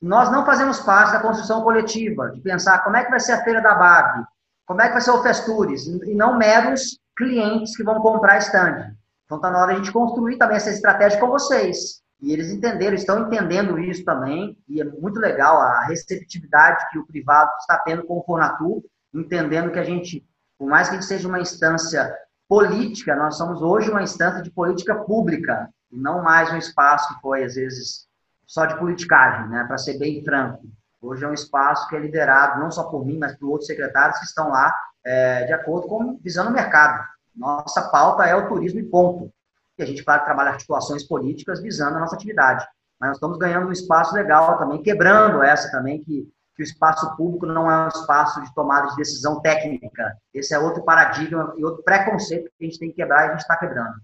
Nós 0.00 0.30
não 0.30 0.46
fazemos 0.46 0.78
parte 0.80 1.12
da 1.12 1.20
construção 1.20 1.62
coletiva, 1.62 2.30
de 2.30 2.40
pensar 2.40 2.84
como 2.84 2.96
é 2.96 3.04
que 3.04 3.10
vai 3.10 3.20
ser 3.20 3.32
a 3.32 3.44
feira 3.44 3.60
da 3.60 3.74
BAB, 3.74 4.24
como 4.64 4.80
é 4.80 4.86
que 4.86 4.92
vai 4.92 5.00
ser 5.00 5.10
o 5.10 5.22
Festures, 5.22 5.86
e 5.86 6.14
não 6.14 6.38
meros 6.38 7.00
clientes 7.16 7.76
que 7.76 7.82
vão 7.82 8.00
comprar 8.00 8.38
stand. 8.38 8.94
Então 9.24 9.38
está 9.38 9.50
na 9.50 9.58
hora 9.58 9.72
de 9.72 9.80
a 9.80 9.82
gente 9.82 9.92
construir 9.92 10.36
também 10.36 10.56
essa 10.56 10.70
estratégia 10.70 11.18
com 11.18 11.28
vocês. 11.28 12.00
E 12.20 12.32
eles 12.32 12.50
entenderam, 12.50 12.94
estão 12.94 13.26
entendendo 13.26 13.78
isso 13.78 14.04
também, 14.04 14.56
e 14.68 14.80
é 14.80 14.84
muito 14.84 15.18
legal 15.20 15.60
a 15.60 15.84
receptividade 15.86 16.88
que 16.90 16.98
o 16.98 17.06
privado 17.06 17.50
está 17.60 17.78
tendo 17.78 18.04
com 18.04 18.18
o 18.18 18.24
Fornatur. 18.24 18.82
entendendo 19.12 19.70
que 19.70 19.78
a 19.78 19.84
gente, 19.84 20.24
por 20.58 20.68
mais 20.68 20.88
que 20.88 20.96
a 20.96 21.00
gente 21.00 21.08
seja 21.08 21.28
uma 21.28 21.40
instância 21.40 22.14
política, 22.48 23.14
nós 23.14 23.36
somos 23.36 23.60
hoje 23.60 23.90
uma 23.90 24.02
instância 24.02 24.42
de 24.42 24.50
política 24.50 24.94
pública, 24.94 25.68
e 25.92 25.98
não 25.98 26.22
mais 26.22 26.50
um 26.50 26.56
espaço 26.56 27.14
que 27.14 27.20
foi, 27.20 27.44
às 27.44 27.54
vezes, 27.54 28.06
só 28.46 28.64
de 28.64 28.78
politicagem, 28.78 29.48
né? 29.48 29.64
para 29.64 29.76
ser 29.76 29.98
bem 29.98 30.24
franco. 30.24 30.62
Hoje 31.00 31.24
é 31.24 31.28
um 31.28 31.34
espaço 31.34 31.86
que 31.88 31.94
é 31.94 31.98
liderado 31.98 32.60
não 32.60 32.70
só 32.70 32.84
por 32.84 33.04
mim, 33.04 33.18
mas 33.18 33.36
por 33.36 33.50
outros 33.50 33.66
secretários 33.66 34.18
que 34.18 34.24
estão 34.24 34.48
lá 34.48 34.74
é, 35.04 35.44
de 35.44 35.52
acordo 35.52 35.86
com 35.86 36.18
visando 36.22 36.50
o 36.50 36.52
mercado. 36.52 37.06
Nossa 37.36 37.82
pauta 37.90 38.26
é 38.26 38.34
o 38.34 38.48
turismo 38.48 38.80
e 38.80 38.84
ponto. 38.84 39.32
E 39.78 39.82
a 39.82 39.86
gente 39.86 40.02
para 40.02 40.18
trabalhar 40.24 40.52
articulações 40.52 41.04
políticas 41.04 41.62
visando 41.62 41.96
a 41.96 42.00
nossa 42.00 42.16
atividade. 42.16 42.66
Mas 42.98 43.10
nós 43.10 43.16
estamos 43.18 43.38
ganhando 43.38 43.68
um 43.68 43.72
espaço 43.72 44.12
legal 44.12 44.58
também, 44.58 44.82
quebrando 44.82 45.40
essa 45.42 45.70
também, 45.70 46.02
que, 46.02 46.28
que 46.58 46.62
o 46.62 46.64
espaço 46.64 47.16
público 47.16 47.46
não 47.46 47.70
é 47.70 47.84
um 47.84 47.88
espaço 47.88 48.42
de 48.42 48.52
tomada 48.52 48.88
de 48.88 48.96
decisão 48.96 49.40
técnica. 49.40 50.18
Esse 50.34 50.52
é 50.52 50.58
outro 50.58 50.82
paradigma 50.82 51.54
e 51.56 51.64
outro 51.64 51.84
preconceito 51.84 52.50
que 52.58 52.64
a 52.64 52.68
gente 52.68 52.80
tem 52.80 52.90
que 52.90 52.96
quebrar 52.96 53.22
e 53.22 53.28
a 53.28 53.30
gente 53.30 53.42
está 53.42 53.56
quebrando. 53.56 53.94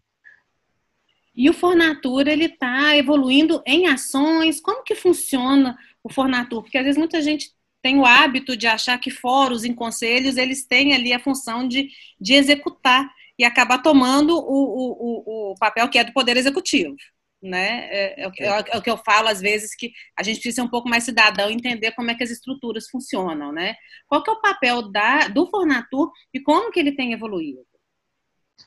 E 1.34 1.50
o 1.50 1.52
Fornatura, 1.52 2.30
ele 2.30 2.44
está 2.44 2.96
evoluindo 2.96 3.60
em 3.66 3.88
ações. 3.88 4.60
Como 4.60 4.84
que 4.84 4.94
funciona 4.94 5.76
o 6.00 6.08
Fornatur? 6.08 6.62
Porque 6.62 6.78
às 6.78 6.84
vezes 6.84 6.96
muita 6.96 7.20
gente 7.20 7.50
tem 7.82 7.98
o 7.98 8.06
hábito 8.06 8.56
de 8.56 8.68
achar 8.68 8.98
que 8.98 9.10
fóruns 9.10 9.64
em 9.64 9.74
conselhos, 9.74 10.36
eles 10.36 10.64
têm 10.64 10.94
ali 10.94 11.12
a 11.12 11.18
função 11.18 11.66
de, 11.66 11.88
de 12.20 12.34
executar 12.34 13.10
e 13.36 13.44
acabar 13.44 13.78
tomando 13.78 14.36
o, 14.36 15.50
o, 15.50 15.50
o 15.50 15.54
papel 15.58 15.88
que 15.88 15.98
é 15.98 16.04
do 16.04 16.12
Poder 16.12 16.36
Executivo. 16.36 16.94
Né? 17.44 17.90
É, 17.90 18.24
é, 18.24 18.32
é, 18.40 18.64
é, 18.70 18.78
o 18.78 18.80
que 18.80 18.90
eu 18.90 18.96
falo 18.96 19.28
às 19.28 19.38
vezes 19.38 19.76
que 19.76 19.92
a 20.18 20.22
gente 20.22 20.36
precisa 20.36 20.54
ser 20.54 20.62
um 20.62 20.70
pouco 20.70 20.88
mais 20.88 21.04
cidadão 21.04 21.50
e 21.50 21.52
entender 21.52 21.92
como 21.92 22.10
é 22.10 22.14
que 22.14 22.24
as 22.24 22.30
estruturas 22.30 22.88
funcionam, 22.88 23.52
né? 23.52 23.74
Qual 24.08 24.22
que 24.22 24.30
é 24.30 24.32
o 24.32 24.40
papel 24.40 24.90
da, 24.90 25.28
do 25.28 25.46
Fornatur 25.50 26.10
e 26.32 26.40
como 26.40 26.72
que 26.72 26.80
ele 26.80 26.96
tem 26.96 27.12
evoluído? 27.12 27.60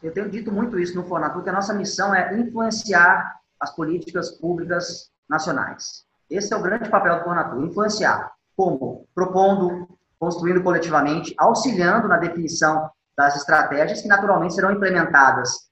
Eu 0.03 0.13
tenho 0.13 0.30
dito 0.30 0.51
muito 0.51 0.78
isso 0.80 0.95
no 0.95 1.07
Fornatur, 1.07 1.43
que 1.43 1.49
a 1.49 1.53
nossa 1.53 1.73
missão 1.73 2.13
é 2.13 2.38
influenciar 2.38 3.39
as 3.59 3.75
políticas 3.75 4.38
públicas 4.38 5.09
nacionais. 5.28 6.05
Esse 6.30 6.53
é 6.53 6.57
o 6.57 6.61
grande 6.61 6.88
papel 6.88 7.17
do 7.17 7.23
Fornatur, 7.23 7.65
influenciar. 7.65 8.32
Como? 8.55 9.07
Propondo, 9.15 9.88
construindo 10.19 10.61
coletivamente, 10.61 11.34
auxiliando 11.38 12.07
na 12.07 12.17
definição 12.17 12.91
das 13.17 13.36
estratégias 13.36 14.01
que 14.01 14.07
naturalmente 14.07 14.53
serão 14.53 14.71
implementadas 14.71 15.66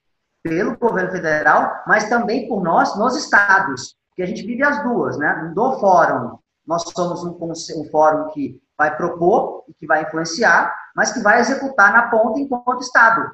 pelo 0.46 0.78
governo 0.78 1.12
federal, 1.12 1.82
mas 1.88 2.08
também 2.08 2.48
por 2.48 2.62
nós 2.62 2.96
nos 2.96 3.16
estados, 3.18 3.96
que 4.16 4.22
a 4.22 4.28
gente 4.28 4.46
vive 4.46 4.62
as 4.62 4.84
duas, 4.84 5.18
né? 5.18 5.52
Do 5.56 5.80
fórum, 5.80 6.38
nós 6.68 6.84
somos 6.96 7.24
um, 7.24 7.36
um 7.42 7.90
fórum 7.90 8.30
que 8.30 8.62
vai 8.78 8.96
propor 8.96 9.64
e 9.68 9.74
que 9.74 9.88
vai 9.88 10.04
influenciar, 10.04 10.72
mas 10.96 11.12
que 11.12 11.20
vai 11.20 11.40
executar 11.40 11.92
na 11.92 12.10
ponta 12.10 12.40
enquanto 12.40 12.82
estado. 12.82 13.32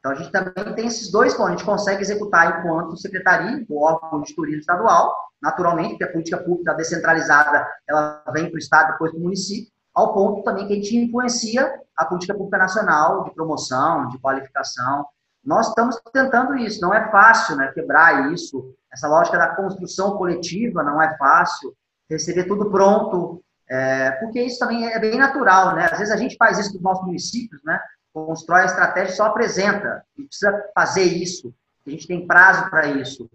Então, 0.00 0.10
a 0.10 0.14
gente 0.16 0.32
também 0.32 0.74
tem 0.74 0.88
esses 0.88 1.12
dois 1.12 1.32
pontos. 1.32 1.46
A 1.46 1.56
gente 1.56 1.64
consegue 1.64 2.02
executar 2.02 2.58
enquanto 2.58 2.96
secretaria, 2.96 3.64
o 3.68 3.80
órgão 3.80 4.20
de 4.22 4.34
turismo 4.34 4.60
estadual, 4.60 5.14
naturalmente, 5.40 5.90
porque 5.90 6.04
a 6.04 6.10
política 6.10 6.38
pública 6.38 6.74
descentralizada 6.74 7.68
ela 7.88 8.24
vem 8.32 8.46
para 8.46 8.56
o 8.56 8.58
estado, 8.58 8.92
depois 8.92 9.12
para 9.12 9.20
o 9.20 9.22
município, 9.22 9.70
ao 9.94 10.12
ponto 10.12 10.42
também 10.42 10.66
que 10.66 10.72
a 10.72 10.76
gente 10.76 10.96
influencia 10.96 11.80
a 11.96 12.04
política 12.04 12.34
pública 12.34 12.58
nacional 12.58 13.22
de 13.22 13.30
promoção, 13.32 14.08
de 14.08 14.18
qualificação. 14.18 15.06
Nós 15.44 15.68
estamos 15.68 16.00
tentando 16.12 16.56
isso, 16.56 16.80
não 16.80 16.92
é 16.92 17.10
fácil 17.10 17.56
né, 17.56 17.70
quebrar 17.72 18.32
isso. 18.32 18.74
Essa 18.92 19.08
lógica 19.08 19.38
da 19.38 19.54
construção 19.54 20.16
coletiva 20.16 20.82
não 20.82 21.00
é 21.00 21.16
fácil, 21.16 21.74
receber 22.08 22.44
tudo 22.44 22.70
pronto, 22.70 23.42
é, 23.68 24.12
porque 24.12 24.42
isso 24.42 24.58
também 24.58 24.86
é 24.86 24.98
bem 24.98 25.18
natural, 25.18 25.74
né? 25.74 25.88
Às 25.92 25.98
vezes 25.98 26.12
a 26.12 26.16
gente 26.16 26.36
faz 26.36 26.58
isso 26.58 26.72
nos 26.72 26.82
nossos 26.82 27.04
municípios, 27.04 27.62
né? 27.64 27.78
constrói 28.26 28.62
a 28.62 28.66
estratégia 28.66 29.14
só 29.14 29.26
apresenta. 29.26 30.04
Gente 30.16 30.28
precisa 30.28 30.64
fazer 30.74 31.02
isso. 31.02 31.54
A 31.86 31.90
gente 31.90 32.06
tem 32.06 32.26
prazo 32.26 32.68
para 32.70 32.86
isso. 32.86 33.30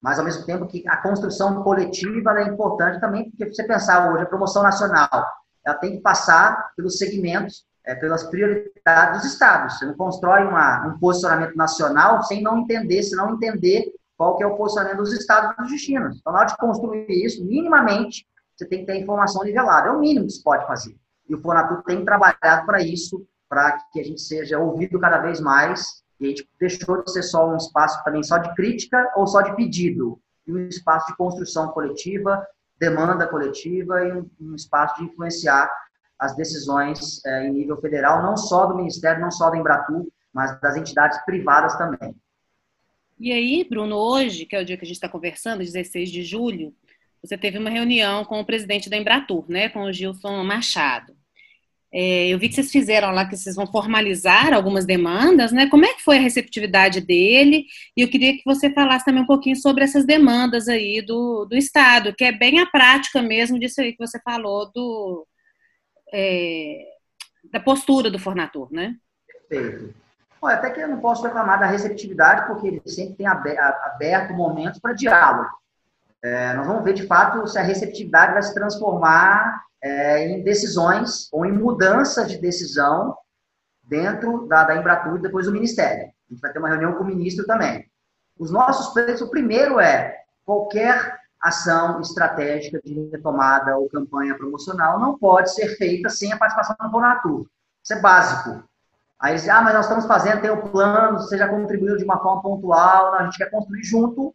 Mas, 0.00 0.18
ao 0.18 0.24
mesmo 0.24 0.44
tempo, 0.44 0.66
que 0.66 0.82
a 0.88 0.96
construção 0.96 1.62
coletiva 1.62 2.32
é 2.40 2.48
importante 2.48 3.00
também, 3.00 3.30
porque 3.30 3.46
você 3.46 3.64
pensar 3.64 4.10
hoje, 4.10 4.24
a 4.24 4.26
promoção 4.26 4.62
nacional, 4.62 5.08
ela 5.64 5.76
tem 5.76 5.92
que 5.92 6.02
passar 6.02 6.72
pelos 6.76 6.98
segmentos, 6.98 7.64
é, 7.84 7.94
pelas 7.94 8.24
prioridades 8.24 9.22
dos 9.22 9.32
estados. 9.32 9.78
Você 9.78 9.86
não 9.86 9.94
constrói 9.94 10.44
uma, 10.44 10.86
um 10.86 10.98
posicionamento 10.98 11.56
nacional 11.56 12.22
sem 12.22 12.42
não 12.42 12.58
entender, 12.58 13.02
se 13.02 13.16
não 13.16 13.34
entender 13.34 13.92
qual 14.16 14.36
que 14.36 14.44
é 14.44 14.46
o 14.46 14.56
posicionamento 14.56 14.98
dos 14.98 15.12
estados 15.12 15.56
dos 15.56 15.70
destinos. 15.70 16.18
Então, 16.18 16.32
na 16.32 16.40
hora 16.40 16.48
de 16.48 16.56
construir 16.56 17.06
isso, 17.08 17.44
minimamente, 17.44 18.26
você 18.56 18.66
tem 18.66 18.80
que 18.80 18.86
ter 18.86 18.96
informação 18.96 19.42
nivelada. 19.42 19.88
É 19.88 19.92
o 19.92 19.98
mínimo 19.98 20.26
que 20.26 20.32
se 20.32 20.42
pode 20.42 20.66
fazer. 20.66 20.96
E 21.28 21.34
o 21.34 21.38
Fonatur 21.38 21.82
tem 21.82 22.04
trabalhado 22.04 22.66
para 22.66 22.82
isso, 22.82 23.26
para 23.48 23.78
que 23.92 24.00
a 24.00 24.04
gente 24.04 24.20
seja 24.20 24.58
ouvido 24.58 24.98
cada 25.00 25.18
vez 25.18 25.40
mais 25.40 26.02
e 26.20 26.26
a 26.26 26.28
gente 26.28 26.48
deixou 26.58 27.02
de 27.02 27.10
ser 27.10 27.22
só 27.22 27.50
um 27.50 27.56
espaço 27.56 28.02
também 28.04 28.22
só 28.22 28.38
de 28.38 28.54
crítica 28.54 29.10
ou 29.16 29.26
só 29.26 29.40
de 29.40 29.54
pedido, 29.56 30.20
e 30.46 30.52
um 30.52 30.68
espaço 30.68 31.08
de 31.08 31.16
construção 31.16 31.68
coletiva, 31.68 32.46
demanda 32.78 33.26
coletiva 33.26 34.04
e 34.04 34.12
um, 34.12 34.30
um 34.40 34.54
espaço 34.54 34.96
de 34.98 35.04
influenciar 35.04 35.70
as 36.22 36.36
decisões 36.36 37.24
é, 37.26 37.48
em 37.48 37.52
nível 37.52 37.76
federal, 37.80 38.22
não 38.22 38.36
só 38.36 38.66
do 38.66 38.76
Ministério, 38.76 39.20
não 39.20 39.30
só 39.32 39.50
da 39.50 39.58
Embratur, 39.58 40.06
mas 40.32 40.58
das 40.60 40.76
entidades 40.76 41.18
privadas 41.24 41.76
também. 41.76 42.14
E 43.18 43.32
aí, 43.32 43.66
Bruno, 43.68 43.96
hoje, 43.96 44.46
que 44.46 44.54
é 44.54 44.60
o 44.60 44.64
dia 44.64 44.76
que 44.76 44.84
a 44.84 44.86
gente 44.86 44.96
está 44.96 45.08
conversando, 45.08 45.58
16 45.58 46.12
de 46.12 46.22
julho, 46.22 46.72
você 47.20 47.36
teve 47.36 47.58
uma 47.58 47.70
reunião 47.70 48.24
com 48.24 48.38
o 48.38 48.46
presidente 48.46 48.88
da 48.88 48.96
Embratur, 48.96 49.44
né, 49.48 49.68
com 49.68 49.82
o 49.82 49.92
Gilson 49.92 50.44
Machado. 50.44 51.12
É, 51.92 52.28
eu 52.28 52.38
vi 52.38 52.48
que 52.48 52.54
vocês 52.54 52.70
fizeram 52.70 53.10
lá 53.10 53.26
que 53.26 53.36
vocês 53.36 53.56
vão 53.56 53.66
formalizar 53.66 54.54
algumas 54.54 54.86
demandas, 54.86 55.52
né? 55.52 55.68
Como 55.68 55.84
é 55.84 55.92
que 55.92 56.02
foi 56.02 56.16
a 56.16 56.20
receptividade 56.22 57.02
dele? 57.02 57.66
E 57.94 58.00
eu 58.00 58.08
queria 58.08 58.32
que 58.32 58.42
você 58.46 58.72
falasse 58.72 59.04
também 59.04 59.22
um 59.22 59.26
pouquinho 59.26 59.56
sobre 59.56 59.84
essas 59.84 60.06
demandas 60.06 60.68
aí 60.68 61.02
do, 61.02 61.44
do 61.44 61.54
Estado, 61.54 62.14
que 62.16 62.24
é 62.24 62.32
bem 62.32 62.60
a 62.60 62.66
prática 62.66 63.20
mesmo 63.20 63.58
disso 63.58 63.82
aí 63.82 63.92
que 63.92 63.98
você 63.98 64.18
falou 64.24 64.72
do, 64.72 65.26
é, 66.12 66.84
da 67.52 67.60
postura 67.60 68.10
do 68.10 68.18
Fornator, 68.18 68.72
né? 68.72 68.96
Perfeito. 69.48 69.94
Olha, 70.40 70.56
até 70.56 70.70
que 70.70 70.80
eu 70.80 70.88
não 70.88 71.00
posso 71.00 71.22
reclamar 71.22 71.60
da 71.60 71.66
receptividade, 71.66 72.46
porque 72.46 72.66
ele 72.66 72.82
sempre 72.86 73.14
tem 73.14 73.26
aberto 73.26 74.34
momentos 74.34 74.80
para 74.80 74.92
diálogo. 74.92 75.48
É, 76.20 76.52
nós 76.54 76.66
vamos 76.66 76.84
ver, 76.84 76.94
de 76.94 77.06
fato, 77.06 77.46
se 77.46 77.58
a 77.58 77.62
receptividade 77.62 78.32
vai 78.32 78.42
se 78.42 78.52
transformar 78.52 79.62
é, 79.80 80.26
em 80.28 80.42
decisões 80.42 81.28
ou 81.32 81.44
em 81.44 81.52
mudança 81.52 82.24
de 82.24 82.38
decisão 82.38 83.16
dentro 83.82 84.46
da, 84.46 84.64
da 84.64 84.76
Embratur 84.76 85.18
e 85.18 85.22
depois 85.22 85.46
do 85.46 85.52
Ministério. 85.52 86.04
A 86.06 86.32
gente 86.32 86.40
vai 86.40 86.52
ter 86.52 86.58
uma 86.58 86.68
reunião 86.68 86.94
com 86.94 87.04
o 87.04 87.06
ministro 87.06 87.44
também. 87.46 87.84
Os 88.38 88.50
nossos 88.50 88.92
pleitos, 88.92 89.20
o 89.20 89.30
primeiro 89.30 89.78
é 89.78 90.16
qualquer 90.44 91.18
ação 91.42 92.00
estratégica 92.00 92.80
de 92.82 93.08
retomada 93.10 93.76
ou 93.76 93.88
campanha 93.88 94.36
promocional 94.36 95.00
não 95.00 95.18
pode 95.18 95.52
ser 95.52 95.76
feita 95.76 96.08
sem 96.08 96.32
a 96.32 96.38
participação 96.38 96.76
do 96.80 96.90
Bonatur. 96.90 97.46
Isso 97.82 97.94
é 97.94 98.00
básico. 98.00 98.62
Aí 99.18 99.34
dizem, 99.34 99.50
ah, 99.50 99.60
mas 99.60 99.74
nós 99.74 99.84
estamos 99.84 100.06
fazendo, 100.06 100.40
tem 100.40 100.50
o 100.50 100.62
plano, 100.68 101.18
você 101.18 101.36
já 101.36 101.48
contribuiu 101.48 101.96
de 101.96 102.04
uma 102.04 102.18
forma 102.18 102.42
pontual, 102.42 103.14
a 103.14 103.24
gente 103.24 103.38
quer 103.38 103.50
construir 103.50 103.82
junto, 103.84 104.34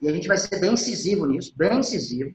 e 0.00 0.08
a 0.08 0.12
gente 0.12 0.28
vai 0.28 0.36
ser 0.36 0.58
bem 0.60 0.74
incisivo 0.74 1.26
nisso, 1.26 1.52
bem 1.56 1.78
incisivo. 1.78 2.34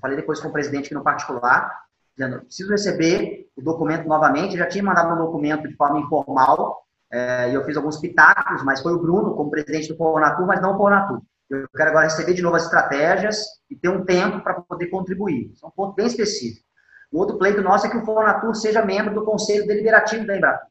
Falei 0.00 0.16
depois 0.16 0.40
com 0.40 0.48
o 0.48 0.52
presidente 0.52 0.86
aqui 0.86 0.94
no 0.94 1.04
particular, 1.04 1.84
dizendo, 2.16 2.40
preciso 2.40 2.70
receber 2.70 3.48
o 3.54 3.62
documento 3.62 4.08
novamente. 4.08 4.52
Eu 4.52 4.60
já 4.60 4.66
tinha 4.66 4.82
mandado 4.82 5.14
um 5.14 5.24
documento 5.24 5.68
de 5.68 5.76
forma 5.76 6.00
informal, 6.00 6.86
é, 7.10 7.50
e 7.50 7.54
eu 7.54 7.64
fiz 7.64 7.76
alguns 7.76 7.98
pitacos, 7.98 8.62
mas 8.64 8.80
foi 8.80 8.92
o 8.92 8.98
Bruno 8.98 9.34
como 9.34 9.50
presidente 9.50 9.88
do 9.88 9.96
Pornatur, 9.96 10.46
mas 10.46 10.60
não 10.62 10.72
o 10.72 10.78
Pornatur. 10.78 11.20
Eu 11.50 11.68
quero 11.76 11.90
agora 11.90 12.04
receber 12.04 12.32
de 12.32 12.42
novo 12.42 12.54
as 12.54 12.64
estratégias 12.64 13.44
e 13.68 13.74
ter 13.74 13.88
um 13.88 14.04
tempo 14.04 14.40
para 14.40 14.60
poder 14.60 14.86
contribuir. 14.86 15.50
Isso 15.52 15.66
é 15.66 15.68
um 15.68 15.72
ponto 15.72 15.96
bem 15.96 16.06
específico. 16.06 16.64
O 17.10 17.18
outro 17.18 17.38
pleito 17.38 17.60
nosso 17.60 17.86
é 17.86 17.90
que 17.90 17.96
o 17.96 18.04
Fornatur 18.04 18.54
seja 18.54 18.84
membro 18.84 19.12
do 19.12 19.24
Conselho 19.24 19.66
Deliberativo 19.66 20.24
da 20.24 20.36
Embratur. 20.36 20.68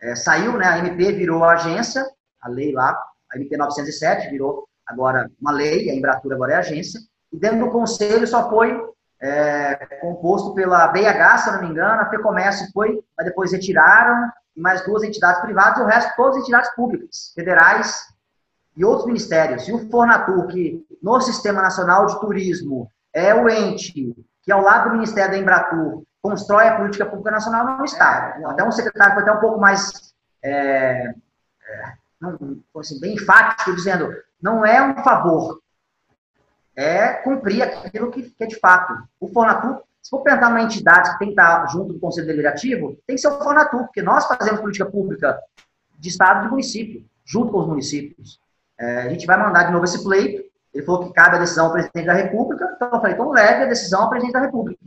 É, 0.00 0.14
saiu, 0.14 0.56
né, 0.56 0.66
a 0.66 0.78
MP 0.78 1.12
virou 1.12 1.44
a 1.44 1.52
agência, 1.52 2.06
a 2.40 2.48
lei 2.48 2.72
lá, 2.72 2.98
a 3.30 3.36
MP 3.36 3.54
907 3.56 4.30
virou 4.30 4.66
agora 4.86 5.30
uma 5.38 5.52
lei, 5.52 5.90
a 5.90 5.94
Embratur 5.94 6.32
agora 6.32 6.54
é 6.54 6.56
agência, 6.56 7.00
e 7.30 7.38
dentro 7.38 7.58
do 7.58 7.70
conselho 7.70 8.26
só 8.26 8.48
foi 8.48 8.80
é, 9.20 9.74
composto 10.00 10.54
pela 10.54 10.86
BH, 10.88 11.38
se 11.38 11.52
não 11.52 11.60
me 11.60 11.68
engano, 11.68 12.00
a 12.00 12.08
FEComércio 12.08 12.72
foi, 12.72 12.98
mas 13.16 13.26
depois 13.26 13.52
retiraram, 13.52 14.30
mais 14.56 14.84
duas 14.86 15.02
entidades 15.02 15.42
privadas, 15.42 15.78
e 15.78 15.82
o 15.82 15.86
resto 15.86 16.16
todas 16.16 16.38
entidades 16.38 16.74
públicas, 16.74 17.32
federais 17.34 18.06
e 18.78 18.84
outros 18.84 19.06
ministérios. 19.06 19.66
E 19.66 19.72
o 19.72 19.90
Fornatur, 19.90 20.46
que 20.46 20.86
no 21.02 21.20
Sistema 21.20 21.60
Nacional 21.60 22.06
de 22.06 22.18
Turismo 22.20 22.90
é 23.12 23.34
o 23.34 23.48
ente 23.48 24.14
que, 24.42 24.52
ao 24.52 24.62
lado 24.62 24.88
do 24.88 24.94
Ministério 24.94 25.32
da 25.32 25.38
Embratur, 25.38 26.04
constrói 26.22 26.68
a 26.68 26.76
política 26.76 27.04
pública 27.04 27.32
nacional, 27.32 27.64
não 27.64 27.84
está. 27.84 28.38
Até 28.46 28.62
um 28.62 28.70
secretário 28.70 29.14
foi 29.14 29.22
até 29.22 29.32
um 29.32 29.40
pouco 29.40 29.60
mais 29.60 30.14
é, 30.42 31.08
é, 31.10 31.92
não, 32.20 32.38
assim, 32.76 33.00
bem 33.00 33.14
enfático, 33.14 33.74
dizendo 33.74 34.14
não 34.40 34.64
é 34.64 34.80
um 34.80 35.02
favor, 35.02 35.60
é 36.76 37.14
cumprir 37.14 37.62
aquilo 37.62 38.10
que, 38.12 38.22
que 38.22 38.44
é 38.44 38.46
de 38.46 38.58
fato. 38.60 38.94
O 39.18 39.26
Fornatur 39.28 39.82
Se 40.00 40.10
for 40.10 40.22
pensar 40.22 40.48
numa 40.48 40.62
entidade 40.62 41.12
que 41.12 41.18
tem 41.18 41.28
que 41.28 41.32
estar 41.32 41.66
junto 41.66 41.92
do 41.94 41.98
Conselho 41.98 42.28
Deliberativo, 42.28 42.96
tem 43.06 43.16
que 43.16 43.22
ser 43.22 43.28
o 43.28 43.42
Fonatur, 43.42 43.80
porque 43.80 44.02
nós 44.02 44.26
fazemos 44.26 44.60
política 44.60 44.86
pública 44.86 45.36
de 45.98 46.08
Estado 46.08 46.40
e 46.40 46.42
de 46.44 46.50
município, 46.50 47.04
junto 47.24 47.50
com 47.50 47.58
os 47.58 47.66
municípios. 47.66 48.40
É, 48.78 49.02
a 49.02 49.08
gente 49.08 49.26
vai 49.26 49.38
mandar 49.38 49.64
de 49.64 49.72
novo 49.72 49.84
esse 49.84 50.02
pleito. 50.02 50.42
Ele 50.72 50.84
falou 50.84 51.06
que 51.06 51.12
cabe 51.12 51.36
a 51.36 51.40
decisão 51.40 51.66
ao 51.66 51.72
presidente 51.72 52.06
da 52.06 52.12
República. 52.12 52.72
Então, 52.76 52.90
eu 52.92 53.00
falei, 53.00 53.14
então 53.14 53.30
leve 53.30 53.64
a 53.64 53.66
decisão 53.66 54.02
ao 54.02 54.10
presidente 54.10 54.34
da 54.34 54.40
República. 54.40 54.80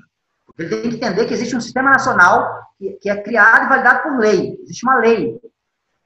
Ele 0.58 0.70
tem 0.70 0.82
que 0.82 0.96
entender 0.96 1.26
que 1.26 1.34
existe 1.34 1.56
um 1.56 1.62
sistema 1.62 1.90
nacional 1.92 2.68
que, 2.78 2.92
que 2.94 3.10
é 3.10 3.22
criado 3.22 3.66
e 3.66 3.70
validado 3.70 4.04
por 4.04 4.20
lei. 4.20 4.60
Existe 4.64 4.86
uma 4.86 4.98
lei. 4.98 5.40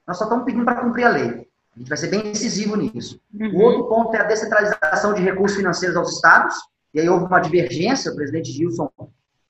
Nós 0.06 0.16
só 0.16 0.24
estamos 0.24 0.44
pedindo 0.44 0.64
para 0.64 0.80
cumprir 0.80 1.04
a 1.04 1.10
lei. 1.10 1.48
A 1.74 1.78
gente 1.78 1.88
vai 1.88 1.98
ser 1.98 2.08
bem 2.08 2.22
decisivo 2.22 2.74
nisso. 2.76 3.20
Uhum. 3.38 3.54
O 3.54 3.60
outro 3.60 3.84
ponto 3.84 4.14
é 4.14 4.20
a 4.20 4.24
descentralização 4.24 5.12
de 5.12 5.22
recursos 5.22 5.56
financeiros 5.56 5.96
aos 5.96 6.14
estados. 6.14 6.56
E 6.94 7.00
aí 7.00 7.08
houve 7.08 7.26
uma 7.26 7.40
divergência, 7.40 8.10
o 8.10 8.16
presidente 8.16 8.50
Gilson 8.50 8.90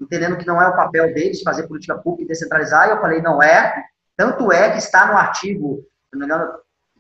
entendendo 0.01 0.37
que 0.37 0.47
não 0.47 0.61
é 0.61 0.69
o 0.69 0.77
papel 0.77 1.13
deles 1.13 1.43
fazer 1.43 1.67
política 1.67 1.97
pública 1.97 2.25
e 2.25 2.29
descentralizar, 2.29 2.89
e 2.89 2.91
eu 2.93 3.01
falei, 3.01 3.23
não 3.23 3.43
é. 3.43 3.85
Tanto 4.17 4.51
é 4.51 4.71
que 4.71 4.79
está 4.79 5.07
no 5.07 5.17
artigo, 5.17 5.85
se 6.11 6.19
não 6.19 6.21
me 6.21 6.27
engano, 6.27 6.53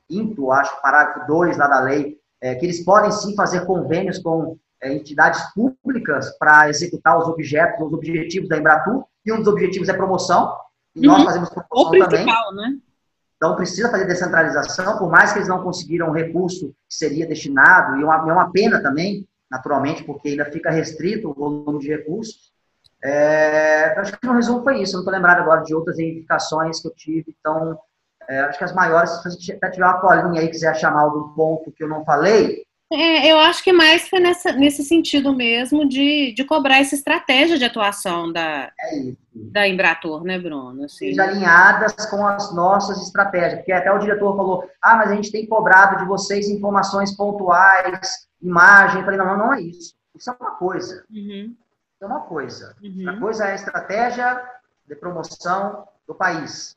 quinto, 0.08 0.50
acho, 0.52 0.80
parágrafo 0.80 1.26
2 1.26 1.56
lá 1.56 1.66
da 1.66 1.80
lei, 1.80 2.18
é, 2.40 2.54
que 2.54 2.66
eles 2.66 2.84
podem 2.84 3.10
sim 3.10 3.34
fazer 3.34 3.64
convênios 3.66 4.18
com 4.18 4.58
é, 4.82 4.92
entidades 4.92 5.40
públicas 5.54 6.36
para 6.38 6.68
executar 6.68 7.18
os 7.18 7.28
objetos, 7.28 7.86
os 7.86 7.92
objetivos 7.92 8.48
da 8.48 8.58
Embratur, 8.58 9.04
e 9.24 9.32
um 9.32 9.38
dos 9.38 9.48
objetivos 9.48 9.88
é 9.88 9.92
promoção, 9.92 10.56
e 10.94 11.06
uhum. 11.06 11.14
nós 11.14 11.24
fazemos 11.24 11.50
promoção 11.50 11.90
o 11.90 11.98
também. 11.98 12.26
Né? 12.26 12.78
Então, 13.36 13.54
precisa 13.54 13.90
fazer 13.90 14.06
descentralização, 14.06 14.98
por 14.98 15.10
mais 15.10 15.32
que 15.32 15.38
eles 15.38 15.48
não 15.48 15.62
conseguiram 15.62 16.08
o 16.08 16.12
recurso 16.12 16.68
que 16.88 16.94
seria 16.94 17.26
destinado, 17.26 17.96
e 17.96 18.02
é 18.02 18.04
uma, 18.04 18.22
uma 18.22 18.50
pena 18.50 18.82
também, 18.82 19.26
naturalmente, 19.50 20.04
porque 20.04 20.30
ainda 20.30 20.46
fica 20.46 20.70
restrito 20.70 21.30
o 21.30 21.34
volume 21.34 21.80
de 21.80 21.88
recursos. 21.88 22.52
É, 23.02 23.94
acho 23.98 24.18
que 24.18 24.26
no 24.26 24.32
resumo 24.32 24.62
foi 24.62 24.80
isso. 24.80 24.92
Eu 24.92 24.96
não 24.96 25.00
estou 25.02 25.12
lembrado 25.12 25.40
agora 25.40 25.62
de 25.62 25.74
outras 25.74 25.98
identificações 25.98 26.80
que 26.80 26.88
eu 26.88 26.94
tive. 26.94 27.36
Então, 27.38 27.78
é, 28.28 28.40
acho 28.40 28.58
que 28.58 28.64
as 28.64 28.74
maiores, 28.74 29.10
se 29.10 29.22
você 29.22 29.52
até 29.52 29.70
tiver 29.70 29.84
uma 29.84 30.00
colinha 30.00 30.40
aí 30.40 30.48
quiser 30.48 30.74
chamar 30.76 31.02
algum 31.02 31.28
ponto 31.34 31.72
que 31.72 31.82
eu 31.82 31.88
não 31.88 32.04
falei, 32.04 32.66
é, 32.92 33.32
eu 33.32 33.38
acho 33.38 33.64
que 33.64 33.72
mais 33.72 34.08
foi 34.08 34.20
nessa, 34.20 34.52
nesse 34.52 34.84
sentido 34.84 35.34
mesmo 35.34 35.88
de, 35.88 36.32
de 36.32 36.44
cobrar 36.44 36.78
essa 36.78 36.94
estratégia 36.94 37.58
de 37.58 37.64
atuação 37.64 38.32
da, 38.32 38.70
é 38.80 39.12
da 39.34 39.66
Embratur, 39.66 40.22
né, 40.22 40.38
Bruno? 40.38 40.84
Assim. 40.84 41.18
alinhadas 41.18 41.94
com 42.06 42.24
as 42.24 42.54
nossas 42.54 43.02
estratégias, 43.02 43.56
porque 43.56 43.72
até 43.72 43.90
o 43.90 43.98
diretor 43.98 44.36
falou, 44.36 44.70
ah, 44.80 44.96
mas 44.96 45.10
a 45.10 45.16
gente 45.16 45.32
tem 45.32 45.46
cobrado 45.48 45.98
de 45.98 46.04
vocês 46.04 46.48
informações 46.48 47.16
pontuais, 47.16 48.28
imagem, 48.40 49.00
eu 49.00 49.04
falei, 49.04 49.18
não, 49.18 49.36
não 49.36 49.52
é 49.52 49.62
isso. 49.62 49.92
Isso 50.14 50.30
é 50.30 50.36
uma 50.38 50.52
coisa. 50.52 51.04
Uhum. 51.10 51.56
Isso 51.94 52.04
é 52.04 52.06
uma 52.06 52.20
coisa. 52.20 52.76
Uhum. 52.80 53.08
A 53.08 53.18
coisa 53.18 53.46
é 53.46 53.52
a 53.52 53.54
estratégia 53.56 54.40
de 54.86 54.94
promoção 54.94 55.88
do 56.06 56.14
país. 56.14 56.75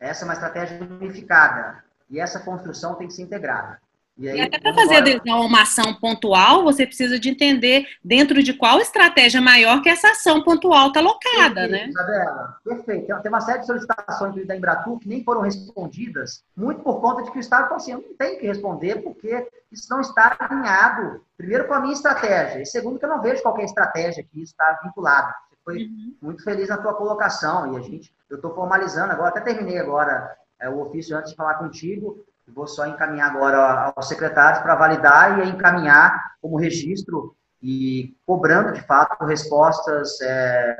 Essa 0.00 0.24
é 0.24 0.26
uma 0.26 0.34
estratégia 0.34 0.80
unificada. 0.82 1.84
E 2.08 2.18
essa 2.18 2.40
construção 2.40 2.94
tem 2.96 3.06
que 3.06 3.12
ser 3.12 3.22
integrada. 3.22 3.78
E, 4.20 4.28
aí, 4.28 4.36
e 4.36 4.40
até 4.42 4.58
para 4.58 4.74
fazer 4.74 4.96
adesão 4.96 5.42
a 5.42 5.46
uma 5.46 5.62
ação 5.62 5.94
pontual, 5.94 6.62
você 6.62 6.84
precisa 6.86 7.18
de 7.18 7.30
entender 7.30 7.86
dentro 8.04 8.42
de 8.42 8.52
qual 8.52 8.78
estratégia 8.78 9.40
maior 9.40 9.80
que 9.80 9.88
essa 9.88 10.10
ação 10.10 10.42
pontual 10.42 10.88
está 10.88 11.00
locada, 11.00 11.54
perfeito, 11.54 11.70
né? 11.70 11.88
Isabela, 11.88 12.56
perfeito. 12.62 13.22
Tem 13.22 13.30
uma 13.30 13.40
série 13.40 13.60
de 13.60 13.66
solicitações 13.66 14.46
da 14.46 14.54
Embratur 14.54 14.98
que 14.98 15.08
nem 15.08 15.24
foram 15.24 15.40
respondidas, 15.40 16.44
muito 16.54 16.82
por 16.82 17.00
conta 17.00 17.22
de 17.22 17.30
que 17.30 17.38
o 17.38 17.40
Estado 17.40 17.62
falou 17.64 17.76
assim, 17.76 17.94
não 17.94 18.14
tem 18.18 18.38
que 18.38 18.46
responder 18.46 18.96
porque 18.96 19.48
isso 19.72 19.86
não 19.88 20.02
está 20.02 20.36
alinhado, 20.38 21.24
primeiro, 21.38 21.66
com 21.66 21.72
a 21.72 21.80
minha 21.80 21.94
estratégia, 21.94 22.60
e 22.60 22.66
segundo, 22.66 22.98
que 22.98 23.04
eu 23.06 23.10
não 23.10 23.22
vejo 23.22 23.40
qualquer 23.40 23.64
estratégia 23.64 24.22
que 24.22 24.42
isso 24.42 24.52
está 24.52 24.80
vinculado. 24.84 25.32
Você 25.48 25.56
foi 25.64 25.84
uhum. 25.84 26.14
muito 26.20 26.44
feliz 26.44 26.68
na 26.68 26.76
tua 26.76 26.92
colocação, 26.92 27.72
e 27.72 27.76
a 27.78 27.80
gente, 27.80 28.12
eu 28.30 28.36
estou 28.36 28.54
formalizando 28.54 29.12
agora, 29.12 29.30
até 29.30 29.40
terminei 29.40 29.78
agora 29.78 30.36
é, 30.60 30.68
o 30.68 30.80
ofício 30.80 31.16
antes 31.16 31.30
de 31.30 31.36
falar 31.36 31.54
contigo, 31.54 32.24
Vou 32.54 32.66
só 32.66 32.86
encaminhar 32.86 33.30
agora 33.30 33.92
aos 33.94 34.08
secretários 34.08 34.62
para 34.62 34.74
validar 34.74 35.38
e 35.38 35.48
encaminhar 35.48 36.32
como 36.40 36.58
registro 36.58 37.34
e 37.62 38.14
cobrando, 38.26 38.72
de 38.72 38.80
fato, 38.82 39.24
respostas 39.24 40.20
é, 40.20 40.76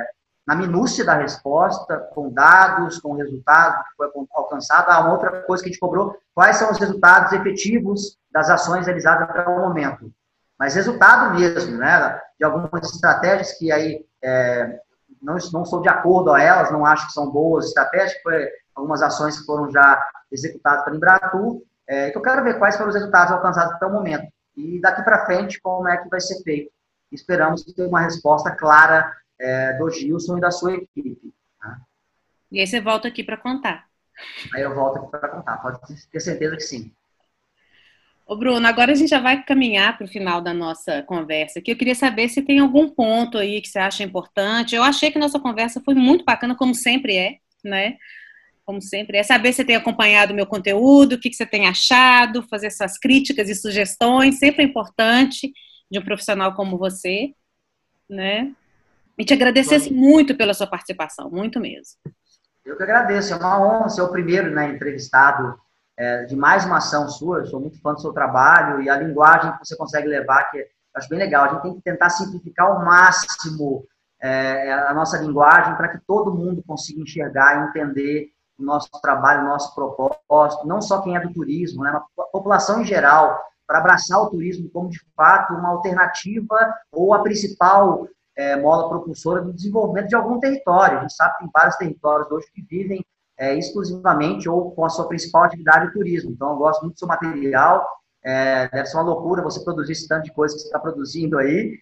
na 0.46 0.54
minúcia 0.54 1.04
da 1.04 1.14
resposta, 1.14 1.98
com 2.14 2.32
dados, 2.32 2.98
com 2.98 3.14
resultado 3.14 3.84
que 3.84 3.96
foi 3.96 4.10
alcançado. 4.32 4.90
Ah, 4.90 5.00
uma 5.00 5.12
outra 5.12 5.42
coisa 5.42 5.62
que 5.62 5.68
a 5.68 5.72
gente 5.72 5.80
cobrou, 5.80 6.16
quais 6.34 6.56
são 6.56 6.70
os 6.70 6.78
resultados 6.78 7.32
efetivos 7.32 8.18
das 8.30 8.48
ações 8.48 8.86
realizadas 8.86 9.28
até 9.28 9.48
o 9.48 9.60
momento. 9.60 10.10
Mas 10.58 10.74
resultado 10.74 11.38
mesmo, 11.38 11.76
né? 11.76 12.20
De 12.38 12.44
algumas 12.44 12.94
estratégias 12.94 13.52
que 13.52 13.70
aí 13.70 14.04
é, 14.22 14.80
não, 15.20 15.36
não 15.52 15.64
sou 15.64 15.82
de 15.82 15.88
acordo 15.88 16.32
a 16.32 16.42
elas, 16.42 16.72
não 16.72 16.86
acho 16.86 17.06
que 17.06 17.12
são 17.12 17.30
boas 17.30 17.66
estratégias, 17.66 18.20
foi 18.22 18.48
algumas 18.74 19.02
ações 19.02 19.38
que 19.38 19.46
foram 19.46 19.70
já 19.70 20.02
executadas 20.30 20.84
pela 20.84 20.96
Embratur, 20.96 21.62
é, 21.86 22.10
que 22.10 22.16
eu 22.16 22.22
quero 22.22 22.44
ver 22.44 22.58
quais 22.58 22.76
foram 22.76 22.90
os 22.90 22.94
resultados 22.94 23.32
alcançados 23.32 23.74
até 23.74 23.86
o 23.86 23.92
momento. 23.92 24.26
E 24.56 24.80
daqui 24.80 25.02
para 25.02 25.26
frente, 25.26 25.60
como 25.60 25.88
é 25.88 25.96
que 25.96 26.08
vai 26.08 26.20
ser 26.20 26.42
feito. 26.42 26.70
Esperamos 27.10 27.64
ter 27.64 27.86
uma 27.86 28.00
resposta 28.00 28.50
clara 28.50 29.12
é, 29.38 29.72
do 29.74 29.90
Gilson 29.90 30.38
e 30.38 30.40
da 30.40 30.50
sua 30.50 30.74
equipe. 30.74 31.34
Tá? 31.60 31.78
E 32.50 32.60
aí 32.60 32.66
você 32.66 32.80
volta 32.80 33.08
aqui 33.08 33.24
para 33.24 33.36
contar. 33.36 33.86
Aí 34.54 34.62
eu 34.62 34.74
volto 34.74 34.98
aqui 34.98 35.10
para 35.10 35.28
contar, 35.28 35.56
pode 35.58 35.80
ter 36.10 36.20
certeza 36.20 36.56
que 36.56 36.62
sim. 36.62 36.92
Ô 38.30 38.36
Bruno, 38.36 38.64
agora 38.64 38.92
a 38.92 38.94
gente 38.94 39.08
já 39.08 39.18
vai 39.18 39.42
caminhar 39.42 39.98
para 39.98 40.04
o 40.04 40.08
final 40.08 40.40
da 40.40 40.54
nossa 40.54 41.02
conversa 41.02 41.58
aqui. 41.58 41.72
Eu 41.72 41.76
queria 41.76 41.96
saber 41.96 42.28
se 42.28 42.40
tem 42.40 42.60
algum 42.60 42.88
ponto 42.88 43.36
aí 43.36 43.60
que 43.60 43.66
você 43.66 43.80
acha 43.80 44.04
importante. 44.04 44.76
Eu 44.76 44.84
achei 44.84 45.10
que 45.10 45.18
nossa 45.18 45.40
conversa 45.40 45.82
foi 45.84 45.94
muito 45.94 46.24
bacana, 46.24 46.54
como 46.54 46.72
sempre 46.72 47.16
é, 47.16 47.38
né? 47.64 47.96
como 48.64 48.80
sempre, 48.80 49.18
é 49.18 49.24
saber 49.24 49.50
se 49.50 49.56
você 49.56 49.64
tem 49.64 49.74
acompanhado 49.74 50.32
o 50.32 50.36
meu 50.36 50.46
conteúdo, 50.46 51.14
o 51.14 51.18
que, 51.18 51.28
que 51.28 51.34
você 51.34 51.44
tem 51.44 51.66
achado, 51.66 52.46
fazer 52.48 52.68
essas 52.68 52.96
críticas 52.98 53.48
e 53.48 53.54
sugestões, 53.56 54.38
sempre 54.38 54.62
é 54.62 54.64
importante 54.64 55.52
de 55.90 55.98
um 55.98 56.04
profissional 56.04 56.54
como 56.54 56.78
você, 56.78 57.34
né? 58.08 58.52
E 59.18 59.24
te 59.24 59.34
agradecer 59.34 59.74
assim, 59.74 59.92
muito 59.92 60.36
pela 60.36 60.54
sua 60.54 60.68
participação, 60.68 61.28
muito 61.28 61.58
mesmo. 61.58 61.98
Eu 62.64 62.76
que 62.76 62.82
agradeço, 62.84 63.34
é 63.34 63.36
uma 63.38 63.60
honra 63.60 63.88
ser 63.88 64.02
o 64.02 64.12
primeiro 64.12 64.52
né, 64.52 64.68
entrevistado 64.68 65.58
é, 66.00 66.24
de 66.24 66.34
mais 66.34 66.64
uma 66.64 66.78
ação 66.78 67.06
sua, 67.10 67.40
eu 67.40 67.46
sou 67.46 67.60
muito 67.60 67.78
fã 67.82 67.92
do 67.92 68.00
seu 68.00 68.10
trabalho 68.10 68.80
e 68.80 68.88
a 68.88 68.96
linguagem 68.96 69.52
que 69.52 69.58
você 69.66 69.76
consegue 69.76 70.08
levar, 70.08 70.44
que 70.44 70.56
eu 70.56 70.64
acho 70.96 71.10
bem 71.10 71.18
legal. 71.18 71.44
A 71.44 71.48
gente 71.48 71.62
tem 71.62 71.74
que 71.74 71.82
tentar 71.82 72.08
simplificar 72.08 72.68
ao 72.68 72.82
máximo 72.82 73.84
é, 74.18 74.72
a 74.72 74.94
nossa 74.94 75.18
linguagem 75.18 75.76
para 75.76 75.88
que 75.88 75.98
todo 76.06 76.34
mundo 76.34 76.64
consiga 76.66 77.02
enxergar 77.02 77.54
e 77.54 77.68
entender 77.68 78.30
o 78.58 78.64
nosso 78.64 78.88
trabalho, 79.02 79.42
o 79.42 79.48
nosso 79.48 79.74
propósito, 79.74 80.66
não 80.66 80.80
só 80.80 81.02
quem 81.02 81.16
é 81.16 81.20
do 81.20 81.34
turismo, 81.34 81.84
né, 81.84 81.90
a 81.90 82.22
população 82.32 82.80
em 82.80 82.84
geral, 82.84 83.38
para 83.66 83.78
abraçar 83.78 84.22
o 84.22 84.30
turismo 84.30 84.70
como, 84.70 84.88
de 84.88 85.00
fato, 85.14 85.52
uma 85.52 85.68
alternativa 85.68 86.74
ou 86.90 87.12
a 87.12 87.22
principal 87.22 88.08
é, 88.34 88.56
mola 88.56 88.88
propulsora 88.88 89.42
do 89.42 89.52
desenvolvimento 89.52 90.08
de 90.08 90.16
algum 90.16 90.40
território. 90.40 90.96
A 90.96 91.00
gente 91.02 91.14
sabe 91.14 91.34
que 91.34 91.40
tem 91.40 91.50
vários 91.52 91.76
territórios 91.76 92.30
hoje 92.30 92.46
que 92.54 92.62
vivem 92.62 93.04
é, 93.40 93.54
exclusivamente 93.54 94.50
ou 94.50 94.70
com 94.72 94.84
a 94.84 94.90
sua 94.90 95.08
principal 95.08 95.44
atividade 95.44 95.86
o 95.86 95.92
turismo. 95.92 96.30
Então, 96.30 96.50
eu 96.50 96.56
gosto 96.56 96.82
muito 96.82 96.94
do 96.94 96.98
seu 96.98 97.08
material. 97.08 97.86
É, 98.22 98.68
deve 98.68 98.84
ser 98.84 98.98
uma 98.98 99.04
loucura 99.04 99.42
você 99.42 99.64
produzir 99.64 99.92
esse 99.92 100.06
tanto 100.06 100.24
de 100.24 100.32
coisa 100.34 100.54
que 100.54 100.60
você 100.60 100.66
está 100.66 100.78
produzindo 100.78 101.38
aí, 101.38 101.78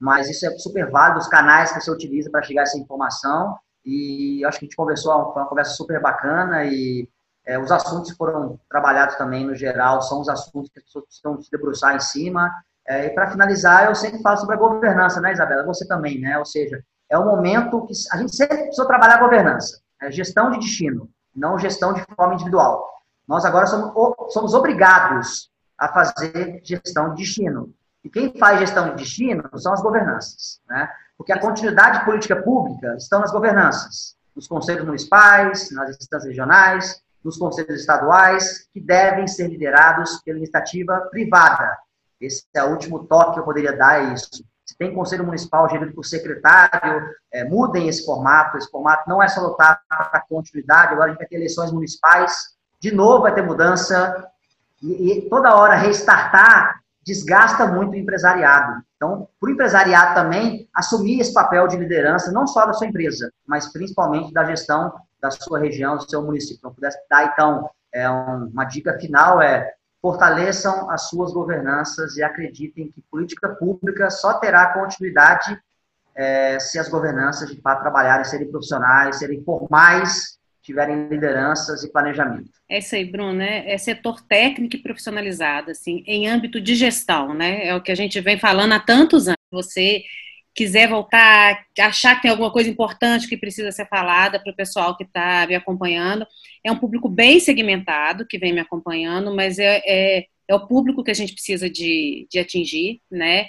mas 0.00 0.30
isso 0.30 0.46
é 0.46 0.50
super 0.56 0.90
válido, 0.90 1.20
os 1.20 1.28
canais 1.28 1.70
que 1.70 1.82
você 1.82 1.90
utiliza 1.90 2.30
para 2.30 2.42
chegar 2.42 2.62
a 2.62 2.64
essa 2.64 2.78
informação. 2.78 3.58
E 3.84 4.42
acho 4.46 4.58
que 4.58 4.64
a 4.64 4.68
gente 4.68 4.76
conversou, 4.76 5.32
foi 5.34 5.42
uma 5.42 5.48
conversa 5.48 5.74
super 5.74 6.00
bacana 6.00 6.64
e 6.64 7.06
é, 7.44 7.58
os 7.58 7.70
assuntos 7.70 8.10
que 8.10 8.16
foram 8.16 8.58
trabalhados 8.70 9.16
também, 9.16 9.44
no 9.46 9.54
geral, 9.54 10.00
são 10.00 10.22
os 10.22 10.30
assuntos 10.30 10.70
que 10.70 10.78
as 10.78 10.84
pessoas 10.86 11.04
precisam 11.04 11.42
se 11.42 11.50
debruçar 11.50 11.94
em 11.94 12.00
cima. 12.00 12.50
É, 12.88 13.04
e 13.04 13.10
para 13.10 13.30
finalizar, 13.30 13.86
eu 13.86 13.94
sempre 13.94 14.22
falo 14.22 14.38
sobre 14.38 14.56
a 14.56 14.58
governança, 14.58 15.20
né, 15.20 15.32
Isabela? 15.32 15.66
Você 15.66 15.86
também, 15.86 16.18
né? 16.20 16.38
Ou 16.38 16.46
seja, 16.46 16.82
é 17.10 17.18
o 17.18 17.24
momento 17.24 17.86
que 17.86 17.92
a 18.12 18.16
gente 18.16 18.34
sempre 18.34 18.56
precisa 18.56 18.86
trabalhar 18.86 19.16
a 19.16 19.20
governança, 19.20 19.78
é 20.00 20.10
gestão 20.10 20.50
de 20.50 20.58
destino, 20.58 21.10
não 21.34 21.58
gestão 21.58 21.92
de 21.92 22.04
forma 22.14 22.34
individual. 22.34 23.02
Nós 23.26 23.44
agora 23.44 23.66
somos, 23.66 23.92
somos 24.32 24.54
obrigados 24.54 25.50
a 25.76 25.88
fazer 25.88 26.60
gestão 26.64 27.10
de 27.10 27.22
destino. 27.22 27.72
E 28.04 28.08
quem 28.08 28.36
faz 28.38 28.60
gestão 28.60 28.90
de 28.90 28.96
destino 28.96 29.48
são 29.58 29.72
as 29.72 29.82
governanças, 29.82 30.60
né? 30.68 30.88
Porque 31.18 31.32
a 31.32 31.40
continuidade 31.40 32.00
de 32.00 32.04
política 32.04 32.36
pública 32.36 32.94
estão 32.96 33.20
nas 33.20 33.32
governanças, 33.32 34.16
nos 34.34 34.46
conselhos 34.46 34.84
municipais, 34.84 35.70
nas 35.72 35.90
instâncias 35.90 36.28
regionais, 36.28 37.02
nos 37.24 37.36
conselhos 37.36 37.80
estaduais, 37.80 38.68
que 38.72 38.80
devem 38.80 39.26
ser 39.26 39.48
liderados 39.48 40.20
pela 40.22 40.38
iniciativa 40.38 41.08
privada. 41.10 41.76
Esse 42.20 42.44
é 42.54 42.62
o 42.62 42.70
último 42.70 43.04
toque 43.04 43.34
que 43.34 43.40
eu 43.40 43.44
poderia 43.44 43.76
dar, 43.76 44.00
é 44.00 44.14
isso. 44.14 44.44
Tem 44.78 44.94
conselho 44.94 45.24
municipal 45.24 45.68
gerido 45.68 45.94
por 45.94 46.04
secretário, 46.04 47.10
é, 47.32 47.44
mudem 47.44 47.88
esse 47.88 48.04
formato. 48.04 48.58
Esse 48.58 48.70
formato 48.70 49.08
não 49.08 49.22
é 49.22 49.28
só 49.28 49.40
lutar 49.40 49.80
para 49.88 50.24
continuidade, 50.28 50.92
agora 50.92 51.06
a 51.06 51.08
gente 51.10 51.18
vai 51.18 51.26
ter 51.26 51.36
eleições 51.36 51.72
municipais, 51.72 52.56
de 52.80 52.92
novo 52.92 53.22
vai 53.22 53.34
ter 53.34 53.42
mudança, 53.42 54.26
e, 54.82 55.12
e 55.12 55.28
toda 55.28 55.54
hora 55.54 55.74
restartar 55.74 56.80
desgasta 57.04 57.66
muito 57.66 57.92
o 57.92 57.96
empresariado. 57.96 58.82
Então, 58.96 59.28
para 59.38 59.48
o 59.48 59.52
empresariado 59.52 60.14
também 60.14 60.68
assumir 60.74 61.20
esse 61.20 61.32
papel 61.32 61.68
de 61.68 61.76
liderança, 61.76 62.32
não 62.32 62.46
só 62.46 62.66
da 62.66 62.72
sua 62.72 62.88
empresa, 62.88 63.30
mas 63.46 63.72
principalmente 63.72 64.32
da 64.32 64.44
gestão 64.44 64.92
da 65.20 65.30
sua 65.30 65.58
região, 65.58 65.96
do 65.96 66.08
seu 66.08 66.22
município. 66.22 66.58
Então, 66.58 66.74
pudesse 66.74 66.98
dar, 67.08 67.32
então, 67.32 67.70
é 67.92 68.10
um, 68.10 68.46
uma 68.46 68.64
dica 68.64 68.98
final 68.98 69.40
é 69.40 69.72
fortaleçam 70.06 70.88
as 70.88 71.08
suas 71.08 71.32
governanças 71.32 72.16
e 72.16 72.22
acreditem 72.22 72.92
que 72.92 73.02
política 73.10 73.48
pública 73.48 74.08
só 74.08 74.34
terá 74.34 74.72
continuidade 74.72 75.58
é, 76.14 76.60
se 76.60 76.78
as 76.78 76.88
governanças 76.88 77.50
de 77.50 77.60
fato 77.60 77.80
trabalharem, 77.80 78.24
serem 78.24 78.48
profissionais, 78.48 79.18
serem 79.18 79.42
formais, 79.42 80.38
tiverem 80.62 81.08
lideranças 81.08 81.82
e 81.82 81.90
planejamento. 81.90 82.48
É 82.70 82.78
isso 82.78 82.94
aí, 82.94 83.04
Bruno, 83.04 83.32
né? 83.32 83.68
É 83.68 83.76
setor 83.78 84.20
técnico 84.20 84.76
e 84.76 84.82
profissionalizado, 84.82 85.72
assim, 85.72 86.04
em 86.06 86.28
âmbito 86.28 86.60
de 86.60 86.76
gestão, 86.76 87.34
né? 87.34 87.66
É 87.66 87.74
o 87.74 87.82
que 87.82 87.90
a 87.90 87.96
gente 87.96 88.20
vem 88.20 88.38
falando 88.38 88.74
há 88.74 88.78
tantos 88.78 89.26
anos. 89.26 89.36
Você 89.50 90.04
quiser 90.56 90.88
voltar, 90.88 91.66
achar 91.78 92.16
que 92.16 92.22
tem 92.22 92.30
alguma 92.30 92.50
coisa 92.50 92.70
importante 92.70 93.28
que 93.28 93.36
precisa 93.36 93.70
ser 93.70 93.86
falada 93.88 94.42
para 94.42 94.50
o 94.50 94.56
pessoal 94.56 94.96
que 94.96 95.04
está 95.04 95.46
me 95.46 95.54
acompanhando, 95.54 96.26
é 96.64 96.72
um 96.72 96.78
público 96.78 97.08
bem 97.10 97.38
segmentado 97.38 98.26
que 98.26 98.38
vem 98.38 98.54
me 98.54 98.60
acompanhando, 98.60 99.34
mas 99.36 99.58
é, 99.58 99.82
é, 99.86 100.24
é 100.48 100.54
o 100.54 100.66
público 100.66 101.04
que 101.04 101.10
a 101.10 101.14
gente 101.14 101.34
precisa 101.34 101.68
de, 101.68 102.26
de 102.30 102.38
atingir, 102.38 103.00
né? 103.10 103.46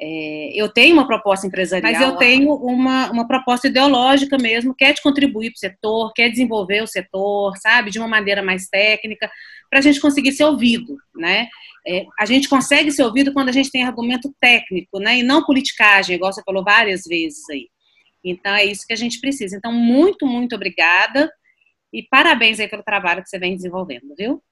É, 0.00 0.50
eu 0.54 0.68
tenho 0.68 0.94
uma 0.94 1.06
proposta 1.06 1.46
empresarial, 1.46 1.92
mas 1.92 2.00
eu 2.00 2.16
tenho 2.16 2.54
uma, 2.54 3.10
uma 3.10 3.26
proposta 3.26 3.66
ideológica 3.66 4.38
mesmo, 4.38 4.74
quer 4.74 4.92
de 4.92 5.02
contribuir 5.02 5.50
para 5.50 5.56
o 5.56 5.58
setor, 5.58 6.12
quer 6.14 6.28
desenvolver 6.28 6.82
o 6.82 6.86
setor, 6.86 7.56
sabe, 7.58 7.90
de 7.90 7.98
uma 7.98 8.06
maneira 8.06 8.40
mais 8.40 8.68
técnica, 8.68 9.28
para 9.68 9.80
a 9.80 9.82
gente 9.82 10.00
conseguir 10.00 10.32
ser 10.32 10.44
ouvido, 10.44 10.96
né? 11.16 11.48
É, 11.86 12.06
a 12.18 12.26
gente 12.26 12.48
consegue 12.48 12.92
ser 12.92 13.02
ouvido 13.02 13.32
quando 13.32 13.48
a 13.48 13.52
gente 13.52 13.70
tem 13.70 13.82
argumento 13.82 14.32
técnico, 14.40 15.00
né? 15.00 15.18
E 15.18 15.22
não 15.22 15.44
politicagem, 15.44 16.14
igual 16.14 16.32
você 16.32 16.42
falou 16.44 16.62
várias 16.62 17.02
vezes 17.04 17.42
aí. 17.50 17.68
Então 18.24 18.54
é 18.54 18.64
isso 18.64 18.86
que 18.86 18.92
a 18.92 18.96
gente 18.96 19.20
precisa. 19.20 19.56
Então, 19.56 19.72
muito, 19.72 20.26
muito 20.26 20.54
obrigada 20.54 21.30
e 21.92 22.02
parabéns 22.04 22.60
aí 22.60 22.68
pelo 22.68 22.82
trabalho 22.82 23.22
que 23.22 23.28
você 23.28 23.38
vem 23.38 23.56
desenvolvendo, 23.56 24.14
viu? 24.16 24.42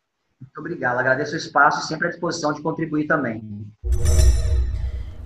Muito 0.40 0.58
obrigado, 0.58 0.98
agradeço 0.98 1.34
o 1.34 1.38
espaço 1.38 1.84
e 1.84 1.88
sempre 1.88 2.08
à 2.08 2.10
disposição 2.10 2.52
de 2.52 2.62
contribuir 2.62 3.06
também. 3.06 3.42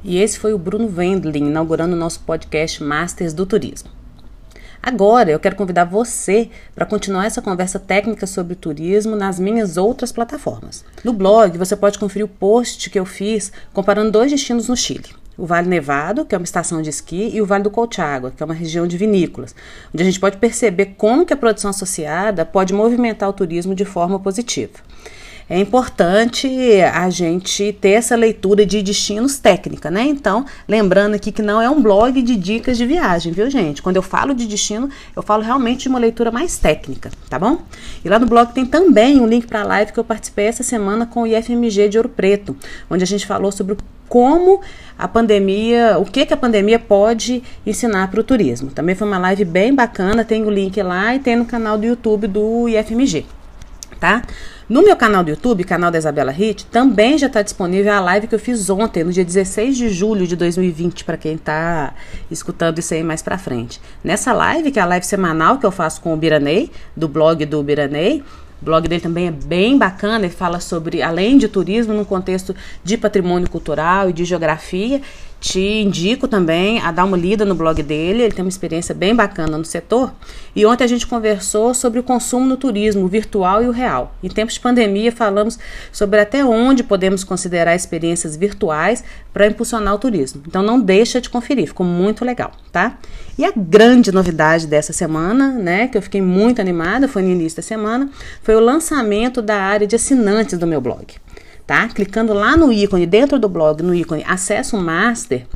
E 0.03 0.19
esse 0.19 0.39
foi 0.39 0.55
o 0.55 0.59
Bruno 0.59 0.91
Wendling 0.97 1.47
inaugurando 1.47 1.95
o 1.95 1.99
nosso 1.99 2.21
podcast 2.21 2.83
Masters 2.83 3.35
do 3.35 3.45
Turismo. 3.45 3.91
Agora 4.83 5.31
eu 5.31 5.39
quero 5.39 5.57
convidar 5.57 5.85
você 5.85 6.49
para 6.75 6.87
continuar 6.87 7.27
essa 7.27 7.43
conversa 7.43 7.79
técnica 7.79 8.27
sobre 8.27 8.55
turismo 8.55 9.15
nas 9.15 9.39
minhas 9.39 9.77
outras 9.77 10.11
plataformas. 10.11 10.87
No 11.05 11.13
blog 11.13 11.59
você 11.59 11.77
pode 11.77 11.99
conferir 11.99 12.25
o 12.25 12.29
post 12.29 12.89
que 12.89 12.99
eu 12.99 13.05
fiz 13.05 13.53
comparando 13.75 14.11
dois 14.11 14.31
destinos 14.31 14.69
no 14.69 14.77
Chile. 14.77 15.05
O 15.37 15.45
Vale 15.45 15.69
Nevado, 15.69 16.25
que 16.25 16.35
é 16.35 16.39
uma 16.39 16.45
estação 16.45 16.81
de 16.81 16.89
esqui, 16.89 17.31
e 17.33 17.43
o 17.43 17.47
Vale 17.47 17.65
do 17.65 17.71
Colchagua, 17.71 18.31
que 18.35 18.43
é 18.43 18.47
uma 18.47 18.55
região 18.55 18.87
de 18.87 18.97
vinícolas, 18.97 19.55
onde 19.93 20.03
a 20.03 20.07
gente 20.07 20.21
pode 20.21 20.39
perceber 20.39 20.95
como 20.97 21.27
que 21.27 21.33
a 21.33 21.37
produção 21.37 21.71
associada 21.71 22.47
pode 22.47 22.73
movimentar 22.73 23.29
o 23.29 23.35
turismo 23.35 23.75
de 23.75 23.85
forma 23.85 24.19
positiva 24.19 24.73
é 25.51 25.59
importante 25.59 26.49
a 26.95 27.11
gente 27.11 27.73
ter 27.81 27.91
essa 27.91 28.15
leitura 28.15 28.65
de 28.65 28.81
destinos 28.81 29.41
técnica, 29.41 29.91
né? 29.91 30.03
Então, 30.05 30.47
lembrando 30.69 31.15
aqui 31.15 31.33
que 31.33 31.43
não 31.43 31.61
é 31.61 31.69
um 31.69 31.83
blog 31.83 32.23
de 32.23 32.37
dicas 32.37 32.79
de 32.79 32.87
viagem, 32.87 33.33
viu, 33.33 33.51
gente? 33.51 33.83
Quando 33.83 33.97
eu 33.97 34.03
falo 34.03 34.33
de 34.33 34.47
destino, 34.47 34.89
eu 35.15 35.25
falo 35.25 35.43
realmente 35.43 35.83
de 35.83 35.89
uma 35.89 35.99
leitura 35.99 36.31
mais 36.31 36.57
técnica, 36.57 37.11
tá 37.29 37.37
bom? 37.37 37.63
E 38.05 38.09
lá 38.09 38.17
no 38.21 38.27
blog 38.27 38.53
tem 38.53 38.65
também 38.65 39.21
um 39.21 39.27
link 39.27 39.49
para 39.49 39.63
a 39.63 39.65
live 39.65 39.93
que 39.93 39.99
eu 39.99 40.05
participei 40.05 40.47
essa 40.47 40.63
semana 40.63 41.05
com 41.05 41.23
o 41.23 41.27
IFMG 41.27 41.89
de 41.89 41.99
Ouro 41.99 42.09
Preto, 42.09 42.57
onde 42.89 43.03
a 43.03 43.07
gente 43.07 43.27
falou 43.27 43.51
sobre 43.51 43.77
como 44.09 44.61
a 44.97 45.09
pandemia, 45.09 45.99
o 45.99 46.05
que, 46.05 46.27
que 46.27 46.35
a 46.35 46.37
pandemia 46.37 46.79
pode 46.79 47.43
ensinar 47.67 48.09
para 48.09 48.21
o 48.21 48.25
turismo. 48.25 48.71
Também 48.71 48.95
foi 48.95 49.09
uma 49.09 49.19
live 49.19 49.45
bem 49.45 49.75
bacana, 49.75 50.25
tem 50.25 50.45
o 50.45 50.51
link 50.51 50.81
lá 50.81 51.13
e 51.17 51.19
tem 51.19 51.35
no 51.35 51.45
canal 51.45 51.77
do 51.77 51.87
YouTube 51.87 52.29
do 52.29 52.69
IFMG, 52.69 53.27
tá? 53.99 54.23
No 54.71 54.85
meu 54.85 54.95
canal 54.95 55.25
do 55.25 55.31
YouTube, 55.31 55.65
canal 55.65 55.91
da 55.91 55.99
Isabela 55.99 56.31
Hit, 56.31 56.65
também 56.67 57.19
já 57.19 57.27
está 57.27 57.43
disponível 57.43 57.93
a 57.93 57.99
live 57.99 58.29
que 58.29 58.37
eu 58.37 58.39
fiz 58.39 58.71
ontem, 58.71 59.03
no 59.03 59.13
dia 59.13 59.25
16 59.25 59.77
de 59.77 59.89
julho 59.89 60.29
de 60.29 60.37
2020, 60.37 61.05
para 61.05 61.17
quem 61.17 61.35
está 61.35 61.93
escutando 62.31 62.79
isso 62.79 62.95
aí 62.95 63.03
mais 63.03 63.21
para 63.21 63.37
frente. 63.37 63.81
Nessa 64.05 64.33
live, 64.33 64.71
que 64.71 64.79
é 64.79 64.83
a 64.83 64.87
live 64.87 65.05
semanal 65.05 65.59
que 65.59 65.67
eu 65.67 65.73
faço 65.73 66.01
com 66.01 66.15
o 66.15 66.17
Biranei, 66.17 66.71
do 66.97 67.09
blog 67.09 67.45
do 67.47 67.61
Biranei, 67.65 68.23
o 68.63 68.65
blog 68.65 68.87
dele 68.87 69.01
também 69.01 69.27
é 69.27 69.33
bem 69.33 69.77
bacana, 69.77 70.27
ele 70.27 70.33
fala 70.33 70.61
sobre, 70.61 71.03
além 71.03 71.37
de 71.37 71.49
turismo, 71.49 71.93
num 71.93 72.05
contexto 72.05 72.55
de 72.85 72.97
patrimônio 72.97 73.51
cultural 73.51 74.09
e 74.09 74.13
de 74.13 74.25
geografia. 74.25 75.03
Te 75.41 75.59
indico 75.59 76.29
também 76.29 76.81
a 76.81 76.93
dar 76.93 77.05
uma 77.05 77.17
lida 77.17 77.47
no 77.47 77.55
blog 77.55 77.83
dele, 77.83 78.23
ele 78.25 78.33
tem 78.33 78.45
uma 78.45 78.51
experiência 78.51 78.95
bem 78.95 79.15
bacana 79.15 79.57
no 79.57 79.65
setor. 79.65 80.13
E 80.55 80.67
ontem 80.67 80.85
a 80.85 80.87
gente 80.87 81.07
conversou 81.07 81.73
sobre 81.73 81.99
o 81.99 82.03
consumo 82.03 82.45
no 82.45 82.59
turismo, 82.59 83.07
o 83.07 83.09
virtual 83.09 83.63
e 83.63 83.67
o 83.67 83.71
real. 83.71 84.15
Em 84.23 84.29
tempos 84.29 84.55
de 84.55 84.61
pandemia, 84.61 85.11
falamos 85.11 85.59
sobre 85.91 86.21
até 86.21 86.45
onde 86.45 86.83
podemos 86.83 87.25
considerar 87.25 87.75
experiências 87.75 88.37
virtuais 88.37 89.03
para 89.33 89.47
impulsionar 89.47 89.95
o 89.95 89.99
turismo. 89.99 90.43
Então 90.47 90.63
não 90.63 90.79
deixa 90.79 91.23
de 91.23 91.31
conferir, 91.31 91.69
ficou 91.69 91.87
muito 91.87 92.23
legal, 92.23 92.53
tá? 92.71 92.99
E 93.39 93.45
a 93.45 93.53
grande 93.57 94.13
novidade 94.13 94.67
dessa 94.67 94.93
semana, 94.93 95.53
né, 95.53 95.89
que 95.89 95.97
eu 95.97 96.03
fiquei 96.03 96.21
muito 96.21 96.61
animada, 96.61 97.09
foi 97.09 97.23
no 97.23 97.31
início 97.31 97.57
da 97.57 97.63
semana, 97.63 98.11
foi 98.43 98.55
o 98.55 98.61
lançamento 98.61 99.41
da 99.41 99.57
área 99.57 99.87
de 99.87 99.97
assinantes 99.97 100.59
do 100.59 100.67
meu 100.67 100.83
blog 100.83 101.07
tá? 101.71 101.87
Clicando 101.87 102.35
lá 102.35 102.57
no 102.57 102.73
ícone, 102.73 103.07
dentro 103.07 103.39
do 103.39 103.49
blog, 103.49 103.81
no 103.81 103.95
ícone 103.95 104.25
Acesso 104.27 104.77
Master, 104.77 105.47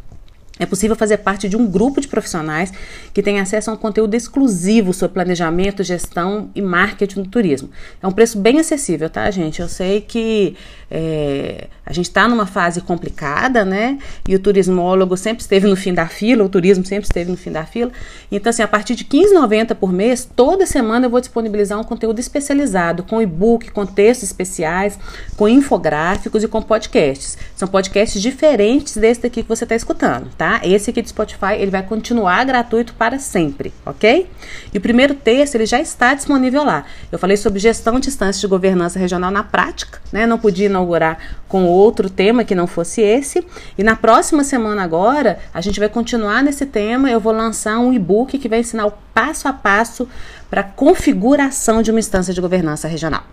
é 0.61 0.65
possível 0.65 0.95
fazer 0.95 1.17
parte 1.17 1.49
de 1.49 1.57
um 1.57 1.67
grupo 1.67 2.01
de 2.01 2.07
profissionais 2.07 2.73
que 3.13 3.21
tem 3.21 3.41
acesso 3.41 3.69
a 3.69 3.75
um 3.75 3.77
conteúdo 3.77 4.15
exclusivo 4.15 4.95
sobre 4.95 5.15
planejamento, 5.15 5.83
gestão 5.83 6.53
e 6.55 6.63
marketing 6.63 7.23
do 7.23 7.29
turismo. 7.29 7.69
É 8.01 8.07
um 8.07 8.13
preço 8.13 8.39
bem 8.39 8.61
acessível, 8.61 9.11
tá, 9.11 9.29
gente? 9.33 9.61
Eu 9.61 9.69
sei 9.69 10.01
que 10.03 10.55
é, 10.97 11.67
a 11.85 11.93
gente 11.93 12.07
está 12.07 12.29
numa 12.29 12.47
fase 12.47 12.81
complicada, 12.81 13.65
né? 13.65 13.99
E 14.29 14.35
o 14.37 14.39
turismólogo 14.39 15.17
sempre 15.17 15.43
esteve 15.43 15.67
no 15.67 15.75
fim 15.75 15.93
da 15.93 16.07
fila, 16.07 16.45
o 16.45 16.49
turismo 16.49 16.87
sempre 16.87 17.05
esteve 17.05 17.33
no 17.33 17.37
fim 17.37 17.51
da 17.51 17.67
fila. 17.67 17.91
Então, 18.31 18.51
assim, 18.51 18.63
a 18.63 18.69
partir 18.69 18.95
de 18.95 19.03
R$15,90 19.03 19.75
por 19.75 19.93
mês, 19.93 20.29
toda 20.37 20.65
semana 20.67 21.07
eu 21.07 21.11
vou 21.11 21.21
disponibilizar 21.21 21.81
um 21.81 21.83
conteúdo 21.83 22.21
especializado, 22.21 23.03
com 23.03 23.21
e-book, 23.21 23.73
com 23.73 23.85
textos 23.85 24.29
especiais, 24.29 24.97
com 25.37 25.49
infográficos 25.49 26.45
e 26.45 26.49
com 26.49 26.63
podcasts. 26.63 27.37
São 27.57 27.67
podcasts 27.67 28.23
diferentes 28.23 28.97
desse 28.97 29.23
daqui 29.23 29.43
que 29.43 29.49
você 29.49 29.65
está 29.65 29.75
escutando, 29.75 30.29
tá? 30.39 30.61
Esse 30.63 30.91
aqui 30.91 31.03
do 31.03 31.09
Spotify, 31.09 31.55
ele 31.59 31.73
vai 31.73 31.83
continuar 31.83 32.45
gratuito 32.45 32.95
para 32.95 33.19
sempre, 33.19 33.73
ok? 33.85 34.29
E 34.73 34.79
o 34.79 34.81
primeiro 34.81 35.15
texto, 35.15 35.57
ele 35.57 35.67
já 35.67 35.81
está 35.81 36.15
disponível 36.15 36.63
lá. 36.63 36.85
Eu 37.11 37.19
falei 37.19 37.37
sobre 37.37 37.59
gestão 37.59 37.99
de 37.99 38.09
instâncias 38.09 38.41
de 38.41 38.47
governança 38.47 38.97
regional 38.97 39.33
na 39.33 39.43
prática, 39.43 40.01
né? 40.13 40.25
Não 40.25 40.39
podia 40.39 40.69
inaugurar 40.85 41.19
com 41.49 41.65
outro 41.65 42.11
tema 42.11 42.45
que 42.45 42.55
não 42.55 42.67
fosse 42.67 43.01
esse. 43.01 43.45
E 43.77 43.83
na 43.83 43.97
próxima 43.97 44.45
semana 44.45 44.83
agora, 44.85 45.39
a 45.53 45.61
gente 45.61 45.81
vai 45.81 45.89
continuar 45.89 46.43
nesse 46.43 46.67
tema. 46.67 47.11
Eu 47.11 47.19
vou 47.19 47.33
lançar 47.33 47.79
um 47.79 47.93
e-book 47.93 48.39
que 48.39 48.49
vai 48.49 48.61
ensinar 48.61 48.87
o 48.87 48.93
passo 49.13 49.49
a 49.49 49.53
passo 49.53 50.09
para 50.51 50.63
configuração 50.63 51.83
de 51.83 51.91
uma 51.91 51.99
instância 51.99 52.33
de 52.33 52.41
governança 52.41 52.87
regional. 52.87 53.25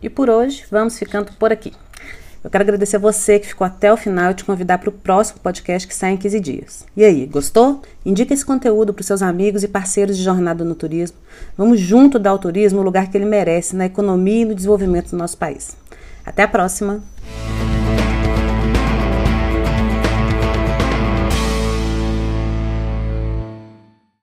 E 0.00 0.08
por 0.08 0.30
hoje, 0.30 0.64
vamos 0.70 0.98
ficando 0.98 1.32
por 1.32 1.52
aqui. 1.52 1.72
Eu 2.44 2.50
quero 2.50 2.64
agradecer 2.64 2.96
a 2.96 2.98
você 2.98 3.38
que 3.38 3.46
ficou 3.46 3.64
até 3.64 3.92
o 3.92 3.96
final 3.96 4.32
e 4.32 4.34
te 4.34 4.44
convidar 4.44 4.78
para 4.78 4.88
o 4.88 4.92
próximo 4.92 5.38
podcast 5.40 5.86
que 5.86 5.94
sai 5.94 6.12
em 6.12 6.16
15 6.16 6.40
dias. 6.40 6.86
E 6.96 7.04
aí, 7.04 7.24
gostou? 7.26 7.82
Indique 8.04 8.34
esse 8.34 8.44
conteúdo 8.44 8.92
para 8.92 9.04
seus 9.04 9.22
amigos 9.22 9.62
e 9.62 9.68
parceiros 9.68 10.16
de 10.16 10.24
jornada 10.24 10.64
no 10.64 10.74
turismo. 10.74 11.16
Vamos 11.56 11.78
junto 11.78 12.18
dar 12.18 12.30
ao 12.30 12.38
turismo 12.38 12.80
o 12.80 12.82
lugar 12.82 13.08
que 13.08 13.16
ele 13.16 13.26
merece 13.26 13.76
na 13.76 13.86
economia 13.86 14.42
e 14.42 14.44
no 14.44 14.54
desenvolvimento 14.56 15.10
do 15.10 15.16
nosso 15.16 15.38
país. 15.38 15.76
Até 16.26 16.42
a 16.42 16.48
próxima! 16.48 17.02